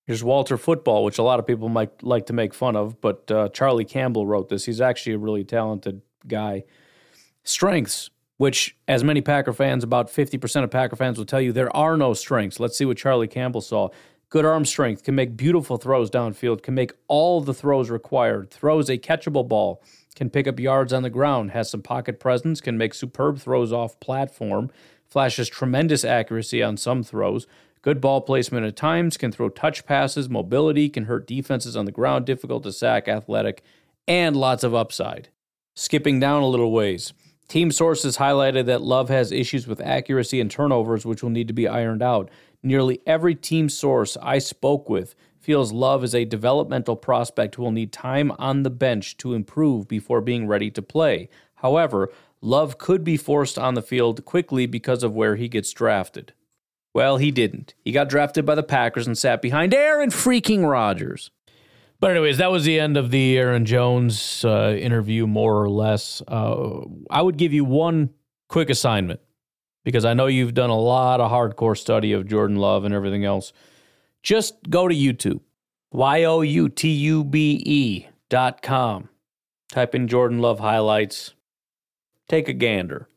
Here's 0.07 0.23
Walter 0.23 0.59
Football, 0.59 1.05
which 1.05 1.19
a 1.19 1.23
lot 1.23 1.39
of 1.39 1.47
people 1.47 1.71
might 1.71 2.03
like 2.03 2.27
to 2.27 2.35
make 2.35 2.53
fun 2.53 2.77
of, 2.77 3.01
but 3.01 3.31
uh, 3.31 3.49
Charlie 3.51 3.87
Campbell 3.87 4.27
wrote 4.27 4.51
this. 4.51 4.67
He's 4.67 4.81
actually 4.81 5.15
a 5.15 5.19
really 5.19 5.45
talented 5.45 6.03
guy. 6.27 6.65
Strengths, 7.43 8.11
which, 8.37 8.77
as 8.87 9.03
many 9.03 9.23
Packer 9.23 9.55
fans, 9.55 9.83
about 9.83 10.09
50% 10.09 10.65
of 10.65 10.71
Packer 10.71 10.97
fans 10.97 11.17
will 11.17 11.25
tell 11.25 11.41
you, 11.41 11.53
there 11.53 11.75
are 11.75 11.97
no 11.97 12.13
strengths. 12.13 12.61
Let's 12.61 12.77
see 12.77 12.85
what 12.85 12.99
Charlie 12.99 13.29
Campbell 13.29 13.63
saw. 13.63 13.89
Good 14.35 14.45
arm 14.45 14.65
strength, 14.65 15.05
can 15.05 15.15
make 15.15 15.37
beautiful 15.37 15.77
throws 15.77 16.11
downfield, 16.11 16.65
can 16.65 16.75
make 16.75 16.93
all 17.07 17.41
the 17.41 17.55
throws 17.55 17.89
required, 17.89 18.51
throws 18.51 18.91
a 18.91 18.99
catchable 18.99 19.47
ball, 19.47 19.81
can 20.17 20.29
pick 20.29 20.49
up 20.49 20.59
yards 20.59 20.93
on 20.93 21.05
the 21.05 21.09
ground, 21.09 21.53
has 21.53 21.71
some 21.71 21.83
pocket 21.83 22.19
presence, 22.19 22.61
can 22.61 22.77
make 22.77 22.95
superb 22.95 23.39
throws 23.39 23.73
off 23.73 24.01
platform, 24.01 24.73
flashes 25.07 25.49
tremendous 25.49 26.05
accuracy 26.05 26.65
on 26.65 26.77
some 26.77 27.05
throws, 27.05 27.47
Good 27.81 28.01
ball 28.01 28.23
placement 28.23 28.67
at 28.67 28.75
times, 28.75 29.17
can 29.17 29.31
throw 29.31 29.51
touch 29.51 29.87
passes, 29.87 30.29
mobility, 30.29 30.89
can 30.89 31.05
hurt 31.05 31.29
defenses 31.29 31.77
on 31.77 31.85
the 31.85 31.93
ground, 31.93 32.25
difficult 32.27 32.65
to 32.65 32.73
sack, 32.73 33.07
athletic, 33.07 33.63
and 34.09 34.35
lots 34.35 34.65
of 34.65 34.75
upside. 34.75 35.29
Skipping 35.77 36.19
down 36.19 36.43
a 36.43 36.49
little 36.49 36.73
ways. 36.73 37.13
Team 37.47 37.71
sources 37.71 38.17
highlighted 38.17 38.67
that 38.67 38.83
Love 38.83 39.11
has 39.11 39.31
issues 39.31 39.67
with 39.69 39.81
accuracy 39.81 40.41
and 40.41 40.51
turnovers, 40.51 41.05
which 41.07 41.23
will 41.23 41.31
need 41.31 41.47
to 41.47 41.55
be 41.55 41.69
ironed 41.69 42.03
out. 42.03 42.31
Nearly 42.65 43.03
every 43.07 43.35
team 43.35 43.69
source 43.69 44.17
I 44.23 44.39
spoke 44.39 44.89
with 44.89 45.15
feels 45.39 45.71
Love 45.71 46.03
is 46.03 46.15
a 46.15 46.25
developmental 46.25 46.97
prospect 46.97 47.57
who 47.57 47.63
will 47.63 47.71
need 47.71 47.93
time 47.93 48.33
on 48.39 48.63
the 48.63 48.71
bench 48.71 49.19
to 49.19 49.35
improve 49.35 49.87
before 49.87 50.23
being 50.23 50.47
ready 50.47 50.71
to 50.71 50.81
play. 50.81 51.29
However, 51.57 52.11
Love 52.41 52.79
could 52.79 53.05
be 53.05 53.19
forced 53.19 53.59
on 53.59 53.75
the 53.75 53.83
field 53.83 54.25
quickly 54.25 54.65
because 54.65 55.03
of 55.03 55.15
where 55.15 55.37
he 55.37 55.47
gets 55.47 55.75
drafted. 55.75 56.33
Well, 56.95 57.19
he 57.19 57.31
didn't. 57.31 57.75
He 57.85 57.93
got 57.93 58.09
drafted 58.09 58.47
by 58.47 58.55
the 58.55 58.63
Packers 58.63 59.07
and 59.07 59.19
sat 59.19 59.43
behind 59.43 59.75
Aaron 59.75 60.09
freaking 60.09 60.67
Rodgers. 60.67 61.31
But 62.01 62.13
anyways, 62.13 62.39
that 62.39 62.51
was 62.51 62.65
the 62.65 62.81
end 62.81 62.97
of 62.97 63.11
the 63.11 63.37
Aaron 63.37 63.67
Jones 63.67 64.43
uh, 64.43 64.75
interview, 64.79 65.27
more 65.27 65.63
or 65.63 65.69
less. 65.69 66.23
Uh, 66.27 66.81
I 67.11 67.21
would 67.21 67.37
give 67.37 67.53
you 67.53 67.65
one 67.67 68.11
quick 68.49 68.71
assignment 68.71 69.21
because 69.85 70.05
I 70.05 70.15
know 70.15 70.27
you've 70.27 70.55
done 70.55 70.71
a 70.71 70.79
lot 70.79 71.21
of 71.21 71.31
hardcore 71.31 71.79
study 71.79 72.13
of 72.13 72.27
Jordan 72.27 72.57
Love 72.57 72.85
and 72.85 72.95
everything 72.95 73.25
else. 73.25 73.53
Just 74.23 74.71
go 74.71 74.89
to 74.89 74.95
YouTube, 74.95 75.41
y 75.93 76.25
o 76.25 76.41
u 76.41 76.69
t 76.69 76.91
u 76.91 77.23
b 77.23 77.63
e 77.65 78.07
dot 78.31 78.63
com. 78.63 79.11
Type 79.71 79.95
in 79.95 80.09
Jordan 80.09 80.39
Love 80.39 80.61
highlights. 80.61 81.35
Take 82.29 82.49
a 82.49 82.55
gander. 82.55 83.09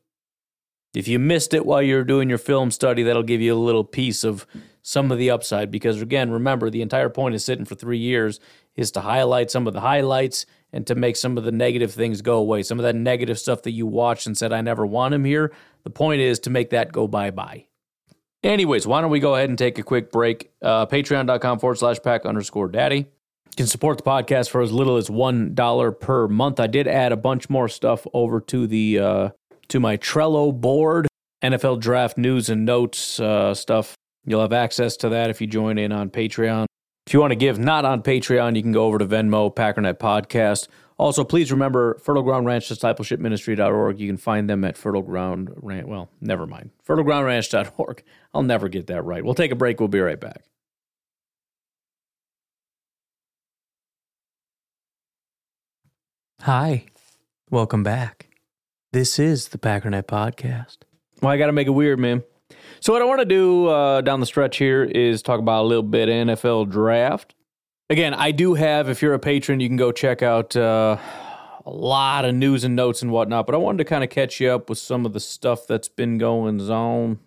If 0.94 1.08
you 1.08 1.20
missed 1.20 1.54
it 1.54 1.66
while 1.66 1.82
you're 1.82 2.04
doing 2.04 2.30
your 2.30 2.38
film 2.38 2.72
study, 2.72 3.04
that'll 3.04 3.24
give 3.24 3.42
you 3.42 3.54
a 3.54 3.56
little 3.56 3.84
piece 3.84 4.24
of 4.24 4.48
some 4.82 5.12
of 5.12 5.18
the 5.18 5.30
upside. 5.30 5.70
Because 5.70 6.02
again, 6.02 6.32
remember, 6.32 6.70
the 6.70 6.82
entire 6.82 7.10
point 7.10 7.36
of 7.36 7.42
sitting 7.42 7.66
for 7.66 7.76
three 7.76 8.00
years 8.00 8.40
is 8.76 8.92
to 8.92 9.02
highlight 9.02 9.52
some 9.52 9.68
of 9.68 9.74
the 9.74 9.82
highlights 9.82 10.46
and 10.74 10.86
to 10.88 10.96
make 10.96 11.16
some 11.16 11.38
of 11.38 11.44
the 11.44 11.52
negative 11.52 11.94
things 11.94 12.22
go 12.22 12.38
away. 12.38 12.64
Some 12.64 12.80
of 12.80 12.84
that 12.84 12.96
negative 12.96 13.40
stuff 13.40 13.64
that 13.64 13.72
you 13.72 13.88
watched 13.88 14.28
and 14.28 14.38
said, 14.38 14.52
I 14.54 14.62
never 14.62 14.86
want 14.86 15.14
him 15.14 15.26
here. 15.26 15.52
The 15.84 15.90
point 15.90 16.22
is 16.22 16.40
to 16.40 16.50
make 16.50 16.72
that 16.72 16.92
go 16.92 17.08
bye 17.08 17.32
bye. 17.32 17.66
Anyways, 18.44 18.86
why 18.86 19.02
don't 19.02 19.12
we 19.12 19.20
go 19.20 19.36
ahead 19.36 19.50
and 19.50 19.58
take 19.58 19.80
a 19.80 19.84
quick 19.84 20.12
break? 20.12 20.52
Uh, 20.62 20.86
Patreon.com 20.86 21.60
forward 21.60 21.78
slash 21.78 21.98
pack 22.02 22.26
underscore 22.26 22.68
daddy. 22.68 22.98
You 22.98 23.56
can 23.56 23.68
support 23.68 23.98
the 23.98 24.04
podcast 24.04 24.50
for 24.50 24.62
as 24.62 24.72
little 24.72 24.98
as 24.98 25.10
$1 25.10 26.00
per 26.00 26.28
month. 26.28 26.60
I 26.60 26.68
did 26.68 26.88
add 26.88 27.12
a 27.12 27.18
bunch 27.18 27.50
more 27.50 27.68
stuff 27.68 28.06
over 28.14 28.40
to 28.42 28.68
the 28.68 29.00
uh, 29.00 29.30
to 29.70 29.80
my 29.80 29.98
Trello 29.98 30.54
board, 30.54 31.08
NFL 31.44 31.80
draft 31.80 32.18
news 32.18 32.50
and 32.50 32.66
notes 32.66 33.20
uh, 33.20 33.54
stuff. 33.54 33.96
You'll 34.26 34.42
have 34.42 34.54
access 34.54 34.98
to 34.98 35.10
that 35.10 35.30
if 35.30 35.42
you 35.42 35.48
join 35.48 35.78
in 35.78 35.92
on 35.92 36.10
Patreon. 36.10 36.68
If 37.08 37.14
you 37.14 37.22
want 37.22 37.32
to 37.32 37.38
give 37.38 37.58
not 37.58 37.86
on 37.86 38.04
Patreon, 38.04 38.58
you 38.58 38.62
can 38.62 38.74
go 38.74 38.84
over 38.84 38.98
to 38.98 39.06
Venmo, 39.06 39.56
Packernet 39.56 39.94
Podcast. 39.94 40.68
Also, 40.98 41.24
please 41.24 41.54
remember 41.54 41.98
Fertile 42.00 42.22
Ground 42.22 42.46
Ranch 42.46 42.68
Discipleship 42.68 43.22
Ministry.org. 43.22 43.98
You 43.98 44.08
can 44.08 44.18
find 44.18 44.50
them 44.50 44.66
at 44.66 44.76
Fertile 44.76 45.04
Ground 45.04 45.54
Ranch. 45.56 45.88
Well, 45.88 46.10
never 46.20 46.46
mind. 46.46 46.72
FertileGroundRanch.org. 46.86 48.04
I'll 48.34 48.44
never 48.44 48.68
get 48.68 48.88
that 48.88 49.04
right. 49.04 49.24
We'll 49.24 49.36
take 49.36 49.54
a 49.54 49.56
break. 49.56 49.80
We'll 49.80 49.88
be 49.88 50.02
right 50.02 50.20
back. 50.20 50.44
Hi. 56.42 56.88
Welcome 57.50 57.84
back. 57.84 58.28
This 58.92 59.18
is 59.18 59.48
the 59.48 59.58
Packernet 59.58 60.08
Podcast. 60.08 60.80
Well, 61.22 61.32
I 61.32 61.38
got 61.38 61.46
to 61.46 61.54
make 61.54 61.68
it 61.68 61.72
weird, 61.72 62.00
man. 62.00 62.24
So, 62.80 62.94
what 62.94 63.02
I 63.02 63.06
want 63.06 63.20
to 63.20 63.26
do 63.26 63.68
uh, 63.68 64.02
down 64.02 64.20
the 64.20 64.26
stretch 64.26 64.58
here 64.58 64.84
is 64.84 65.22
talk 65.22 65.40
about 65.40 65.64
a 65.64 65.68
little 65.68 65.84
bit 65.84 66.10
NFL 66.10 66.70
draft. 66.70 67.34
Again, 67.90 68.14
I 68.14 68.32
do 68.32 68.54
have, 68.54 68.90
if 68.90 69.02
you're 69.02 69.14
a 69.14 69.20
patron, 69.20 69.60
you 69.60 69.68
can 69.68 69.78
go 69.78 69.92
check 69.92 70.22
out 70.22 70.56
uh, 70.56 70.98
a 71.66 71.70
lot 71.70 72.26
of 72.26 72.36
news 72.36 72.64
and 72.64 72.76
notes 72.76 73.02
and 73.02 73.12
whatnot, 73.12 73.46
but 73.46 73.56
I 73.56 73.58
wanted 73.58 73.80
to 73.80 73.86
kind 73.86 74.04
of 74.04 74.10
catch 74.10 74.40
you 74.40 74.50
up 74.52 74.70
with 74.70 74.78
some 74.78 75.06
of 75.06 75.14
the 75.14 75.20
stuff 75.20 75.66
that's 75.68 75.88
been 75.88 76.18
going 76.18 76.60
on. 76.70 77.20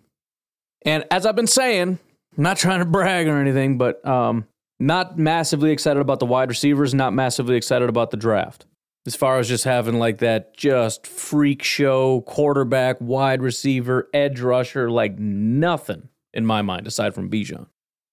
And 0.83 1.05
as 1.11 1.25
I've 1.25 1.35
been 1.35 1.47
saying, 1.47 1.99
I'm 2.37 2.43
not 2.43 2.57
trying 2.57 2.79
to 2.79 2.85
brag 2.85 3.27
or 3.27 3.39
anything, 3.39 3.77
but 3.77 4.05
um, 4.05 4.47
not 4.79 5.17
massively 5.17 5.71
excited 5.71 5.99
about 5.99 6.19
the 6.19 6.25
wide 6.25 6.49
receivers, 6.49 6.93
not 6.93 7.13
massively 7.13 7.55
excited 7.55 7.89
about 7.89 8.11
the 8.11 8.17
draft 8.17 8.65
as 9.05 9.15
far 9.15 9.39
as 9.39 9.47
just 9.47 9.63
having 9.63 9.95
like 9.95 10.19
that 10.19 10.55
just 10.55 11.07
freak 11.07 11.63
show 11.63 12.21
quarterback, 12.21 12.97
wide 12.99 13.41
receiver, 13.41 14.07
edge 14.13 14.39
rusher, 14.39 14.91
like 14.91 15.17
nothing 15.17 16.09
in 16.33 16.45
my 16.45 16.61
mind 16.61 16.87
aside 16.87 17.13
from 17.15 17.29
Bijan. 17.29 17.67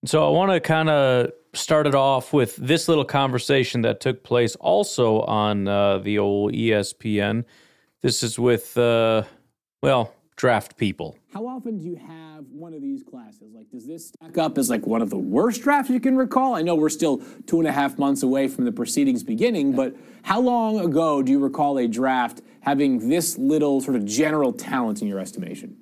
So 0.04 0.26
I 0.26 0.30
want 0.30 0.52
to 0.52 0.60
kind 0.60 0.88
of 0.88 1.32
start 1.54 1.86
it 1.86 1.94
off 1.94 2.32
with 2.32 2.56
this 2.56 2.88
little 2.88 3.04
conversation 3.04 3.82
that 3.82 4.00
took 4.00 4.22
place 4.22 4.56
also 4.56 5.20
on 5.22 5.68
uh, 5.68 5.98
the 5.98 6.18
old 6.18 6.52
ESPN. 6.52 7.44
This 8.00 8.22
is 8.22 8.38
with, 8.38 8.76
uh, 8.78 9.24
well, 9.82 10.14
draft 10.38 10.76
people. 10.76 11.18
How 11.34 11.46
often 11.46 11.78
do 11.78 11.84
you 11.84 11.96
have 11.96 12.46
one 12.52 12.72
of 12.72 12.80
these 12.80 13.02
classes? 13.02 13.52
Like, 13.52 13.68
does 13.70 13.86
this 13.86 14.08
stack 14.08 14.38
up 14.38 14.56
as 14.56 14.70
like 14.70 14.86
one 14.86 15.02
of 15.02 15.10
the 15.10 15.18
worst 15.18 15.62
drafts 15.62 15.90
you 15.90 15.98
can 15.98 16.16
recall? 16.16 16.54
I 16.54 16.62
know 16.62 16.76
we're 16.76 16.88
still 16.88 17.20
two 17.46 17.58
and 17.58 17.66
a 17.66 17.72
half 17.72 17.98
months 17.98 18.22
away 18.22 18.46
from 18.46 18.64
the 18.64 18.72
proceedings 18.72 19.24
beginning, 19.24 19.72
but 19.72 19.96
how 20.22 20.40
long 20.40 20.78
ago 20.78 21.22
do 21.22 21.32
you 21.32 21.40
recall 21.40 21.76
a 21.76 21.88
draft 21.88 22.40
having 22.60 23.08
this 23.08 23.36
little 23.36 23.80
sort 23.80 23.96
of 23.96 24.04
general 24.04 24.52
talent 24.52 25.02
in 25.02 25.08
your 25.08 25.18
estimation? 25.18 25.76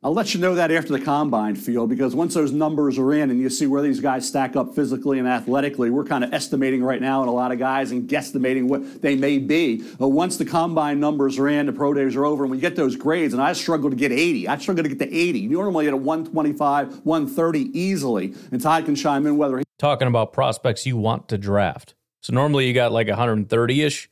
I'll 0.00 0.14
let 0.14 0.32
you 0.32 0.38
know 0.38 0.54
that 0.54 0.70
after 0.70 0.92
the 0.92 1.04
combine 1.04 1.56
field 1.56 1.90
because 1.90 2.14
once 2.14 2.32
those 2.32 2.52
numbers 2.52 3.00
are 3.00 3.12
in 3.12 3.30
and 3.30 3.40
you 3.40 3.50
see 3.50 3.66
where 3.66 3.82
these 3.82 3.98
guys 3.98 4.28
stack 4.28 4.54
up 4.54 4.72
physically 4.72 5.18
and 5.18 5.26
athletically, 5.26 5.90
we're 5.90 6.04
kind 6.04 6.22
of 6.22 6.32
estimating 6.32 6.84
right 6.84 7.02
now 7.02 7.20
in 7.24 7.28
a 7.28 7.32
lot 7.32 7.50
of 7.50 7.58
guys 7.58 7.90
and 7.90 8.08
guesstimating 8.08 8.68
what 8.68 9.02
they 9.02 9.16
may 9.16 9.38
be. 9.38 9.82
But 9.98 10.10
once 10.10 10.36
the 10.36 10.44
combine 10.44 11.00
numbers 11.00 11.36
are 11.40 11.48
in, 11.48 11.66
the 11.66 11.72
pro 11.72 11.94
days 11.94 12.14
are 12.14 12.24
over, 12.24 12.44
and 12.44 12.50
we 12.52 12.60
get 12.60 12.76
those 12.76 12.94
grades, 12.94 13.34
and 13.34 13.42
I 13.42 13.52
struggle 13.54 13.90
to 13.90 13.96
get 13.96 14.12
80. 14.12 14.46
I 14.46 14.56
struggle 14.58 14.84
to 14.84 14.88
get 14.88 15.00
to 15.00 15.12
80. 15.12 15.40
You 15.40 15.48
normally 15.48 15.86
get 15.86 15.94
a 15.94 15.96
125, 15.96 17.04
130 17.04 17.58
easily. 17.76 18.34
And 18.52 18.60
Todd 18.60 18.84
can 18.84 18.94
chime 18.94 19.26
in 19.26 19.36
whether 19.36 19.58
he. 19.58 19.64
Talking 19.80 20.06
about 20.06 20.32
prospects 20.32 20.86
you 20.86 20.96
want 20.96 21.26
to 21.30 21.38
draft. 21.38 21.96
So 22.20 22.32
normally 22.32 22.68
you 22.68 22.72
got 22.72 22.92
like 22.92 23.08
130 23.08 23.82
ish. 23.82 24.08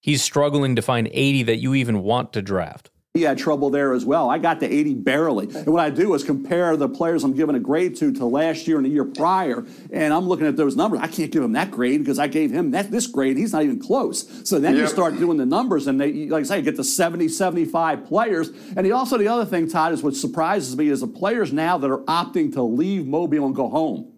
He's 0.00 0.20
struggling 0.20 0.74
to 0.74 0.82
find 0.82 1.08
80 1.12 1.44
that 1.44 1.58
you 1.58 1.74
even 1.74 2.02
want 2.02 2.32
to 2.32 2.42
draft 2.42 2.90
he 3.18 3.24
had 3.24 3.36
trouble 3.36 3.68
there 3.68 3.92
as 3.92 4.04
well. 4.04 4.30
I 4.30 4.38
got 4.38 4.60
to 4.60 4.72
80 4.72 4.94
barely. 4.94 5.48
And 5.52 5.66
what 5.66 5.80
I 5.80 5.90
do 5.90 6.14
is 6.14 6.22
compare 6.22 6.76
the 6.76 6.88
players 6.88 7.24
I'm 7.24 7.34
giving 7.34 7.56
a 7.56 7.60
grade 7.60 7.96
to 7.96 8.12
to 8.12 8.24
last 8.24 8.68
year 8.68 8.76
and 8.76 8.86
the 8.86 8.90
year 8.90 9.04
prior, 9.04 9.66
and 9.92 10.14
I'm 10.14 10.28
looking 10.28 10.46
at 10.46 10.56
those 10.56 10.76
numbers. 10.76 11.00
I 11.02 11.08
can't 11.08 11.30
give 11.30 11.42
him 11.42 11.52
that 11.52 11.70
grade 11.70 12.00
because 12.00 12.18
I 12.18 12.28
gave 12.28 12.50
him 12.50 12.70
that 12.70 12.90
this 12.90 13.06
grade. 13.06 13.36
He's 13.36 13.52
not 13.52 13.64
even 13.64 13.80
close. 13.80 14.48
So 14.48 14.58
then 14.58 14.74
yep. 14.74 14.82
you 14.82 14.88
start 14.88 15.18
doing 15.18 15.36
the 15.36 15.46
numbers, 15.46 15.86
and 15.88 16.00
they, 16.00 16.28
like 16.28 16.42
I 16.42 16.44
say, 16.44 16.56
you 16.58 16.62
get 16.62 16.76
to 16.76 16.84
70, 16.84 17.28
75 17.28 18.06
players. 18.06 18.50
And 18.76 18.86
he 18.86 18.92
also, 18.92 19.18
the 19.18 19.28
other 19.28 19.44
thing, 19.44 19.68
Todd, 19.68 19.92
is 19.92 20.02
what 20.02 20.14
surprises 20.14 20.76
me 20.76 20.88
is 20.88 21.00
the 21.00 21.08
players 21.08 21.52
now 21.52 21.76
that 21.78 21.90
are 21.90 22.04
opting 22.04 22.52
to 22.54 22.62
leave 22.62 23.06
Mobile 23.06 23.46
and 23.46 23.54
go 23.54 23.68
home. 23.68 24.12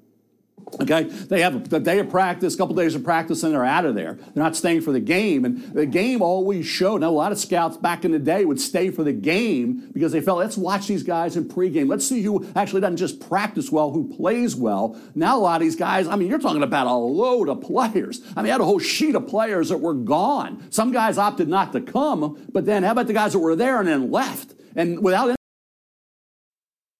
Okay, 0.80 1.02
they 1.02 1.40
have 1.40 1.72
a 1.72 1.80
day 1.80 1.98
of 1.98 2.08
practice, 2.08 2.54
a 2.54 2.58
couple 2.58 2.74
days 2.74 2.94
of 2.94 3.02
practice, 3.02 3.42
and 3.42 3.52
they're 3.52 3.64
out 3.64 3.84
of 3.84 3.94
there. 3.94 4.14
They're 4.14 4.42
not 4.42 4.56
staying 4.56 4.82
for 4.82 4.92
the 4.92 5.00
game. 5.00 5.44
And 5.44 5.62
the 5.74 5.84
game 5.84 6.22
always 6.22 6.64
showed. 6.66 7.00
Now, 7.00 7.10
a 7.10 7.10
lot 7.10 7.32
of 7.32 7.38
scouts 7.38 7.76
back 7.76 8.04
in 8.04 8.12
the 8.12 8.18
day 8.18 8.44
would 8.44 8.60
stay 8.60 8.90
for 8.90 9.02
the 9.02 9.12
game 9.12 9.88
because 9.92 10.12
they 10.12 10.20
felt, 10.20 10.38
let's 10.38 10.56
watch 10.56 10.86
these 10.86 11.02
guys 11.02 11.36
in 11.36 11.46
pregame. 11.46 11.88
Let's 11.88 12.06
see 12.06 12.22
who 12.22 12.46
actually 12.54 12.80
doesn't 12.80 12.98
just 12.98 13.20
practice 13.20 13.70
well, 13.70 13.90
who 13.90 14.14
plays 14.16 14.54
well. 14.54 14.96
Now, 15.14 15.38
a 15.38 15.40
lot 15.40 15.60
of 15.60 15.66
these 15.66 15.76
guys, 15.76 16.06
I 16.06 16.16
mean, 16.16 16.28
you're 16.28 16.38
talking 16.38 16.62
about 16.62 16.86
a 16.86 16.94
load 16.94 17.48
of 17.48 17.60
players. 17.60 18.22
I 18.36 18.42
mean, 18.42 18.50
I 18.50 18.52
had 18.52 18.60
a 18.60 18.64
whole 18.64 18.78
sheet 18.78 19.14
of 19.14 19.26
players 19.26 19.68
that 19.70 19.78
were 19.78 19.94
gone. 19.94 20.66
Some 20.70 20.92
guys 20.92 21.18
opted 21.18 21.48
not 21.48 21.72
to 21.72 21.80
come, 21.80 22.46
but 22.52 22.64
then 22.64 22.84
how 22.84 22.92
about 22.92 23.06
the 23.06 23.12
guys 23.12 23.32
that 23.32 23.40
were 23.40 23.56
there 23.56 23.80
and 23.80 23.88
then 23.88 24.10
left? 24.10 24.54
And 24.76 25.02
without 25.02 25.34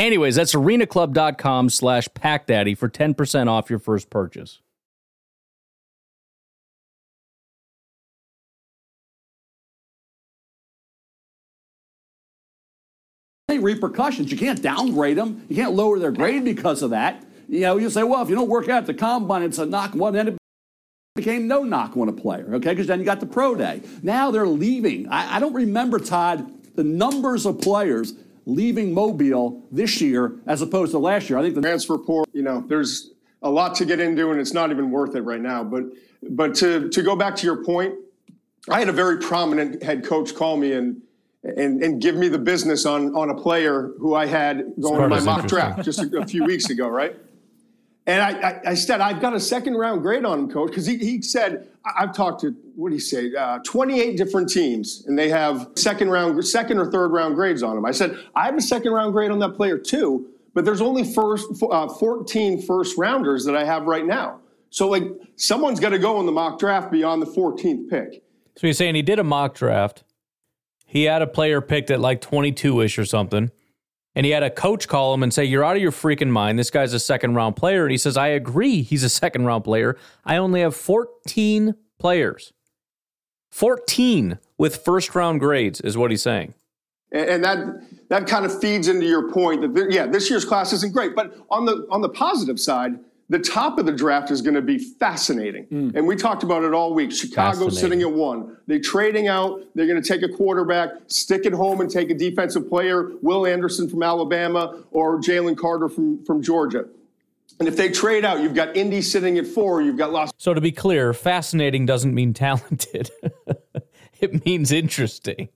Anyways, 0.00 0.34
that's 0.36 0.54
arenaclub.com 0.54 1.68
slash 1.68 2.08
packdaddy 2.08 2.76
for 2.76 2.88
10% 2.88 3.48
off 3.48 3.68
your 3.68 3.78
first 3.78 4.08
purchase. 4.08 4.60
Repercussions. 13.50 14.32
You 14.32 14.38
can't 14.38 14.62
downgrade 14.62 15.18
them. 15.18 15.44
You 15.50 15.56
can't 15.56 15.74
lower 15.74 15.98
their 15.98 16.12
grade 16.12 16.44
because 16.44 16.80
of 16.80 16.90
that. 16.90 17.22
You 17.46 17.60
know, 17.60 17.76
you 17.76 17.90
say, 17.90 18.02
well, 18.02 18.22
if 18.22 18.30
you 18.30 18.34
don't 18.34 18.48
work 18.48 18.70
out 18.70 18.86
the 18.86 18.94
combine, 18.94 19.42
it's 19.42 19.58
a 19.58 19.66
knock 19.66 19.94
one. 19.94 20.14
Then 20.14 20.28
it 20.28 20.38
became 21.14 21.46
no 21.46 21.62
knock 21.62 21.94
on 21.98 22.08
a 22.08 22.12
player, 22.12 22.54
okay? 22.54 22.70
Because 22.70 22.86
then 22.86 23.00
you 23.00 23.04
got 23.04 23.20
the 23.20 23.26
pro 23.26 23.54
day. 23.54 23.82
Now 24.02 24.30
they're 24.30 24.46
leaving. 24.46 25.08
I, 25.08 25.36
I 25.36 25.40
don't 25.40 25.52
remember, 25.52 25.98
Todd, 25.98 26.50
the 26.74 26.84
numbers 26.84 27.44
of 27.44 27.60
players 27.60 28.14
leaving 28.46 28.92
Mobile 28.92 29.62
this 29.70 30.00
year 30.00 30.40
as 30.46 30.62
opposed 30.62 30.92
to 30.92 30.98
last 30.98 31.28
year. 31.30 31.38
I 31.38 31.42
think 31.42 31.54
the 31.54 31.60
transfer 31.60 31.98
portal, 31.98 32.32
you 32.32 32.42
know, 32.42 32.64
there's 32.66 33.12
a 33.42 33.50
lot 33.50 33.74
to 33.76 33.84
get 33.84 34.00
into, 34.00 34.30
and 34.30 34.40
it's 34.40 34.52
not 34.52 34.70
even 34.70 34.90
worth 34.90 35.14
it 35.14 35.22
right 35.22 35.40
now. 35.40 35.64
But 35.64 35.84
but 36.22 36.54
to 36.56 36.88
to 36.88 37.02
go 37.02 37.16
back 37.16 37.36
to 37.36 37.46
your 37.46 37.64
point, 37.64 37.94
I 38.68 38.78
had 38.78 38.88
a 38.88 38.92
very 38.92 39.18
prominent 39.18 39.82
head 39.82 40.04
coach 40.04 40.34
call 40.34 40.56
me 40.56 40.72
and 40.72 41.00
and, 41.42 41.82
and 41.82 42.02
give 42.02 42.16
me 42.16 42.28
the 42.28 42.38
business 42.38 42.84
on 42.84 43.14
on 43.14 43.30
a 43.30 43.34
player 43.34 43.92
who 43.98 44.14
I 44.14 44.26
had 44.26 44.74
going 44.80 45.00
to 45.00 45.08
my 45.08 45.20
mock 45.20 45.46
draft 45.46 45.84
just 45.84 46.00
a, 46.00 46.18
a 46.20 46.26
few 46.26 46.44
weeks 46.44 46.68
ago, 46.70 46.88
right? 46.88 47.16
And 48.10 48.20
I, 48.20 48.48
I, 48.48 48.60
I, 48.70 48.74
said, 48.74 49.00
I've 49.00 49.20
got 49.20 49.34
a 49.34 49.40
second 49.40 49.76
round 49.76 50.02
grade 50.02 50.24
on 50.24 50.40
him, 50.40 50.50
coach, 50.50 50.70
because 50.70 50.84
he, 50.84 50.96
he 50.96 51.22
said, 51.22 51.68
I've 51.84 52.12
talked 52.12 52.40
to, 52.40 52.50
what 52.74 52.88
do 52.88 52.96
you 52.96 53.00
say, 53.00 53.32
uh, 53.32 53.60
28 53.64 54.16
different 54.16 54.48
teams, 54.48 55.04
and 55.06 55.16
they 55.16 55.28
have 55.28 55.68
second 55.76 56.10
round, 56.10 56.44
second 56.44 56.78
or 56.78 56.90
third 56.90 57.12
round 57.12 57.36
grades 57.36 57.62
on 57.62 57.76
them. 57.76 57.86
I 57.86 57.92
said, 57.92 58.18
I 58.34 58.46
have 58.46 58.56
a 58.56 58.60
second 58.60 58.90
round 58.90 59.12
grade 59.12 59.30
on 59.30 59.38
that 59.38 59.50
player 59.50 59.78
too, 59.78 60.28
but 60.54 60.64
there's 60.64 60.80
only 60.80 61.04
first 61.04 61.62
uh, 61.70 61.86
14 61.86 62.60
first 62.62 62.98
rounders 62.98 63.44
that 63.44 63.54
I 63.54 63.62
have 63.62 63.84
right 63.84 64.04
now. 64.04 64.40
So, 64.70 64.88
like, 64.88 65.04
someone's 65.36 65.78
got 65.78 65.90
to 65.90 65.98
go 66.00 66.18
in 66.18 66.26
the 66.26 66.32
mock 66.32 66.58
draft 66.58 66.90
beyond 66.90 67.22
the 67.22 67.26
14th 67.26 67.88
pick. 67.88 68.24
So 68.56 68.66
you're 68.66 68.74
saying 68.74 68.96
he 68.96 69.02
did 69.02 69.20
a 69.20 69.24
mock 69.24 69.54
draft. 69.54 70.02
He 70.84 71.04
had 71.04 71.22
a 71.22 71.28
player 71.28 71.60
picked 71.60 71.92
at 71.92 72.00
like 72.00 72.20
22 72.20 72.80
ish 72.80 72.98
or 72.98 73.04
something 73.04 73.52
and 74.14 74.26
he 74.26 74.32
had 74.32 74.42
a 74.42 74.50
coach 74.50 74.88
call 74.88 75.14
him 75.14 75.22
and 75.22 75.32
say, 75.32 75.44
You're 75.44 75.64
out 75.64 75.76
of 75.76 75.82
your 75.82 75.92
freaking 75.92 76.30
mind. 76.30 76.58
This 76.58 76.70
guy's 76.70 76.92
a 76.92 77.00
second 77.00 77.34
round 77.34 77.56
player. 77.56 77.84
And 77.84 77.92
he 77.92 77.98
says, 77.98 78.16
I 78.16 78.28
agree, 78.28 78.82
he's 78.82 79.04
a 79.04 79.08
second 79.08 79.44
round 79.44 79.64
player. 79.64 79.96
I 80.24 80.36
only 80.36 80.60
have 80.60 80.74
14 80.74 81.74
players. 81.98 82.52
14 83.52 84.38
with 84.58 84.76
first 84.76 85.14
round 85.14 85.40
grades 85.40 85.80
is 85.80 85.96
what 85.96 86.10
he's 86.10 86.22
saying. 86.22 86.54
And 87.12 87.42
that 87.42 87.82
that 88.08 88.28
kind 88.28 88.44
of 88.44 88.60
feeds 88.60 88.86
into 88.86 89.04
your 89.04 89.32
point 89.32 89.74
that 89.74 89.90
yeah, 89.90 90.06
this 90.06 90.30
year's 90.30 90.44
class 90.44 90.72
isn't 90.72 90.92
great, 90.92 91.16
but 91.16 91.36
on 91.50 91.64
the 91.64 91.86
on 91.90 92.00
the 92.00 92.08
positive 92.08 92.60
side, 92.60 92.98
the 93.30 93.38
top 93.38 93.78
of 93.78 93.86
the 93.86 93.92
draft 93.92 94.32
is 94.32 94.42
going 94.42 94.54
to 94.54 94.60
be 94.60 94.76
fascinating. 94.76 95.64
Mm. 95.66 95.94
And 95.94 96.06
we 96.06 96.16
talked 96.16 96.42
about 96.42 96.64
it 96.64 96.74
all 96.74 96.92
week. 96.92 97.12
Chicago 97.12 97.68
sitting 97.68 98.02
at 98.02 98.12
one. 98.12 98.56
They're 98.66 98.80
trading 98.80 99.28
out. 99.28 99.62
They're 99.76 99.86
going 99.86 100.02
to 100.02 100.06
take 100.06 100.22
a 100.22 100.28
quarterback, 100.28 100.90
stick 101.06 101.46
it 101.46 101.52
home, 101.52 101.80
and 101.80 101.88
take 101.88 102.10
a 102.10 102.14
defensive 102.14 102.68
player, 102.68 103.12
Will 103.22 103.46
Anderson 103.46 103.88
from 103.88 104.02
Alabama 104.02 104.82
or 104.90 105.18
Jalen 105.18 105.56
Carter 105.56 105.88
from, 105.88 106.22
from 106.24 106.42
Georgia. 106.42 106.86
And 107.60 107.68
if 107.68 107.76
they 107.76 107.88
trade 107.88 108.24
out, 108.24 108.40
you've 108.40 108.54
got 108.54 108.76
Indy 108.76 109.00
sitting 109.00 109.38
at 109.38 109.46
four. 109.46 109.80
You've 109.80 109.98
got 109.98 110.10
Las. 110.10 110.32
So 110.36 110.52
to 110.52 110.60
be 110.60 110.72
clear, 110.72 111.12
fascinating 111.14 111.86
doesn't 111.86 112.12
mean 112.12 112.34
talented. 112.34 113.10
it 114.20 114.44
means 114.44 114.72
interesting. 114.72 115.50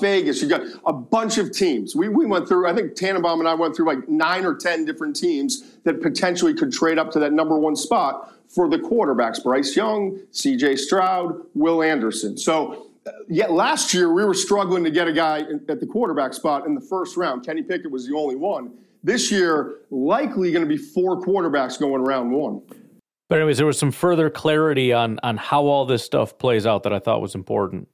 Vegas, 0.00 0.42
you 0.42 0.48
got 0.48 0.62
a 0.86 0.92
bunch 0.92 1.38
of 1.38 1.52
teams. 1.52 1.94
We, 1.94 2.08
we 2.08 2.26
went 2.26 2.48
through, 2.48 2.66
I 2.66 2.74
think 2.74 2.94
Tannenbaum 2.94 3.40
and 3.40 3.48
I 3.48 3.54
went 3.54 3.76
through 3.76 3.86
like 3.86 4.08
nine 4.08 4.44
or 4.44 4.54
10 4.54 4.84
different 4.84 5.14
teams 5.14 5.76
that 5.84 6.00
potentially 6.00 6.54
could 6.54 6.72
trade 6.72 6.98
up 6.98 7.10
to 7.12 7.18
that 7.20 7.32
number 7.32 7.58
one 7.58 7.76
spot 7.76 8.34
for 8.48 8.68
the 8.68 8.78
quarterbacks 8.78 9.42
Bryce 9.42 9.76
Young, 9.76 10.18
CJ 10.32 10.78
Stroud, 10.78 11.40
Will 11.54 11.82
Anderson. 11.82 12.36
So, 12.36 12.86
uh, 13.06 13.10
yet 13.28 13.52
last 13.52 13.92
year 13.92 14.12
we 14.12 14.24
were 14.24 14.34
struggling 14.34 14.84
to 14.84 14.90
get 14.90 15.08
a 15.08 15.12
guy 15.12 15.40
at 15.68 15.80
the 15.80 15.86
quarterback 15.86 16.34
spot 16.34 16.66
in 16.66 16.74
the 16.74 16.80
first 16.80 17.16
round. 17.16 17.44
Kenny 17.44 17.62
Pickett 17.62 17.90
was 17.90 18.06
the 18.06 18.14
only 18.14 18.36
one. 18.36 18.72
This 19.04 19.32
year, 19.32 19.80
likely 19.90 20.52
going 20.52 20.64
to 20.64 20.68
be 20.68 20.76
four 20.76 21.20
quarterbacks 21.20 21.80
going 21.80 22.02
round 22.02 22.30
one. 22.30 22.62
But 23.28 23.38
anyways, 23.38 23.56
there 23.56 23.66
was 23.66 23.78
some 23.78 23.90
further 23.90 24.30
clarity 24.30 24.92
on 24.92 25.18
on 25.22 25.36
how 25.36 25.64
all 25.64 25.84
this 25.84 26.04
stuff 26.04 26.38
plays 26.38 26.66
out 26.66 26.84
that 26.84 26.92
I 26.92 27.00
thought 27.00 27.20
was 27.20 27.34
important. 27.34 27.88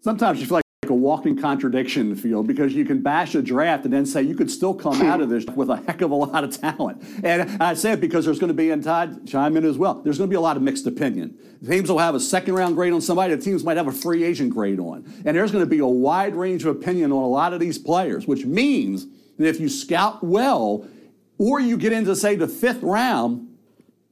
Sometimes 0.00 0.40
you 0.40 0.46
feel 0.46 0.56
like 0.56 0.64
a 0.88 0.92
walking 0.92 1.36
contradiction 1.36 2.16
field 2.16 2.48
because 2.48 2.74
you 2.74 2.84
can 2.84 3.00
bash 3.00 3.36
a 3.36 3.42
draft 3.42 3.84
and 3.84 3.94
then 3.94 4.04
say 4.04 4.20
you 4.20 4.34
could 4.34 4.50
still 4.50 4.74
come 4.74 5.00
out 5.02 5.20
of 5.20 5.28
this 5.28 5.46
with 5.46 5.70
a 5.70 5.76
heck 5.76 6.00
of 6.00 6.10
a 6.10 6.14
lot 6.14 6.42
of 6.42 6.60
talent. 6.60 7.00
And 7.22 7.62
I 7.62 7.74
say 7.74 7.92
it 7.92 8.00
because 8.00 8.24
there's 8.24 8.40
going 8.40 8.48
to 8.48 8.54
be, 8.54 8.70
and 8.70 8.82
Todd 8.82 9.24
chime 9.24 9.56
in 9.56 9.64
as 9.64 9.78
well, 9.78 9.94
there's 10.02 10.18
going 10.18 10.28
to 10.28 10.32
be 10.32 10.36
a 10.36 10.40
lot 10.40 10.56
of 10.56 10.62
mixed 10.64 10.84
opinion. 10.88 11.38
Teams 11.64 11.88
will 11.88 12.00
have 12.00 12.16
a 12.16 12.20
second 12.20 12.54
round 12.54 12.74
grade 12.74 12.92
on 12.92 13.00
somebody, 13.00 13.32
the 13.32 13.40
teams 13.40 13.62
might 13.62 13.76
have 13.76 13.86
a 13.86 13.92
free 13.92 14.24
agent 14.24 14.52
grade 14.52 14.80
on. 14.80 15.04
And 15.24 15.36
there's 15.36 15.52
going 15.52 15.62
to 15.62 15.70
be 15.70 15.78
a 15.78 15.86
wide 15.86 16.34
range 16.34 16.64
of 16.64 16.74
opinion 16.76 17.12
on 17.12 17.22
a 17.22 17.28
lot 17.28 17.52
of 17.52 17.60
these 17.60 17.78
players, 17.78 18.26
which 18.26 18.44
means 18.44 19.06
that 19.38 19.46
if 19.46 19.60
you 19.60 19.68
scout 19.68 20.24
well, 20.24 20.84
or 21.38 21.60
you 21.60 21.76
get 21.76 21.92
into, 21.92 22.16
say, 22.16 22.34
the 22.34 22.48
fifth 22.48 22.82
round, 22.82 23.56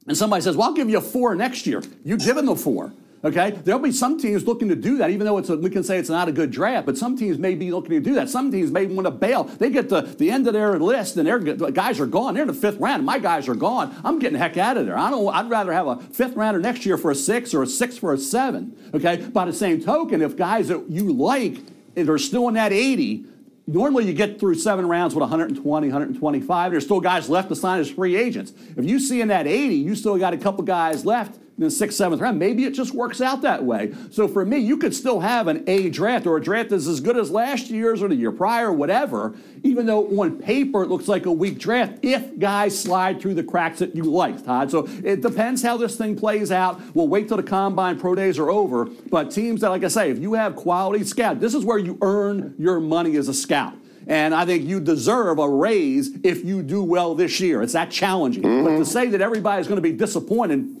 and 0.07 0.17
somebody 0.17 0.41
says, 0.41 0.55
Well, 0.55 0.69
I'll 0.69 0.73
give 0.73 0.89
you 0.89 0.99
a 0.99 1.01
four 1.01 1.35
next 1.35 1.67
year. 1.67 1.83
You 2.05 2.15
give 2.15 2.37
them 2.37 2.45
the 2.45 2.55
four. 2.55 2.93
Okay, 3.23 3.51
there'll 3.51 3.79
be 3.79 3.91
some 3.91 4.17
teams 4.17 4.47
looking 4.47 4.67
to 4.69 4.75
do 4.75 4.97
that, 4.97 5.11
even 5.11 5.27
though 5.27 5.37
it's 5.37 5.49
a, 5.49 5.55
we 5.55 5.69
can 5.69 5.83
say 5.83 5.99
it's 5.99 6.09
not 6.09 6.27
a 6.27 6.31
good 6.31 6.49
draft. 6.49 6.87
But 6.87 6.97
some 6.97 7.15
teams 7.15 7.37
may 7.37 7.53
be 7.53 7.71
looking 7.71 7.91
to 7.91 7.99
do 7.99 8.15
that. 8.15 8.29
Some 8.29 8.51
teams 8.51 8.71
may 8.71 8.87
want 8.87 9.05
to 9.05 9.11
bail. 9.11 9.43
They 9.43 9.69
get 9.69 9.89
to 9.89 10.01
the 10.01 10.31
end 10.31 10.47
of 10.47 10.53
their 10.53 10.79
list, 10.79 11.17
and 11.17 11.27
their 11.27 11.37
guys 11.37 11.99
are 11.99 12.07
gone. 12.07 12.33
They're 12.33 12.43
in 12.43 12.47
the 12.47 12.53
fifth 12.53 12.79
round. 12.79 13.05
My 13.05 13.19
guys 13.19 13.47
are 13.47 13.53
gone. 13.53 13.95
I'm 14.03 14.17
getting 14.17 14.39
heck 14.39 14.57
out 14.57 14.77
of 14.77 14.87
there. 14.87 14.97
I 14.97 15.11
don't. 15.11 15.27
I'd 15.33 15.49
rather 15.49 15.71
have 15.71 15.85
a 15.85 15.97
fifth 15.97 16.35
rounder 16.35 16.59
next 16.59 16.83
year 16.83 16.97
for 16.97 17.11
a 17.11 17.15
six 17.15 17.53
or 17.53 17.61
a 17.61 17.67
six 17.67 17.95
for 17.95 18.11
a 18.11 18.17
seven. 18.17 18.75
Okay. 18.93 19.17
By 19.17 19.45
the 19.45 19.53
same 19.53 19.83
token, 19.83 20.23
if 20.23 20.35
guys 20.35 20.69
that 20.69 20.89
you 20.89 21.13
like 21.13 21.59
are 21.97 22.17
still 22.17 22.47
in 22.47 22.55
that 22.55 22.73
80, 22.73 23.25
Normally, 23.67 24.05
you 24.05 24.13
get 24.13 24.39
through 24.39 24.55
seven 24.55 24.87
rounds 24.87 25.13
with 25.13 25.21
120, 25.21 25.63
125. 25.63 26.71
There's 26.71 26.83
still 26.83 26.99
guys 26.99 27.29
left 27.29 27.47
to 27.49 27.55
sign 27.55 27.79
as 27.79 27.89
free 27.89 28.17
agents. 28.17 28.53
If 28.75 28.85
you 28.85 28.99
see 28.99 29.21
in 29.21 29.29
that 29.29 29.47
80, 29.47 29.75
you 29.75 29.95
still 29.95 30.17
got 30.17 30.33
a 30.33 30.37
couple 30.37 30.63
guys 30.63 31.05
left 31.05 31.39
the 31.61 31.71
sixth, 31.71 31.97
seventh 31.97 32.21
round. 32.21 32.39
Maybe 32.39 32.65
it 32.65 32.71
just 32.71 32.93
works 32.93 33.21
out 33.21 33.41
that 33.41 33.63
way. 33.63 33.93
So 34.09 34.27
for 34.27 34.45
me, 34.45 34.57
you 34.57 34.77
could 34.77 34.95
still 34.95 35.19
have 35.19 35.47
an 35.47 35.63
A 35.67 35.89
draft 35.89 36.27
or 36.27 36.37
a 36.37 36.41
draft 36.41 36.69
that's 36.69 36.87
as 36.87 36.99
good 36.99 37.17
as 37.17 37.31
last 37.31 37.69
year's 37.69 38.01
or 38.01 38.07
the 38.07 38.15
year 38.15 38.31
prior, 38.31 38.69
or 38.69 38.73
whatever, 38.73 39.35
even 39.63 39.85
though 39.85 40.05
on 40.19 40.37
paper 40.37 40.83
it 40.83 40.89
looks 40.89 41.07
like 41.07 41.25
a 41.25 41.31
weak 41.31 41.59
draft 41.59 41.99
if 42.01 42.37
guys 42.39 42.77
slide 42.77 43.21
through 43.21 43.35
the 43.35 43.43
cracks 43.43 43.79
that 43.79 43.95
you 43.95 44.03
like, 44.03 44.43
Todd. 44.43 44.71
So 44.71 44.87
it 45.03 45.21
depends 45.21 45.61
how 45.63 45.77
this 45.77 45.95
thing 45.95 46.15
plays 46.15 46.51
out. 46.51 46.81
We'll 46.95 47.07
wait 47.07 47.27
till 47.27 47.37
the 47.37 47.43
combine 47.43 47.99
pro 47.99 48.15
days 48.15 48.39
are 48.39 48.49
over. 48.49 48.85
But 48.85 49.31
teams 49.31 49.61
that, 49.61 49.69
like 49.69 49.83
I 49.83 49.87
say, 49.87 50.09
if 50.09 50.19
you 50.19 50.33
have 50.33 50.55
quality 50.55 51.03
scout, 51.03 51.39
this 51.39 51.53
is 51.53 51.63
where 51.63 51.77
you 51.77 51.97
earn 52.01 52.55
your 52.57 52.79
money 52.79 53.15
as 53.17 53.27
a 53.27 53.33
scout. 53.33 53.73
And 54.07 54.33
I 54.33 54.45
think 54.45 54.65
you 54.65 54.79
deserve 54.79 55.37
a 55.37 55.47
raise 55.47 56.09
if 56.23 56.43
you 56.43 56.63
do 56.63 56.83
well 56.83 57.13
this 57.13 57.39
year. 57.39 57.61
It's 57.61 57.73
that 57.73 57.91
challenging. 57.91 58.43
Mm-hmm. 58.43 58.65
But 58.65 58.77
to 58.77 58.85
say 58.85 59.09
that 59.09 59.21
everybody's 59.21 59.67
going 59.67 59.77
to 59.77 59.81
be 59.81 59.91
disappointed 59.91 60.75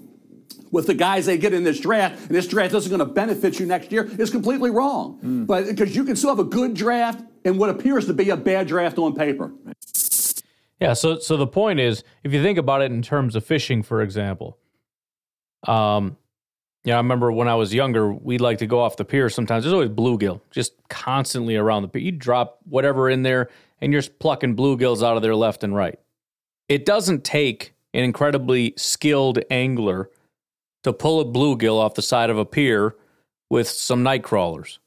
with 0.71 0.87
the 0.87 0.93
guys 0.93 1.25
they 1.25 1.37
get 1.37 1.53
in 1.53 1.63
this 1.63 1.79
draft, 1.79 2.19
and 2.21 2.29
this 2.29 2.47
draft 2.47 2.73
isn't 2.73 2.89
going 2.89 2.99
to 3.07 3.13
benefit 3.13 3.59
you 3.59 3.65
next 3.65 3.91
year, 3.91 4.09
is 4.17 4.29
completely 4.29 4.69
wrong. 4.69 5.19
Mm. 5.23 5.45
But 5.45 5.67
because 5.67 5.95
you 5.95 6.03
can 6.03 6.15
still 6.15 6.29
have 6.29 6.39
a 6.39 6.43
good 6.43 6.73
draft 6.73 7.23
and 7.45 7.57
what 7.59 7.69
appears 7.69 8.05
to 8.07 8.13
be 8.13 8.29
a 8.29 8.37
bad 8.37 8.67
draft 8.67 8.97
on 8.97 9.13
paper. 9.13 9.51
Yeah. 10.79 10.93
So, 10.93 11.19
so 11.19 11.37
the 11.37 11.47
point 11.47 11.79
is, 11.79 12.03
if 12.23 12.33
you 12.33 12.41
think 12.41 12.57
about 12.57 12.81
it 12.81 12.91
in 12.91 13.01
terms 13.01 13.35
of 13.35 13.45
fishing, 13.45 13.83
for 13.83 14.01
example, 14.01 14.57
um, 15.67 16.17
Yeah, 16.83 16.95
I 16.95 16.97
remember 16.97 17.31
when 17.31 17.47
I 17.47 17.53
was 17.55 17.73
younger, 17.73 18.11
we'd 18.11 18.41
like 18.41 18.57
to 18.59 18.65
go 18.65 18.79
off 18.79 18.97
the 18.97 19.05
pier 19.05 19.29
sometimes. 19.29 19.63
There's 19.63 19.73
always 19.73 19.89
bluegill 19.89 20.41
just 20.49 20.73
constantly 20.89 21.55
around 21.55 21.83
the 21.83 21.87
pier. 21.87 22.01
You 22.01 22.11
drop 22.11 22.59
whatever 22.67 23.09
in 23.09 23.21
there 23.21 23.49
and 23.79 23.91
you're 23.91 24.01
just 24.01 24.17
plucking 24.17 24.55
bluegills 24.55 25.05
out 25.05 25.15
of 25.15 25.21
there 25.21 25.35
left 25.35 25.63
and 25.63 25.75
right. 25.75 25.99
It 26.67 26.85
doesn't 26.85 27.23
take 27.23 27.73
an 27.93 28.03
incredibly 28.03 28.73
skilled 28.77 29.39
angler 29.51 30.09
to 30.83 30.93
pull 30.93 31.19
a 31.21 31.25
bluegill 31.25 31.79
off 31.79 31.95
the 31.95 32.01
side 32.01 32.29
of 32.29 32.37
a 32.37 32.45
pier 32.45 32.95
with 33.49 33.67
some 33.67 34.03
night 34.03 34.23
crawlers. 34.23 34.79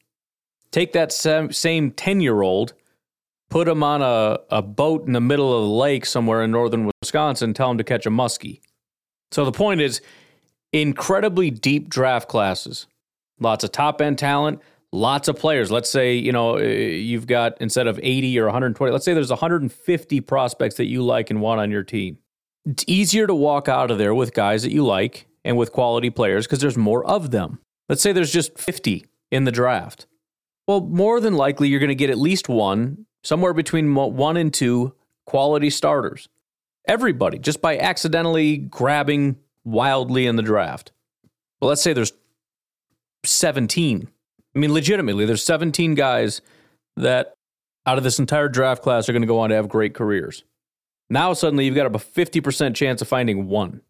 Take 0.70 0.92
that 0.92 1.12
same 1.12 1.90
10 1.92 2.20
year 2.20 2.42
old, 2.42 2.72
put 3.48 3.68
him 3.68 3.82
on 3.82 4.02
a, 4.02 4.38
a 4.50 4.62
boat 4.62 5.06
in 5.06 5.12
the 5.12 5.20
middle 5.20 5.56
of 5.56 5.62
the 5.62 5.74
lake 5.74 6.04
somewhere 6.06 6.42
in 6.42 6.50
northern 6.50 6.90
Wisconsin, 7.00 7.54
tell 7.54 7.70
him 7.70 7.78
to 7.78 7.84
catch 7.84 8.06
a 8.06 8.10
muskie. 8.10 8.60
So 9.30 9.44
the 9.44 9.52
point 9.52 9.80
is, 9.80 10.00
incredibly 10.72 11.50
deep 11.50 11.88
draft 11.88 12.28
classes, 12.28 12.86
lots 13.38 13.62
of 13.62 13.70
top 13.70 14.00
end 14.00 14.18
talent, 14.18 14.60
lots 14.92 15.28
of 15.28 15.36
players. 15.36 15.70
Let's 15.70 15.90
say, 15.90 16.14
you 16.14 16.32
know, 16.32 16.56
uh, 16.56 16.62
you've 16.62 17.26
got 17.26 17.60
instead 17.60 17.86
of 17.86 18.00
80 18.02 18.38
or 18.40 18.46
120, 18.46 18.92
let's 18.92 19.04
say 19.04 19.14
there's 19.14 19.30
150 19.30 20.20
prospects 20.22 20.76
that 20.76 20.86
you 20.86 21.02
like 21.04 21.30
and 21.30 21.40
want 21.40 21.60
on 21.60 21.70
your 21.70 21.84
team. 21.84 22.18
It's 22.66 22.84
easier 22.86 23.26
to 23.26 23.34
walk 23.34 23.68
out 23.68 23.90
of 23.90 23.98
there 23.98 24.14
with 24.14 24.34
guys 24.34 24.62
that 24.62 24.72
you 24.72 24.84
like 24.84 25.28
and 25.44 25.56
with 25.56 25.72
quality 25.72 26.10
players 26.10 26.46
because 26.46 26.60
there's 26.60 26.76
more 26.76 27.04
of 27.04 27.30
them. 27.30 27.58
Let's 27.88 28.02
say 28.02 28.12
there's 28.12 28.32
just 28.32 28.58
50 28.58 29.04
in 29.30 29.44
the 29.44 29.52
draft. 29.52 30.06
Well, 30.66 30.80
more 30.80 31.20
than 31.20 31.34
likely, 31.34 31.68
you're 31.68 31.80
going 31.80 31.88
to 31.88 31.94
get 31.94 32.10
at 32.10 32.18
least 32.18 32.48
one, 32.48 33.06
somewhere 33.22 33.52
between 33.52 33.94
one 33.94 34.36
and 34.36 34.52
two 34.52 34.94
quality 35.26 35.70
starters. 35.70 36.28
Everybody, 36.86 37.38
just 37.38 37.60
by 37.60 37.78
accidentally 37.78 38.56
grabbing 38.56 39.36
wildly 39.64 40.26
in 40.26 40.36
the 40.36 40.42
draft. 40.42 40.92
Well, 41.60 41.68
let's 41.68 41.82
say 41.82 41.92
there's 41.92 42.12
17. 43.24 44.08
I 44.54 44.58
mean, 44.58 44.72
legitimately, 44.72 45.26
there's 45.26 45.44
17 45.44 45.94
guys 45.94 46.40
that 46.96 47.34
out 47.86 47.98
of 47.98 48.04
this 48.04 48.18
entire 48.18 48.48
draft 48.48 48.82
class 48.82 49.08
are 49.08 49.12
going 49.12 49.22
to 49.22 49.28
go 49.28 49.40
on 49.40 49.50
to 49.50 49.56
have 49.56 49.68
great 49.68 49.94
careers. 49.94 50.44
Now, 51.10 51.32
suddenly, 51.32 51.66
you've 51.66 51.74
got 51.74 51.86
a 51.86 51.90
50% 51.90 52.74
chance 52.74 53.02
of 53.02 53.08
finding 53.08 53.48
one. 53.48 53.82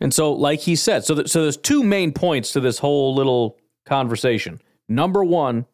And 0.00 0.12
so, 0.12 0.32
like 0.32 0.60
he 0.60 0.76
said, 0.76 1.04
so, 1.04 1.24
so 1.24 1.42
there's 1.42 1.56
two 1.56 1.82
main 1.82 2.12
points 2.12 2.52
to 2.52 2.60
this 2.60 2.78
whole 2.78 3.14
little 3.14 3.58
conversation. 3.86 4.60
Number 4.88 5.24
one, 5.24 5.66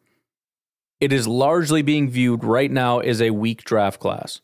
it 0.99 1.11
is 1.11 1.27
largely 1.27 1.81
being 1.81 2.09
viewed 2.09 2.43
right 2.43 2.71
now 2.71 2.99
as 2.99 3.21
a 3.21 3.31
weak 3.31 3.63
draft 3.65 3.99
class. 3.99 4.41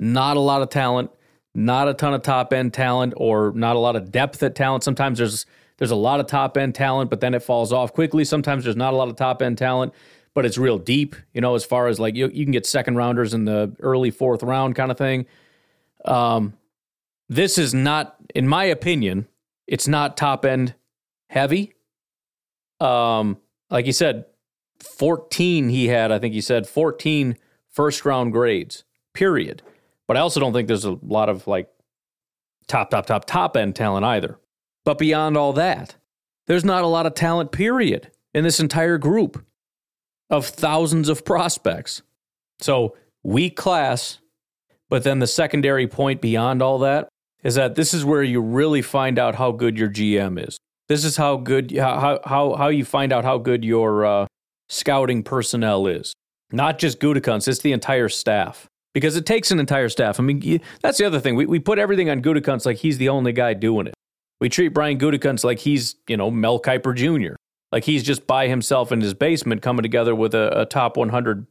Not 0.00 0.36
a 0.36 0.40
lot 0.40 0.62
of 0.62 0.68
talent, 0.68 1.10
not 1.54 1.88
a 1.88 1.94
ton 1.94 2.14
of 2.14 2.22
top 2.22 2.52
end 2.52 2.74
talent, 2.74 3.14
or 3.16 3.52
not 3.54 3.76
a 3.76 3.78
lot 3.78 3.94
of 3.94 4.10
depth 4.10 4.42
at 4.42 4.56
talent. 4.56 4.82
Sometimes 4.82 5.18
there's 5.18 5.46
there's 5.78 5.92
a 5.92 5.96
lot 5.96 6.20
of 6.20 6.26
top 6.26 6.56
end 6.56 6.74
talent, 6.74 7.10
but 7.10 7.20
then 7.20 7.34
it 7.34 7.42
falls 7.42 7.72
off 7.72 7.92
quickly. 7.92 8.24
Sometimes 8.24 8.64
there's 8.64 8.76
not 8.76 8.92
a 8.92 8.96
lot 8.96 9.08
of 9.08 9.16
top 9.16 9.42
end 9.42 9.58
talent, 9.58 9.92
but 10.34 10.44
it's 10.44 10.58
real 10.58 10.78
deep. 10.78 11.14
You 11.32 11.40
know, 11.40 11.54
as 11.54 11.64
far 11.64 11.86
as 11.86 12.00
like 12.00 12.16
you, 12.16 12.28
you 12.28 12.44
can 12.44 12.52
get 12.52 12.66
second 12.66 12.96
rounders 12.96 13.34
in 13.34 13.44
the 13.44 13.74
early 13.80 14.10
fourth 14.10 14.42
round 14.42 14.74
kind 14.74 14.90
of 14.90 14.98
thing. 14.98 15.26
Um, 16.04 16.54
this 17.28 17.58
is 17.58 17.72
not, 17.72 18.16
in 18.34 18.46
my 18.46 18.64
opinion, 18.64 19.28
it's 19.66 19.88
not 19.88 20.16
top 20.16 20.44
end 20.44 20.74
heavy. 21.30 21.74
Um, 22.80 23.38
like 23.70 23.86
you 23.86 23.92
said, 23.92 24.26
14 24.80 25.68
he 25.68 25.88
had, 25.88 26.12
I 26.12 26.18
think 26.18 26.34
he 26.34 26.40
said 26.40 26.66
14 26.66 27.36
first 27.70 28.04
round 28.04 28.32
grades, 28.32 28.84
period. 29.14 29.62
But 30.06 30.16
I 30.16 30.20
also 30.20 30.40
don't 30.40 30.52
think 30.52 30.68
there's 30.68 30.84
a 30.84 30.98
lot 31.02 31.28
of 31.28 31.46
like 31.46 31.68
top, 32.66 32.90
top, 32.90 33.06
top, 33.06 33.24
top 33.24 33.56
end 33.56 33.74
talent 33.74 34.04
either. 34.04 34.38
But 34.84 34.98
beyond 34.98 35.36
all 35.36 35.54
that, 35.54 35.96
there's 36.46 36.64
not 36.64 36.84
a 36.84 36.88
lot 36.88 37.06
of 37.06 37.14
talent, 37.14 37.52
period, 37.52 38.10
in 38.34 38.44
this 38.44 38.60
entire 38.60 38.98
group 38.98 39.42
of 40.28 40.46
thousands 40.46 41.08
of 41.08 41.24
prospects. 41.24 42.02
So, 42.60 42.94
weak 43.22 43.56
class, 43.56 44.18
but 44.90 45.04
then 45.04 45.20
the 45.20 45.26
secondary 45.26 45.88
point 45.88 46.20
beyond 46.20 46.60
all 46.60 46.78
that 46.80 47.08
is 47.44 47.54
that 47.54 47.74
this 47.74 47.94
is 47.94 48.04
where 48.04 48.22
you 48.22 48.40
really 48.40 48.82
find 48.82 49.18
out 49.18 49.36
how 49.36 49.52
good 49.52 49.78
your 49.78 49.90
GM 49.90 50.44
is. 50.44 50.58
This 50.88 51.04
is 51.04 51.16
how 51.16 51.36
good 51.36 51.76
how 51.76 52.20
how 52.24 52.54
how 52.54 52.68
you 52.68 52.84
find 52.84 53.12
out 53.12 53.24
how 53.24 53.38
good 53.38 53.64
your 53.64 54.04
uh, 54.04 54.26
scouting 54.68 55.22
personnel 55.22 55.86
is. 55.86 56.14
Not 56.50 56.78
just 56.78 57.00
Gutekunst, 57.00 57.48
it's 57.48 57.60
the 57.60 57.72
entire 57.72 58.08
staff. 58.08 58.66
Because 58.92 59.16
it 59.16 59.26
takes 59.26 59.50
an 59.50 59.58
entire 59.58 59.88
staff. 59.88 60.20
I 60.20 60.22
mean, 60.22 60.60
that's 60.80 60.98
the 60.98 61.04
other 61.04 61.18
thing. 61.18 61.34
We, 61.34 61.46
we 61.46 61.58
put 61.58 61.80
everything 61.80 62.10
on 62.10 62.22
Gutekunst 62.22 62.64
like 62.64 62.76
he's 62.76 62.96
the 62.96 63.08
only 63.08 63.32
guy 63.32 63.52
doing 63.52 63.88
it. 63.88 63.94
We 64.40 64.48
treat 64.48 64.68
Brian 64.68 64.98
Gutekunst 64.98 65.42
like 65.42 65.58
he's, 65.58 65.96
you 66.06 66.16
know, 66.16 66.30
Mel 66.30 66.60
Kiper 66.60 66.94
Jr. 66.94 67.34
Like 67.72 67.82
he's 67.82 68.04
just 68.04 68.24
by 68.28 68.46
himself 68.46 68.92
in 68.92 69.00
his 69.00 69.12
basement 69.12 69.62
coming 69.62 69.82
together 69.82 70.14
with 70.14 70.32
a, 70.32 70.60
a 70.60 70.64
top 70.64 70.96
100 70.96 71.44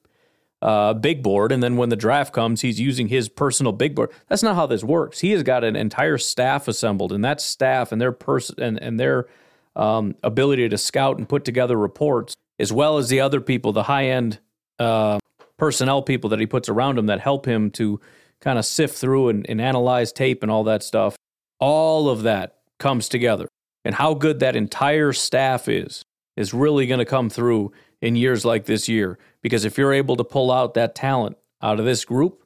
uh, 0.63 0.93
big 0.93 1.21
board, 1.21 1.51
and 1.51 1.61
then 1.61 1.75
when 1.75 1.89
the 1.89 1.95
draft 1.97 2.31
comes, 2.33 2.61
he's 2.61 2.79
using 2.79 3.09
his 3.09 3.27
personal 3.27 3.73
big 3.73 3.95
board. 3.95 4.09
That's 4.29 4.41
not 4.41 4.55
how 4.55 4.65
this 4.65 4.81
works. 4.81 5.19
He 5.19 5.31
has 5.31 5.43
got 5.43 5.65
an 5.65 5.75
entire 5.75 6.17
staff 6.17 6.69
assembled, 6.69 7.11
and 7.11 7.23
that 7.25 7.41
staff 7.41 7.91
and 7.91 7.99
their 7.99 8.13
person 8.13 8.55
and, 8.59 8.81
and 8.81 8.97
their 8.97 9.27
um, 9.75 10.15
ability 10.23 10.69
to 10.69 10.77
scout 10.77 11.17
and 11.17 11.27
put 11.27 11.43
together 11.43 11.75
reports, 11.75 12.33
as 12.59 12.71
well 12.71 12.97
as 12.97 13.09
the 13.09 13.19
other 13.19 13.41
people, 13.41 13.73
the 13.73 13.83
high 13.83 14.05
end 14.05 14.39
uh, 14.79 15.19
personnel 15.57 16.01
people 16.01 16.29
that 16.29 16.39
he 16.39 16.45
puts 16.45 16.69
around 16.69 16.97
him 16.97 17.07
that 17.07 17.19
help 17.19 17.45
him 17.45 17.69
to 17.71 17.99
kind 18.39 18.57
of 18.57 18.65
sift 18.65 18.97
through 18.97 19.27
and, 19.27 19.45
and 19.49 19.59
analyze 19.59 20.13
tape 20.13 20.43
and 20.43 20.51
all 20.51 20.63
that 20.63 20.81
stuff. 20.81 21.17
All 21.59 22.09
of 22.09 22.23
that 22.23 22.55
comes 22.79 23.09
together, 23.09 23.49
and 23.83 23.93
how 23.95 24.13
good 24.13 24.39
that 24.39 24.55
entire 24.55 25.11
staff 25.11 25.67
is 25.67 26.03
is 26.37 26.53
really 26.53 26.87
going 26.87 26.99
to 26.99 27.05
come 27.05 27.29
through 27.29 27.73
in 28.03 28.17
years 28.17 28.43
like 28.43 28.65
this 28.65 28.89
year. 28.89 29.17
Because 29.41 29.63
if 29.63 29.77
you're 29.77 29.93
able 29.93 30.17
to 30.17 30.23
pull 30.23 30.51
out 30.51 30.73
that 30.73 30.93
talent 30.93 31.37
out 31.61 31.79
of 31.79 31.85
this 31.85 32.03
group, 32.03 32.43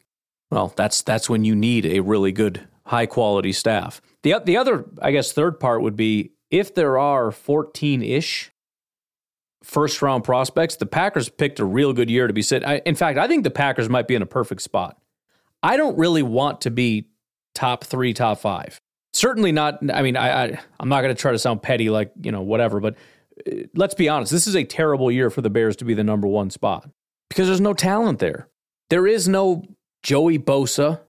well, 0.51 0.71
that's 0.75 1.01
that's 1.01 1.29
when 1.29 1.43
you 1.43 1.55
need 1.55 1.85
a 1.85 1.99
really 1.99 2.31
good, 2.31 2.67
high 2.85 3.07
quality 3.07 3.51
staff. 3.51 3.99
The 4.23 4.39
the 4.45 4.55
other, 4.55 4.85
I 5.01 5.11
guess, 5.11 5.33
third 5.33 5.59
part 5.59 5.81
would 5.81 5.95
be 5.95 6.31
if 6.49 6.73
there 6.73 6.97
are 6.97 7.31
14 7.31 8.01
ish 8.03 8.51
first 9.63 10.01
round 10.01 10.23
prospects, 10.23 10.77
the 10.77 10.85
Packers 10.85 11.27
picked 11.27 11.59
a 11.59 11.65
real 11.65 11.91
good 11.91 12.09
year 12.09 12.27
to 12.27 12.33
be 12.33 12.41
sit. 12.41 12.63
In 12.85 12.95
fact, 12.95 13.17
I 13.17 13.27
think 13.27 13.43
the 13.43 13.51
Packers 13.51 13.89
might 13.89 14.07
be 14.07 14.15
in 14.15 14.21
a 14.21 14.27
perfect 14.27 14.61
spot. 14.61 14.97
I 15.63 15.75
don't 15.75 15.97
really 15.97 16.23
want 16.23 16.61
to 16.61 16.71
be 16.71 17.09
top 17.55 17.83
three, 17.83 18.13
top 18.13 18.39
five. 18.39 18.79
Certainly 19.13 19.51
not. 19.51 19.79
I 19.91 20.03
mean, 20.03 20.15
I, 20.15 20.45
I 20.45 20.59
I'm 20.79 20.87
not 20.87 21.01
going 21.01 21.13
to 21.13 21.19
try 21.19 21.31
to 21.31 21.39
sound 21.39 21.63
petty, 21.63 21.89
like 21.89 22.11
you 22.21 22.31
know, 22.31 22.41
whatever. 22.41 22.79
But 22.79 22.95
let's 23.75 23.93
be 23.93 24.09
honest, 24.09 24.31
this 24.31 24.47
is 24.47 24.55
a 24.55 24.63
terrible 24.63 25.11
year 25.11 25.29
for 25.29 25.41
the 25.41 25.49
Bears 25.49 25.75
to 25.77 25.85
be 25.85 25.93
the 25.93 26.03
number 26.03 26.27
one 26.27 26.49
spot 26.49 26.89
because 27.29 27.47
there's 27.47 27.61
no 27.61 27.73
talent 27.73 28.19
there. 28.19 28.49
There 28.89 29.07
is 29.07 29.27
no 29.27 29.63
Joey 30.03 30.39
Bosa. 30.39 31.01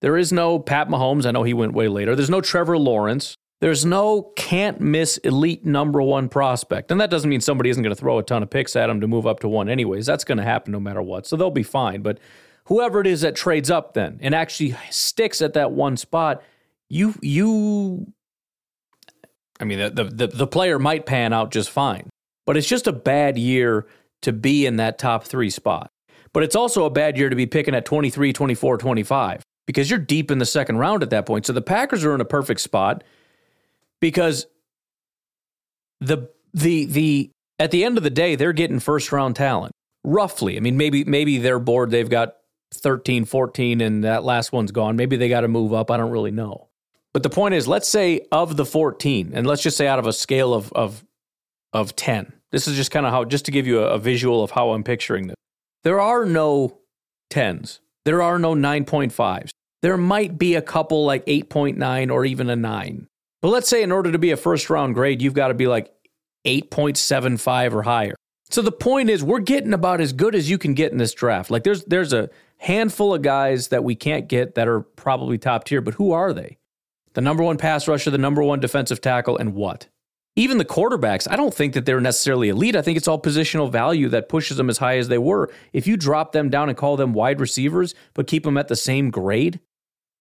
There 0.00 0.16
is 0.16 0.32
no 0.32 0.58
Pat 0.58 0.88
Mahomes. 0.88 1.26
I 1.26 1.30
know 1.30 1.42
he 1.42 1.54
went 1.54 1.74
way 1.74 1.88
later. 1.88 2.16
There's 2.16 2.30
no 2.30 2.40
Trevor 2.40 2.78
Lawrence. 2.78 3.36
There's 3.60 3.84
no 3.84 4.32
can't 4.34 4.80
miss 4.80 5.18
elite 5.18 5.64
number 5.64 6.02
one 6.02 6.28
prospect. 6.28 6.90
And 6.90 7.00
that 7.00 7.10
doesn't 7.10 7.30
mean 7.30 7.40
somebody 7.40 7.70
isn't 7.70 7.82
going 7.82 7.94
to 7.94 8.00
throw 8.00 8.18
a 8.18 8.22
ton 8.22 8.42
of 8.42 8.50
picks 8.50 8.74
at 8.74 8.90
him 8.90 9.00
to 9.00 9.06
move 9.06 9.26
up 9.26 9.38
to 9.40 9.48
one, 9.48 9.68
anyways. 9.68 10.04
That's 10.04 10.24
going 10.24 10.38
to 10.38 10.44
happen 10.44 10.72
no 10.72 10.80
matter 10.80 11.00
what. 11.00 11.26
So 11.26 11.36
they'll 11.36 11.52
be 11.52 11.62
fine. 11.62 12.02
But 12.02 12.18
whoever 12.64 13.00
it 13.00 13.06
is 13.06 13.20
that 13.20 13.36
trades 13.36 13.70
up 13.70 13.94
then 13.94 14.18
and 14.20 14.34
actually 14.34 14.76
sticks 14.90 15.40
at 15.40 15.52
that 15.52 15.70
one 15.70 15.96
spot, 15.96 16.42
you 16.88 17.14
you 17.22 18.12
I 19.62 19.64
mean, 19.64 19.78
the, 19.78 20.04
the, 20.04 20.26
the 20.26 20.46
player 20.46 20.80
might 20.80 21.06
pan 21.06 21.32
out 21.32 21.52
just 21.52 21.70
fine, 21.70 22.10
but 22.46 22.56
it's 22.56 22.66
just 22.66 22.88
a 22.88 22.92
bad 22.92 23.38
year 23.38 23.86
to 24.22 24.32
be 24.32 24.66
in 24.66 24.76
that 24.76 24.98
top 24.98 25.22
three 25.22 25.50
spot. 25.50 25.88
But 26.32 26.42
it's 26.42 26.56
also 26.56 26.84
a 26.84 26.90
bad 26.90 27.16
year 27.16 27.28
to 27.28 27.36
be 27.36 27.46
picking 27.46 27.74
at 27.74 27.84
23, 27.84 28.32
24, 28.32 28.78
25 28.78 29.42
because 29.66 29.88
you're 29.88 30.00
deep 30.00 30.32
in 30.32 30.38
the 30.38 30.46
second 30.46 30.78
round 30.78 31.04
at 31.04 31.10
that 31.10 31.26
point. 31.26 31.46
So 31.46 31.52
the 31.52 31.62
Packers 31.62 32.04
are 32.04 32.12
in 32.12 32.20
a 32.20 32.24
perfect 32.24 32.60
spot 32.60 33.04
because 34.00 34.46
the 36.00 36.28
the 36.52 36.86
the 36.86 37.30
at 37.60 37.70
the 37.70 37.84
end 37.84 37.96
of 37.96 38.02
the 38.02 38.10
day 38.10 38.34
they're 38.34 38.52
getting 38.52 38.80
first 38.80 39.12
round 39.12 39.36
talent 39.36 39.72
roughly. 40.02 40.56
I 40.56 40.60
mean 40.60 40.76
maybe 40.76 41.04
maybe 41.04 41.38
they're 41.38 41.60
bored 41.60 41.90
they've 41.92 42.10
got 42.10 42.34
13, 42.74 43.26
14 43.26 43.80
and 43.80 44.02
that 44.02 44.24
last 44.24 44.50
one's 44.50 44.72
gone. 44.72 44.96
Maybe 44.96 45.16
they 45.16 45.28
got 45.28 45.42
to 45.42 45.48
move 45.48 45.72
up. 45.72 45.90
I 45.90 45.96
don't 45.98 46.10
really 46.10 46.32
know. 46.32 46.68
But 47.12 47.22
the 47.22 47.30
point 47.30 47.54
is, 47.54 47.68
let's 47.68 47.88
say 47.88 48.26
of 48.32 48.56
the 48.56 48.64
14, 48.64 49.32
and 49.34 49.46
let's 49.46 49.62
just 49.62 49.76
say 49.76 49.86
out 49.86 49.98
of 49.98 50.06
a 50.06 50.12
scale 50.12 50.54
of 50.54 50.72
of 50.72 51.04
of 51.72 51.96
10. 51.96 52.32
This 52.50 52.68
is 52.68 52.76
just 52.76 52.90
kind 52.90 53.06
of 53.06 53.12
how 53.12 53.24
just 53.24 53.46
to 53.46 53.50
give 53.50 53.66
you 53.66 53.80
a, 53.80 53.94
a 53.94 53.98
visual 53.98 54.42
of 54.42 54.50
how 54.50 54.70
I'm 54.70 54.84
picturing 54.84 55.26
this. 55.26 55.36
There 55.84 56.00
are 56.00 56.24
no 56.24 56.78
10s. 57.32 57.80
There 58.04 58.22
are 58.22 58.38
no 58.38 58.54
9.5s. 58.54 59.50
There 59.80 59.96
might 59.96 60.38
be 60.38 60.54
a 60.54 60.62
couple 60.62 61.04
like 61.04 61.24
8.9 61.26 62.12
or 62.12 62.24
even 62.24 62.50
a 62.50 62.56
9. 62.56 63.08
But 63.40 63.48
let's 63.48 63.68
say 63.68 63.82
in 63.82 63.90
order 63.90 64.12
to 64.12 64.18
be 64.18 64.30
a 64.30 64.36
first 64.36 64.70
round 64.70 64.94
grade, 64.94 65.22
you've 65.22 65.34
got 65.34 65.48
to 65.48 65.54
be 65.54 65.66
like 65.66 65.92
8.75 66.46 67.72
or 67.72 67.82
higher. 67.82 68.14
So 68.50 68.62
the 68.62 68.70
point 68.70 69.08
is 69.08 69.24
we're 69.24 69.40
getting 69.40 69.72
about 69.72 70.00
as 70.00 70.12
good 70.12 70.34
as 70.34 70.50
you 70.50 70.58
can 70.58 70.74
get 70.74 70.92
in 70.92 70.98
this 70.98 71.14
draft. 71.14 71.50
Like 71.50 71.64
there's 71.64 71.84
there's 71.84 72.12
a 72.12 72.28
handful 72.58 73.14
of 73.14 73.22
guys 73.22 73.68
that 73.68 73.82
we 73.82 73.94
can't 73.94 74.28
get 74.28 74.54
that 74.54 74.68
are 74.68 74.80
probably 74.80 75.38
top 75.38 75.64
tier, 75.64 75.80
but 75.80 75.94
who 75.94 76.12
are 76.12 76.32
they? 76.32 76.58
The 77.14 77.20
number 77.20 77.42
one 77.42 77.58
pass 77.58 77.88
rusher, 77.88 78.10
the 78.10 78.18
number 78.18 78.42
one 78.42 78.60
defensive 78.60 79.00
tackle, 79.00 79.36
and 79.36 79.54
what? 79.54 79.88
even 80.34 80.58
the 80.58 80.64
quarterbacks, 80.64 81.30
I 81.30 81.36
don't 81.36 81.52
think 81.52 81.74
that 81.74 81.84
they're 81.84 82.00
necessarily 82.00 82.48
elite. 82.48 82.74
I 82.74 82.82
think 82.82 82.96
it's 82.96 83.08
all 83.08 83.20
positional 83.20 83.70
value 83.70 84.08
that 84.08 84.28
pushes 84.28 84.56
them 84.56 84.70
as 84.70 84.78
high 84.78 84.96
as 84.96 85.08
they 85.08 85.18
were. 85.18 85.50
If 85.72 85.86
you 85.86 85.96
drop 85.96 86.32
them 86.32 86.48
down 86.48 86.68
and 86.68 86.78
call 86.78 86.96
them 86.96 87.12
wide 87.12 87.40
receivers, 87.40 87.94
but 88.14 88.26
keep 88.26 88.44
them 88.44 88.56
at 88.56 88.68
the 88.68 88.76
same 88.76 89.10
grade, 89.10 89.60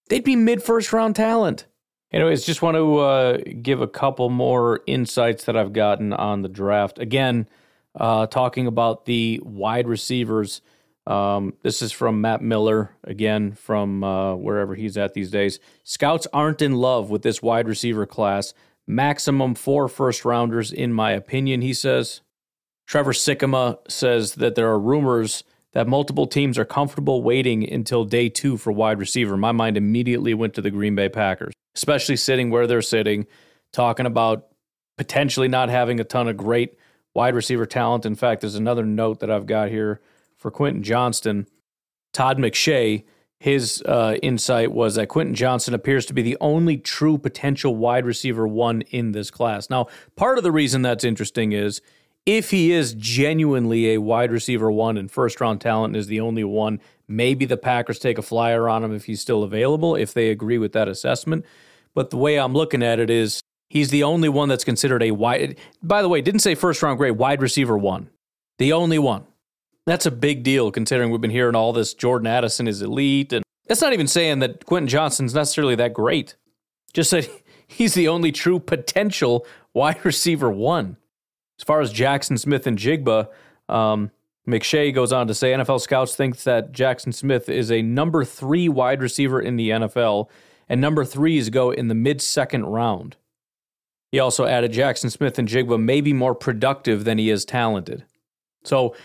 they'd 0.09 0.23
be 0.23 0.35
mid 0.35 0.61
first 0.61 0.91
round 0.91 1.15
talent. 1.15 1.65
Anyways, 2.11 2.45
just 2.45 2.61
want 2.61 2.75
to 2.75 2.97
uh, 2.97 3.37
give 3.61 3.81
a 3.81 3.87
couple 3.87 4.29
more 4.29 4.81
insights 4.85 5.45
that 5.45 5.55
I've 5.55 5.71
gotten 5.71 6.11
on 6.11 6.41
the 6.41 6.49
draft. 6.49 6.99
Again, 6.99 7.47
uh, 7.95 8.27
talking 8.27 8.67
about 8.67 9.05
the 9.05 9.39
wide 9.43 9.87
receivers. 9.87 10.61
Um, 11.07 11.53
this 11.63 11.81
is 11.81 11.91
from 11.91 12.21
Matt 12.21 12.41
Miller, 12.41 12.95
again, 13.03 13.53
from 13.53 14.03
uh, 14.03 14.35
wherever 14.35 14.75
he's 14.75 14.97
at 14.97 15.13
these 15.13 15.31
days. 15.31 15.59
Scouts 15.83 16.27
aren't 16.31 16.61
in 16.61 16.75
love 16.75 17.09
with 17.09 17.23
this 17.23 17.41
wide 17.41 17.67
receiver 17.67 18.05
class. 18.05 18.53
Maximum 18.87 19.55
four 19.55 19.87
first 19.87 20.25
rounders, 20.25 20.71
in 20.71 20.93
my 20.93 21.11
opinion, 21.11 21.61
he 21.61 21.73
says. 21.73 22.21
Trevor 22.85 23.13
Sikkema 23.13 23.77
says 23.89 24.35
that 24.35 24.55
there 24.55 24.69
are 24.69 24.79
rumors 24.79 25.43
that 25.73 25.87
multiple 25.87 26.27
teams 26.27 26.57
are 26.57 26.65
comfortable 26.65 27.23
waiting 27.23 27.71
until 27.71 28.03
day 28.03 28.27
two 28.27 28.57
for 28.57 28.71
wide 28.71 28.99
receiver. 28.99 29.37
My 29.37 29.53
mind 29.53 29.77
immediately 29.77 30.33
went 30.33 30.53
to 30.55 30.61
the 30.61 30.71
Green 30.71 30.95
Bay 30.95 31.07
Packers, 31.07 31.53
especially 31.75 32.17
sitting 32.17 32.49
where 32.49 32.67
they're 32.67 32.81
sitting, 32.81 33.27
talking 33.71 34.05
about 34.05 34.47
potentially 34.97 35.47
not 35.47 35.69
having 35.69 35.99
a 35.99 36.03
ton 36.03 36.27
of 36.27 36.35
great 36.35 36.77
wide 37.15 37.33
receiver 37.33 37.65
talent. 37.65 38.05
In 38.05 38.15
fact, 38.15 38.41
there's 38.41 38.55
another 38.55 38.85
note 38.85 39.21
that 39.21 39.31
I've 39.31 39.45
got 39.45 39.69
here 39.69 40.01
for 40.41 40.51
Quentin 40.51 40.81
Johnston. 40.81 41.47
Todd 42.13 42.39
McShay, 42.39 43.03
his 43.39 43.81
uh, 43.85 44.17
insight 44.23 44.71
was 44.71 44.95
that 44.95 45.07
Quentin 45.07 45.35
Johnston 45.35 45.73
appears 45.73 46.05
to 46.07 46.13
be 46.13 46.23
the 46.23 46.37
only 46.41 46.77
true 46.77 47.17
potential 47.17 47.75
wide 47.75 48.05
receiver 48.05 48.47
one 48.47 48.81
in 48.89 49.11
this 49.11 49.31
class. 49.31 49.69
Now, 49.69 49.87
part 50.15 50.37
of 50.37 50.43
the 50.43 50.51
reason 50.51 50.81
that's 50.81 51.03
interesting 51.03 51.51
is 51.53 51.79
if 52.25 52.51
he 52.51 52.71
is 52.71 52.93
genuinely 52.95 53.93
a 53.93 53.99
wide 53.99 54.31
receiver 54.31 54.71
one 54.71 54.97
and 54.97 55.09
first 55.09 55.39
round 55.39 55.61
talent 55.61 55.95
is 55.95 56.07
the 56.07 56.19
only 56.19 56.43
one, 56.43 56.81
maybe 57.07 57.45
the 57.45 57.57
Packers 57.57 57.99
take 57.99 58.17
a 58.17 58.23
flyer 58.23 58.67
on 58.67 58.83
him 58.83 58.93
if 58.93 59.05
he's 59.05 59.21
still 59.21 59.43
available, 59.43 59.95
if 59.95 60.13
they 60.13 60.29
agree 60.29 60.57
with 60.57 60.73
that 60.73 60.87
assessment. 60.87 61.45
But 61.93 62.09
the 62.09 62.17
way 62.17 62.39
I'm 62.39 62.53
looking 62.53 62.83
at 62.83 62.99
it 62.99 63.09
is 63.09 63.41
he's 63.69 63.89
the 63.89 64.03
only 64.03 64.29
one 64.29 64.49
that's 64.49 64.63
considered 64.63 65.03
a 65.03 65.11
wide, 65.11 65.57
by 65.83 66.01
the 66.01 66.09
way, 66.09 66.21
didn't 66.21 66.41
say 66.41 66.55
first 66.55 66.81
round 66.81 66.97
grade, 66.97 67.13
wide 67.13 67.41
receiver 67.41 67.77
one. 67.77 68.09
The 68.57 68.73
only 68.73 68.99
one. 68.99 69.25
That's 69.91 70.05
a 70.05 70.11
big 70.11 70.43
deal 70.43 70.71
considering 70.71 71.11
we've 71.11 71.19
been 71.19 71.29
hearing 71.29 71.53
all 71.53 71.73
this 71.73 71.93
Jordan 71.93 72.25
Addison 72.25 72.65
is 72.65 72.81
elite. 72.81 73.33
And 73.33 73.43
that's 73.67 73.81
not 73.81 73.91
even 73.91 74.07
saying 74.07 74.39
that 74.39 74.65
Quentin 74.65 74.87
Johnston's 74.87 75.33
necessarily 75.33 75.75
that 75.75 75.93
great. 75.93 76.37
Just 76.93 77.11
that 77.11 77.29
he's 77.67 77.93
the 77.93 78.07
only 78.07 78.31
true 78.31 78.57
potential 78.57 79.45
wide 79.73 80.05
receiver 80.05 80.49
one. 80.49 80.95
As 81.59 81.65
far 81.65 81.81
as 81.81 81.91
Jackson 81.91 82.37
Smith-Njigba, 82.37 83.27
um, 83.67 84.11
McShay 84.47 84.95
goes 84.95 85.11
on 85.11 85.27
to 85.27 85.33
say 85.33 85.51
NFL 85.51 85.81
scouts 85.81 86.15
think 86.15 86.37
that 86.43 86.71
Jackson 86.71 87.11
Smith 87.11 87.49
is 87.49 87.69
a 87.69 87.81
number 87.81 88.23
three 88.23 88.69
wide 88.69 89.01
receiver 89.01 89.41
in 89.41 89.57
the 89.57 89.71
NFL, 89.71 90.29
and 90.69 90.79
number 90.79 91.03
threes 91.03 91.49
go 91.49 91.69
in 91.69 91.89
the 91.89 91.95
mid 91.95 92.21
second 92.21 92.63
round. 92.63 93.17
He 94.13 94.19
also 94.19 94.45
added 94.45 94.71
Jackson 94.71 95.09
Smith-Njigba 95.09 95.77
may 95.83 95.99
be 95.99 96.13
more 96.13 96.33
productive 96.33 97.03
than 97.03 97.17
he 97.17 97.29
is 97.29 97.43
talented. 97.43 98.05
So, 98.63 98.95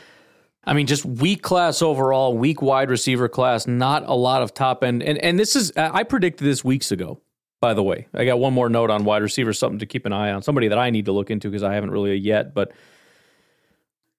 I 0.66 0.74
mean, 0.74 0.86
just 0.86 1.04
weak 1.04 1.42
class 1.42 1.80
overall, 1.80 2.36
weak 2.36 2.60
wide 2.60 2.90
receiver 2.90 3.28
class, 3.28 3.66
not 3.66 4.02
a 4.06 4.14
lot 4.14 4.42
of 4.42 4.52
top 4.52 4.82
end. 4.82 5.02
And, 5.02 5.16
and 5.18 5.38
this 5.38 5.54
is, 5.54 5.72
I 5.76 6.02
predicted 6.02 6.46
this 6.46 6.64
weeks 6.64 6.90
ago 6.90 7.20
by 7.60 7.74
the 7.74 7.82
way. 7.82 8.06
I 8.14 8.24
got 8.24 8.38
one 8.38 8.52
more 8.52 8.68
note 8.68 8.90
on 8.90 9.04
wide 9.04 9.22
receiver, 9.22 9.52
something 9.52 9.78
to 9.78 9.86
keep 9.86 10.06
an 10.06 10.12
eye 10.12 10.30
on, 10.30 10.42
somebody 10.42 10.68
that 10.68 10.78
I 10.78 10.90
need 10.90 11.06
to 11.06 11.12
look 11.12 11.30
into 11.30 11.48
because 11.48 11.62
I 11.62 11.74
haven't 11.74 11.90
really 11.90 12.14
yet. 12.16 12.54
But 12.54 12.72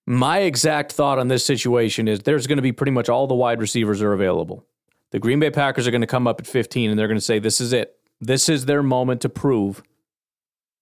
my 0.05 0.39
exact 0.39 0.91
thought 0.91 1.19
on 1.19 1.27
this 1.27 1.45
situation 1.45 2.07
is 2.07 2.19
there's 2.21 2.47
going 2.47 2.57
to 2.57 2.63
be 2.63 2.71
pretty 2.71 2.91
much 2.91 3.09
all 3.09 3.27
the 3.27 3.35
wide 3.35 3.59
receivers 3.59 4.01
are 4.01 4.13
available. 4.13 4.65
The 5.11 5.19
Green 5.19 5.39
Bay 5.39 5.51
Packers 5.51 5.87
are 5.87 5.91
going 5.91 6.01
to 6.01 6.07
come 6.07 6.27
up 6.27 6.39
at 6.41 6.47
15 6.47 6.89
and 6.89 6.99
they're 6.99 7.07
going 7.07 7.17
to 7.17 7.21
say, 7.21 7.39
this 7.39 7.61
is 7.61 7.73
it. 7.73 7.97
This 8.19 8.49
is 8.49 8.65
their 8.65 8.83
moment 8.83 9.21
to 9.21 9.29
prove 9.29 9.83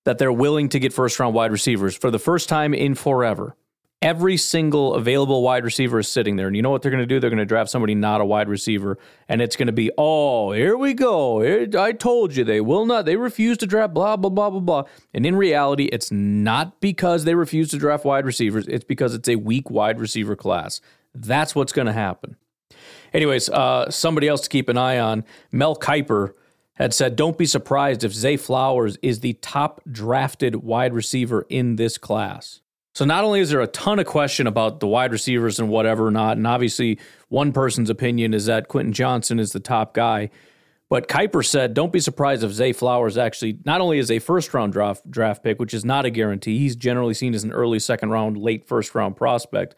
that 0.06 0.18
they're 0.18 0.32
willing 0.32 0.70
to 0.70 0.80
get 0.80 0.94
first 0.94 1.20
round 1.20 1.36
wide 1.36 1.52
receivers 1.52 1.96
for 1.96 2.10
the 2.10 2.20
first 2.20 2.48
time 2.48 2.74
in 2.74 2.96
forever 2.96 3.56
every 4.06 4.38
single 4.38 4.94
available 4.94 5.42
wide 5.42 5.66
receiver 5.66 5.98
is 5.98 6.08
sitting 6.08 6.36
there. 6.36 6.46
And 6.46 6.56
you 6.56 6.62
know 6.62 6.70
what 6.70 6.84
they're 6.84 6.92
going 6.92 7.02
to 7.02 7.08
do? 7.08 7.20
They're 7.20 7.32
going 7.32 7.40
to 7.40 7.46
draft 7.46 7.72
somebody 7.72 7.96
not 7.96 8.22
a 8.22 8.26
wide 8.26 8.48
receiver. 8.48 9.00
And 9.28 9.42
it's 9.42 9.56
going 9.56 9.66
to 9.66 9.74
be, 9.74 9.90
oh, 9.98 10.52
here 10.52 10.78
we 10.78 10.94
go. 10.94 11.42
I 11.76 11.92
told 11.92 12.36
you 12.36 12.44
they 12.44 12.62
will 12.62 12.86
not. 12.86 13.06
They 13.06 13.16
refuse 13.16 13.58
to 13.58 13.66
draft 13.66 13.96
blah, 13.96 14.16
blah, 14.16 14.30
blah, 14.30 14.52
blah, 14.52 14.60
blah. 14.60 14.84
And 15.16 15.26
in 15.26 15.36
reality, 15.36 15.86
it's 15.86 16.12
not 16.12 16.80
because 16.82 17.24
they 17.24 17.34
refuse 17.34 17.70
to 17.72 17.80
draft 17.80 18.06
wide 18.06 18.28
receivers, 18.28 18.68
it's 18.68 18.84
because 18.84 19.16
it's 19.16 19.28
a 19.28 19.38
weak 19.38 19.72
wide 19.72 20.00
receiver 20.00 20.36
class. 20.36 20.82
That's 21.16 21.56
what's 21.56 21.74
going 21.74 21.88
to 21.88 21.94
happen. 21.94 22.36
Anyways, 23.12 23.50
uh, 23.50 23.90
somebody 23.90 24.28
else 24.28 24.42
to 24.42 24.50
keep 24.50 24.70
an 24.70 24.78
eye 24.78 25.00
on 25.00 25.24
Mel 25.52 25.76
Kiper 25.76 26.34
had 26.74 26.94
said, 26.94 27.16
Don't 27.16 27.40
be 27.40 27.48
surprised 27.48 28.04
if 28.04 28.14
Zay 28.14 28.38
Flowers 28.38 29.00
is 29.02 29.22
the 29.22 29.34
top 29.34 29.82
drafted 29.90 30.58
wide 30.58 30.94
receiver 30.94 31.48
in 31.50 31.78
this 31.78 31.98
class. 31.98 32.62
So 32.96 33.04
not 33.04 33.26
only 33.26 33.42
is 33.42 33.50
there 33.50 33.60
a 33.60 33.68
ton 33.68 34.00
of 34.00 34.06
question 34.06 34.48
about 34.48 34.80
the 34.80 34.88
wide 34.88 35.12
receivers 35.12 35.60
and 35.60 35.68
whatever 35.68 36.10
not, 36.12 36.38
and 36.38 36.48
obviously 36.48 36.98
one 37.28 37.52
person's 37.52 37.90
opinion 37.90 38.34
is 38.34 38.46
that 38.46 38.70
Quentin 38.70 38.94
Johnston 38.94 39.38
is 39.38 39.52
the 39.52 39.60
top 39.60 39.94
guy, 39.94 40.30
but 40.90 41.10
Kiper 41.10 41.46
said, 41.46 41.74
don't 41.74 41.92
be 41.92 42.00
surprised 42.00 42.42
if 42.42 42.54
Zay 42.54 42.72
Flowers 42.72 43.18
actually 43.18 43.58
not 43.66 43.82
only 43.82 44.00
is 44.00 44.10
a 44.10 44.20
first 44.20 44.54
round 44.54 44.72
draft 44.72 45.12
draft 45.12 45.44
pick, 45.44 45.60
which 45.60 45.74
is 45.74 45.84
not 45.84 46.06
a 46.06 46.10
guarantee. 46.10 46.58
He's 46.58 46.78
generally 46.78 47.14
seen 47.14 47.36
as 47.36 47.44
an 47.44 47.52
early 47.52 47.80
second 47.80 48.12
round, 48.12 48.38
late 48.38 48.66
first 48.66 48.96
round 48.96 49.18
prospect. 49.18 49.76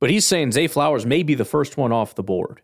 But 0.00 0.10
he's 0.10 0.26
saying 0.26 0.52
Zay 0.52 0.66
Flowers 0.66 1.06
may 1.06 1.22
be 1.22 1.36
the 1.36 1.44
first 1.44 1.76
one 1.76 1.92
off 1.92 2.16
the 2.16 2.24
board. 2.24 2.62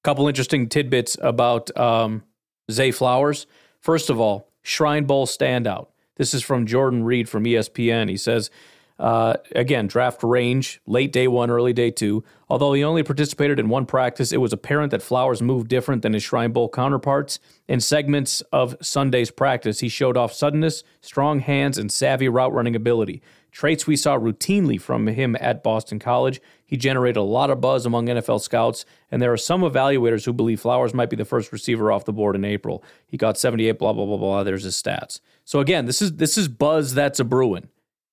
A 0.00 0.02
Couple 0.02 0.26
interesting 0.26 0.68
tidbits 0.68 1.16
about 1.22 1.74
um, 1.78 2.24
Zay 2.68 2.90
Flowers. 2.90 3.46
First 3.80 4.10
of 4.10 4.18
all, 4.18 4.50
Shrine 4.62 5.04
Bowl 5.04 5.24
standout. 5.24 5.86
This 6.16 6.34
is 6.34 6.42
from 6.42 6.66
Jordan 6.66 7.04
Reid 7.04 7.28
from 7.28 7.44
ESPN. 7.44 8.10
He 8.10 8.16
says 8.16 8.50
uh, 8.98 9.34
again, 9.54 9.86
draft 9.86 10.22
range, 10.22 10.80
late 10.86 11.12
day 11.12 11.28
one, 11.28 11.50
early 11.50 11.72
day 11.72 11.90
two. 11.90 12.24
Although 12.48 12.72
he 12.72 12.82
only 12.82 13.02
participated 13.02 13.60
in 13.60 13.68
one 13.68 13.86
practice, 13.86 14.32
it 14.32 14.40
was 14.40 14.52
apparent 14.52 14.90
that 14.90 15.02
Flowers 15.02 15.40
moved 15.40 15.68
different 15.68 16.02
than 16.02 16.14
his 16.14 16.22
Shrine 16.22 16.52
Bowl 16.52 16.68
counterparts. 16.68 17.38
In 17.68 17.80
segments 17.80 18.40
of 18.52 18.76
Sunday's 18.80 19.30
practice, 19.30 19.80
he 19.80 19.88
showed 19.88 20.16
off 20.16 20.32
suddenness, 20.32 20.82
strong 21.00 21.40
hands, 21.40 21.78
and 21.78 21.92
savvy 21.92 22.28
route 22.28 22.52
running 22.52 22.74
ability. 22.74 23.22
Traits 23.52 23.86
we 23.86 23.96
saw 23.96 24.18
routinely 24.18 24.80
from 24.80 25.06
him 25.06 25.36
at 25.40 25.62
Boston 25.62 25.98
College. 25.98 26.40
He 26.64 26.76
generated 26.76 27.16
a 27.16 27.22
lot 27.22 27.50
of 27.50 27.60
buzz 27.60 27.86
among 27.86 28.06
NFL 28.06 28.40
scouts, 28.40 28.84
and 29.10 29.22
there 29.22 29.32
are 29.32 29.38
some 29.38 29.62
evaluators 29.62 30.24
who 30.24 30.32
believe 30.32 30.60
Flowers 30.60 30.92
might 30.92 31.08
be 31.08 31.16
the 31.16 31.24
first 31.24 31.50
receiver 31.50 31.90
off 31.90 32.04
the 32.04 32.12
board 32.12 32.36
in 32.36 32.44
April. 32.44 32.84
He 33.06 33.16
got 33.16 33.38
78, 33.38 33.78
blah, 33.78 33.92
blah, 33.92 34.04
blah, 34.04 34.16
blah. 34.18 34.42
There's 34.44 34.64
his 34.64 34.80
stats. 34.80 35.20
So 35.44 35.60
again, 35.60 35.86
this 35.86 36.02
is 36.02 36.16
this 36.16 36.36
is 36.36 36.46
buzz 36.46 36.92
that's 36.92 37.20
a 37.20 37.24
brewing. 37.24 37.68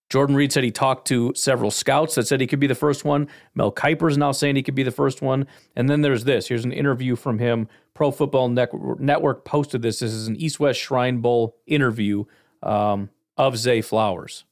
Jordan 0.10 0.36
Reid 0.36 0.52
said 0.52 0.64
he 0.64 0.72
talked 0.72 1.08
to 1.08 1.34
several 1.36 1.72
scouts 1.72 2.16
that 2.16 2.28
said 2.28 2.40
he 2.40 2.48
could 2.48 2.60
be 2.60 2.68
the 2.68 2.76
first 2.76 3.04
one. 3.04 3.28
Mel 3.56 3.72
Kiper 3.72 4.10
is 4.10 4.18
now 4.18 4.32
saying 4.32 4.56
he 4.56 4.64
could 4.64 4.76
be 4.76 4.84
the 4.84 4.92
first 4.92 5.22
one. 5.22 5.48
And 5.76 5.90
then 5.90 6.02
there's 6.02 6.26
this. 6.26 6.48
Here's 6.48 6.66
an 6.66 6.72
interview 6.72 7.16
from 7.16 7.40
him. 7.40 7.68
Pro 7.94 8.12
Football 8.12 8.50
Network 8.50 9.46
posted 9.46 9.82
this. 9.82 10.00
This 10.00 10.12
is 10.12 10.28
an 10.28 10.36
East 10.36 10.60
West 10.60 10.80
Shrine 10.80 11.20
Bowl 11.20 11.58
interview 11.66 12.26
um, 12.62 13.10
of 13.38 13.58
Zay 13.58 13.82
Flowers. 13.82 14.46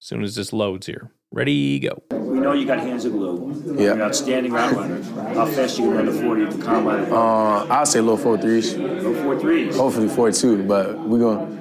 As 0.00 0.06
soon 0.06 0.22
as 0.22 0.34
this 0.34 0.52
loads 0.52 0.86
here. 0.86 1.12
Ready, 1.32 1.78
go. 1.78 2.02
We 2.10 2.40
know 2.40 2.54
you 2.54 2.66
got 2.66 2.80
hands 2.80 3.04
of 3.04 3.12
glue. 3.12 3.54
Yeah. 3.66 3.82
You're 3.82 3.92
an 3.92 4.02
outstanding 4.02 4.52
route 4.52 4.72
runner. 4.74 5.00
How 5.34 5.46
fast 5.46 5.78
you 5.78 5.84
can 5.84 5.94
run 5.94 6.06
the 6.06 6.12
40 6.12 6.42
at 6.42 6.50
the 6.50 6.64
combine? 6.64 7.04
Uh, 7.04 7.66
I'll 7.70 7.86
say 7.86 8.00
low 8.00 8.16
four 8.16 8.36
threes. 8.36 8.74
Low 8.76 9.14
four 9.22 9.38
threes. 9.38 9.76
Hopefully 9.76 10.08
four 10.08 10.32
two, 10.32 10.64
but 10.64 10.98
we're 10.98 11.20
gonna 11.20 11.59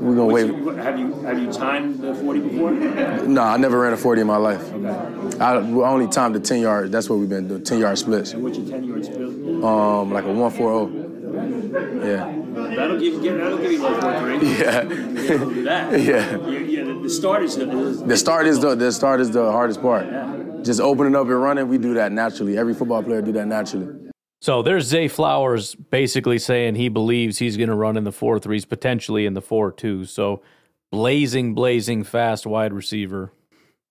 we're 0.00 0.14
gonna 0.14 0.32
wait. 0.32 0.46
You, 0.46 0.68
have 0.70 0.98
you 0.98 1.12
have 1.22 1.38
you 1.38 1.52
timed 1.52 2.00
the 2.00 2.14
40 2.14 2.40
before? 2.40 2.70
No, 2.72 3.42
I 3.42 3.56
never 3.56 3.80
ran 3.80 3.92
a 3.92 3.96
40 3.96 4.20
in 4.20 4.26
my 4.26 4.36
life. 4.36 4.62
Okay. 4.72 5.38
I 5.38 5.56
only 5.56 6.06
timed 6.08 6.34
the 6.34 6.40
10 6.40 6.60
yard. 6.60 6.92
That's 6.92 7.10
what 7.10 7.18
we've 7.18 7.28
been 7.28 7.48
doing. 7.48 7.64
10 7.64 7.78
yard 7.80 7.98
splits. 7.98 8.32
And 8.32 8.42
what's 8.42 8.58
your 8.58 8.68
10 8.68 8.84
yard 8.84 9.04
split? 9.04 9.20
Um, 9.20 10.12
like 10.12 10.24
a 10.24 10.32
140. 10.32 11.08
Yeah. 12.08 12.32
That'll 12.76 12.98
give 12.98 13.14
you 13.14 13.38
that'll 13.38 13.58
give 13.58 13.72
you 13.72 13.82
low 13.82 14.00
four 14.00 14.18
three. 14.20 14.58
Yeah. 14.58 14.82
do 14.82 15.62
that. 15.64 15.92
Yeah. 16.00 16.36
Yeah. 16.58 16.84
The, 16.84 17.00
the 17.02 17.10
start 17.10 17.42
is, 17.42 17.56
is 17.56 18.02
The 18.02 18.16
start 18.16 18.46
is 18.46 18.60
the 18.60 18.74
the 18.74 18.92
start 18.92 19.20
is 19.20 19.30
the 19.30 19.50
hardest 19.50 19.82
part. 19.82 20.06
Yeah. 20.06 20.34
Just 20.62 20.80
opening 20.80 21.14
up 21.14 21.26
and 21.26 21.42
running, 21.42 21.68
we 21.68 21.78
do 21.78 21.94
that 21.94 22.12
naturally. 22.12 22.58
Every 22.58 22.74
football 22.74 23.02
player 23.02 23.22
do 23.22 23.32
that 23.32 23.46
naturally. 23.46 23.97
So 24.40 24.62
there's 24.62 24.86
Zay 24.86 25.08
Flowers 25.08 25.74
basically 25.74 26.38
saying 26.38 26.76
he 26.76 26.88
believes 26.88 27.38
he's 27.38 27.56
going 27.56 27.70
to 27.70 27.74
run 27.74 27.96
in 27.96 28.04
the 28.04 28.12
four 28.12 28.38
threes, 28.38 28.64
potentially 28.64 29.26
in 29.26 29.34
the 29.34 29.42
four 29.42 29.72
twos. 29.72 30.10
So 30.10 30.42
blazing, 30.92 31.54
blazing 31.54 32.04
fast 32.04 32.46
wide 32.46 32.72
receiver. 32.72 33.32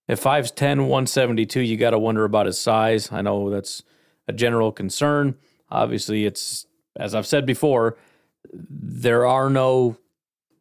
At 0.10 0.20
5'10, 0.20 0.82
172, 0.82 1.60
you 1.60 1.76
got 1.76 1.90
to 1.90 2.00
wonder 2.00 2.24
about 2.24 2.46
his 2.46 2.58
size. 2.58 3.12
I 3.12 3.22
know 3.22 3.50
that's 3.50 3.84
a 4.28 4.34
general 4.34 4.72
concern. 4.72 5.36
Obviously, 5.70 6.26
it's, 6.26 6.66
as 6.96 7.14
I've 7.14 7.28
said 7.28 7.46
before, 7.46 7.98
there 8.54 9.26
are 9.26 9.50
no 9.50 9.98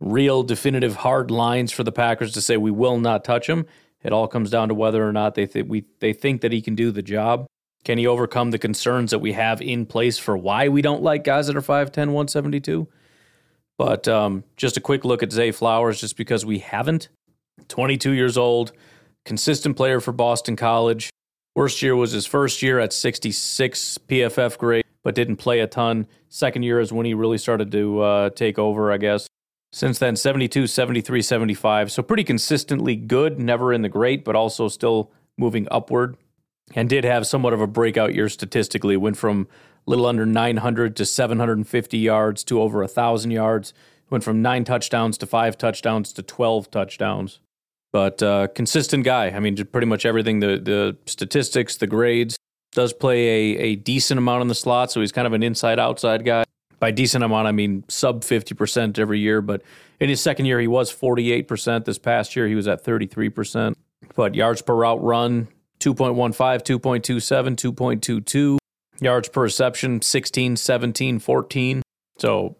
real 0.00 0.42
definitive 0.42 0.96
hard 0.96 1.30
lines 1.30 1.70
for 1.70 1.84
the 1.84 1.92
Packers 1.92 2.32
to 2.32 2.40
say 2.40 2.56
we 2.56 2.72
will 2.72 2.98
not 2.98 3.24
touch 3.24 3.48
him. 3.48 3.66
It 4.02 4.12
all 4.12 4.28
comes 4.28 4.50
down 4.50 4.68
to 4.68 4.74
whether 4.74 5.06
or 5.06 5.12
not 5.12 5.34
they 5.34 5.46
th- 5.46 5.66
we 5.66 5.84
they 6.00 6.12
think 6.12 6.42
that 6.42 6.52
he 6.52 6.60
can 6.60 6.74
do 6.74 6.90
the 6.90 7.02
job. 7.02 7.46
Can 7.86 7.98
he 7.98 8.08
overcome 8.08 8.50
the 8.50 8.58
concerns 8.58 9.12
that 9.12 9.20
we 9.20 9.34
have 9.34 9.62
in 9.62 9.86
place 9.86 10.18
for 10.18 10.36
why 10.36 10.66
we 10.66 10.82
don't 10.82 11.04
like 11.04 11.22
guys 11.22 11.46
that 11.46 11.54
are 11.54 11.62
5'10, 11.62 12.08
172? 12.08 12.88
But 13.78 14.08
um, 14.08 14.42
just 14.56 14.76
a 14.76 14.80
quick 14.80 15.04
look 15.04 15.22
at 15.22 15.30
Zay 15.30 15.52
Flowers, 15.52 16.00
just 16.00 16.16
because 16.16 16.44
we 16.44 16.58
haven't. 16.58 17.10
22 17.68 18.10
years 18.10 18.36
old, 18.36 18.72
consistent 19.24 19.76
player 19.76 20.00
for 20.00 20.10
Boston 20.10 20.56
College. 20.56 21.10
Worst 21.54 21.80
year 21.80 21.94
was 21.94 22.10
his 22.10 22.26
first 22.26 22.60
year 22.60 22.80
at 22.80 22.92
66 22.92 23.98
PFF 24.08 24.58
grade, 24.58 24.84
but 25.04 25.14
didn't 25.14 25.36
play 25.36 25.60
a 25.60 25.68
ton. 25.68 26.08
Second 26.28 26.64
year 26.64 26.80
is 26.80 26.92
when 26.92 27.06
he 27.06 27.14
really 27.14 27.38
started 27.38 27.70
to 27.70 28.00
uh, 28.00 28.30
take 28.30 28.58
over, 28.58 28.90
I 28.90 28.96
guess. 28.96 29.28
Since 29.72 30.00
then, 30.00 30.16
72, 30.16 30.66
73, 30.66 31.22
75. 31.22 31.92
So 31.92 32.02
pretty 32.02 32.24
consistently 32.24 32.96
good, 32.96 33.38
never 33.38 33.72
in 33.72 33.82
the 33.82 33.88
great, 33.88 34.24
but 34.24 34.34
also 34.34 34.66
still 34.66 35.12
moving 35.38 35.68
upward. 35.70 36.16
And 36.74 36.88
did 36.88 37.04
have 37.04 37.26
somewhat 37.26 37.52
of 37.52 37.60
a 37.60 37.66
breakout 37.66 38.14
year 38.14 38.28
statistically. 38.28 38.96
Went 38.96 39.16
from 39.16 39.48
a 39.86 39.90
little 39.90 40.06
under 40.06 40.26
900 40.26 40.96
to 40.96 41.06
750 41.06 41.98
yards 41.98 42.44
to 42.44 42.60
over 42.60 42.80
1,000 42.80 43.30
yards. 43.30 43.72
Went 44.10 44.24
from 44.24 44.42
nine 44.42 44.64
touchdowns 44.64 45.16
to 45.18 45.26
five 45.26 45.56
touchdowns 45.56 46.12
to 46.14 46.22
12 46.22 46.70
touchdowns. 46.70 47.40
But 47.92 48.22
uh, 48.22 48.48
consistent 48.48 49.04
guy. 49.04 49.28
I 49.28 49.40
mean, 49.40 49.56
pretty 49.66 49.86
much 49.86 50.04
everything 50.04 50.40
the, 50.40 50.58
the 50.58 50.96
statistics, 51.06 51.76
the 51.76 51.86
grades. 51.86 52.36
Does 52.72 52.92
play 52.92 53.28
a, 53.28 53.58
a 53.58 53.76
decent 53.76 54.18
amount 54.18 54.42
in 54.42 54.48
the 54.48 54.54
slot, 54.54 54.90
so 54.90 55.00
he's 55.00 55.12
kind 55.12 55.26
of 55.26 55.32
an 55.32 55.42
inside 55.42 55.78
outside 55.78 56.24
guy 56.24 56.44
by 56.78 56.90
decent 56.90 57.24
amount, 57.24 57.48
I 57.48 57.52
mean 57.52 57.84
sub 57.88 58.22
50% 58.22 58.98
every 58.98 59.18
year. 59.18 59.40
But 59.40 59.62
in 60.00 60.08
his 60.08 60.20
second 60.20 60.46
year, 60.46 60.60
he 60.60 60.66
was 60.66 60.92
48%. 60.92 61.84
This 61.84 61.98
past 61.98 62.36
year, 62.36 62.46
he 62.46 62.54
was 62.54 62.68
at 62.68 62.84
33%. 62.84 63.74
But 64.14 64.34
yards 64.34 64.62
per 64.62 64.74
route 64.74 65.02
run, 65.02 65.48
2.15, 65.94 66.62
2.27, 66.80 67.56
2.22. 67.56 68.58
Yards 69.00 69.28
per 69.28 69.42
reception, 69.42 70.00
16, 70.00 70.56
17, 70.56 71.18
14. 71.18 71.82
So 72.18 72.56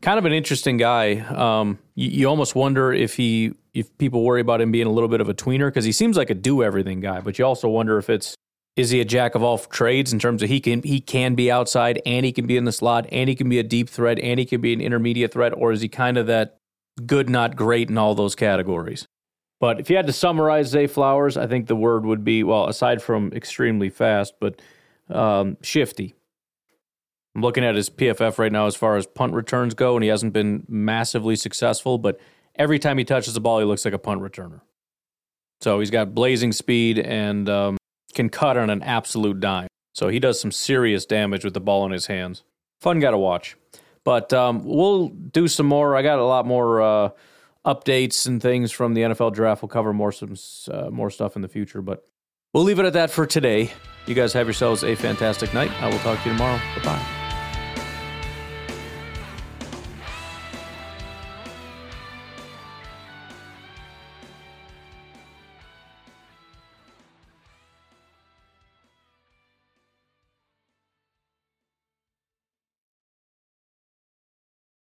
kind 0.00 0.18
of 0.18 0.24
an 0.24 0.32
interesting 0.32 0.76
guy. 0.76 1.16
Um, 1.20 1.78
you, 1.94 2.08
you, 2.10 2.28
almost 2.28 2.54
wonder 2.54 2.92
if 2.92 3.16
he 3.16 3.52
if 3.74 3.96
people 3.98 4.22
worry 4.22 4.40
about 4.40 4.60
him 4.60 4.70
being 4.70 4.86
a 4.86 4.90
little 4.90 5.08
bit 5.08 5.20
of 5.20 5.28
a 5.28 5.34
tweener 5.34 5.68
because 5.68 5.84
he 5.84 5.92
seems 5.92 6.16
like 6.16 6.30
a 6.30 6.34
do 6.34 6.62
everything 6.62 7.00
guy, 7.00 7.20
but 7.20 7.38
you 7.38 7.44
also 7.44 7.68
wonder 7.68 7.98
if 7.98 8.10
it's 8.10 8.34
is 8.76 8.90
he 8.90 9.00
a 9.00 9.04
jack 9.04 9.34
of 9.34 9.42
all 9.42 9.58
trades 9.58 10.12
in 10.12 10.18
terms 10.20 10.42
of 10.42 10.48
he 10.48 10.60
can 10.60 10.82
he 10.82 11.00
can 11.00 11.34
be 11.34 11.50
outside 11.50 12.00
and 12.06 12.24
he 12.24 12.32
can 12.32 12.46
be 12.46 12.56
in 12.56 12.64
the 12.64 12.72
slot 12.72 13.06
and 13.10 13.28
he 13.28 13.34
can 13.34 13.48
be 13.48 13.58
a 13.58 13.64
deep 13.64 13.88
threat 13.88 14.18
and 14.20 14.38
he 14.38 14.46
can 14.46 14.60
be 14.60 14.72
an 14.72 14.80
intermediate 14.80 15.32
threat 15.32 15.52
or 15.56 15.72
is 15.72 15.80
he 15.80 15.88
kind 15.88 16.16
of 16.16 16.26
that 16.26 16.58
good 17.06 17.28
not 17.28 17.56
great 17.56 17.88
in 17.88 17.98
all 17.98 18.14
those 18.14 18.36
categories? 18.36 19.06
But 19.60 19.80
if 19.80 19.90
you 19.90 19.96
had 19.96 20.06
to 20.06 20.12
summarize 20.12 20.68
Zay 20.68 20.86
Flowers, 20.86 21.36
I 21.36 21.46
think 21.46 21.66
the 21.66 21.76
word 21.76 22.06
would 22.06 22.24
be 22.24 22.44
well 22.44 22.68
aside 22.68 23.02
from 23.02 23.32
extremely 23.32 23.90
fast, 23.90 24.34
but 24.38 24.60
um, 25.10 25.56
shifty. 25.62 26.14
I'm 27.34 27.42
looking 27.42 27.64
at 27.64 27.74
his 27.74 27.90
PFF 27.90 28.38
right 28.38 28.52
now 28.52 28.66
as 28.66 28.76
far 28.76 28.96
as 28.96 29.06
punt 29.06 29.32
returns 29.32 29.74
go, 29.74 29.96
and 29.96 30.02
he 30.02 30.08
hasn't 30.08 30.32
been 30.32 30.64
massively 30.68 31.36
successful, 31.36 31.98
but 31.98 32.20
every 32.54 32.78
time 32.78 32.98
he 32.98 33.04
touches 33.04 33.34
the 33.34 33.40
ball, 33.40 33.58
he 33.58 33.64
looks 33.64 33.84
like 33.84 33.94
a 33.94 33.98
punt 33.98 34.20
returner. 34.20 34.60
So 35.60 35.80
he's 35.80 35.90
got 35.90 36.14
blazing 36.14 36.52
speed 36.52 36.98
and 36.98 37.48
um, 37.48 37.78
can 38.14 38.28
cut 38.28 38.56
on 38.56 38.70
an 38.70 38.82
absolute 38.82 39.40
dime. 39.40 39.68
So 39.92 40.08
he 40.08 40.20
does 40.20 40.40
some 40.40 40.52
serious 40.52 41.04
damage 41.04 41.44
with 41.44 41.54
the 41.54 41.60
ball 41.60 41.84
in 41.84 41.90
his 41.90 42.06
hands. 42.06 42.44
Fun 42.80 43.00
guy 43.00 43.10
to 43.10 43.18
watch. 43.18 43.56
But 44.04 44.32
um, 44.32 44.64
we'll 44.64 45.08
do 45.08 45.48
some 45.48 45.66
more. 45.66 45.96
I 45.96 46.02
got 46.02 46.18
a 46.18 46.24
lot 46.24 46.46
more 46.46 46.80
uh, 46.80 47.10
updates 47.68 48.26
and 48.26 48.40
things 48.40 48.72
from 48.72 48.94
the 48.94 49.02
NFL 49.02 49.34
draft. 49.34 49.62
We'll 49.62 49.68
cover 49.68 49.92
more 49.92 50.12
some 50.12 50.34
uh, 50.70 50.90
more 50.90 51.10
stuff 51.10 51.36
in 51.36 51.42
the 51.42 51.48
future. 51.48 51.82
But 51.82 52.04
we'll 52.54 52.64
leave 52.64 52.78
it 52.78 52.86
at 52.86 52.94
that 52.94 53.10
for 53.10 53.26
today. 53.26 53.72
You 54.06 54.14
guys 54.14 54.32
have 54.32 54.46
yourselves 54.46 54.82
a 54.82 54.94
fantastic 54.94 55.52
night. 55.52 55.70
I 55.82 55.88
will 55.88 55.98
talk 55.98 56.22
to 56.22 56.28
you 56.30 56.34
tomorrow. 56.34 56.58
Bye 56.76 56.82
bye. 56.84 57.17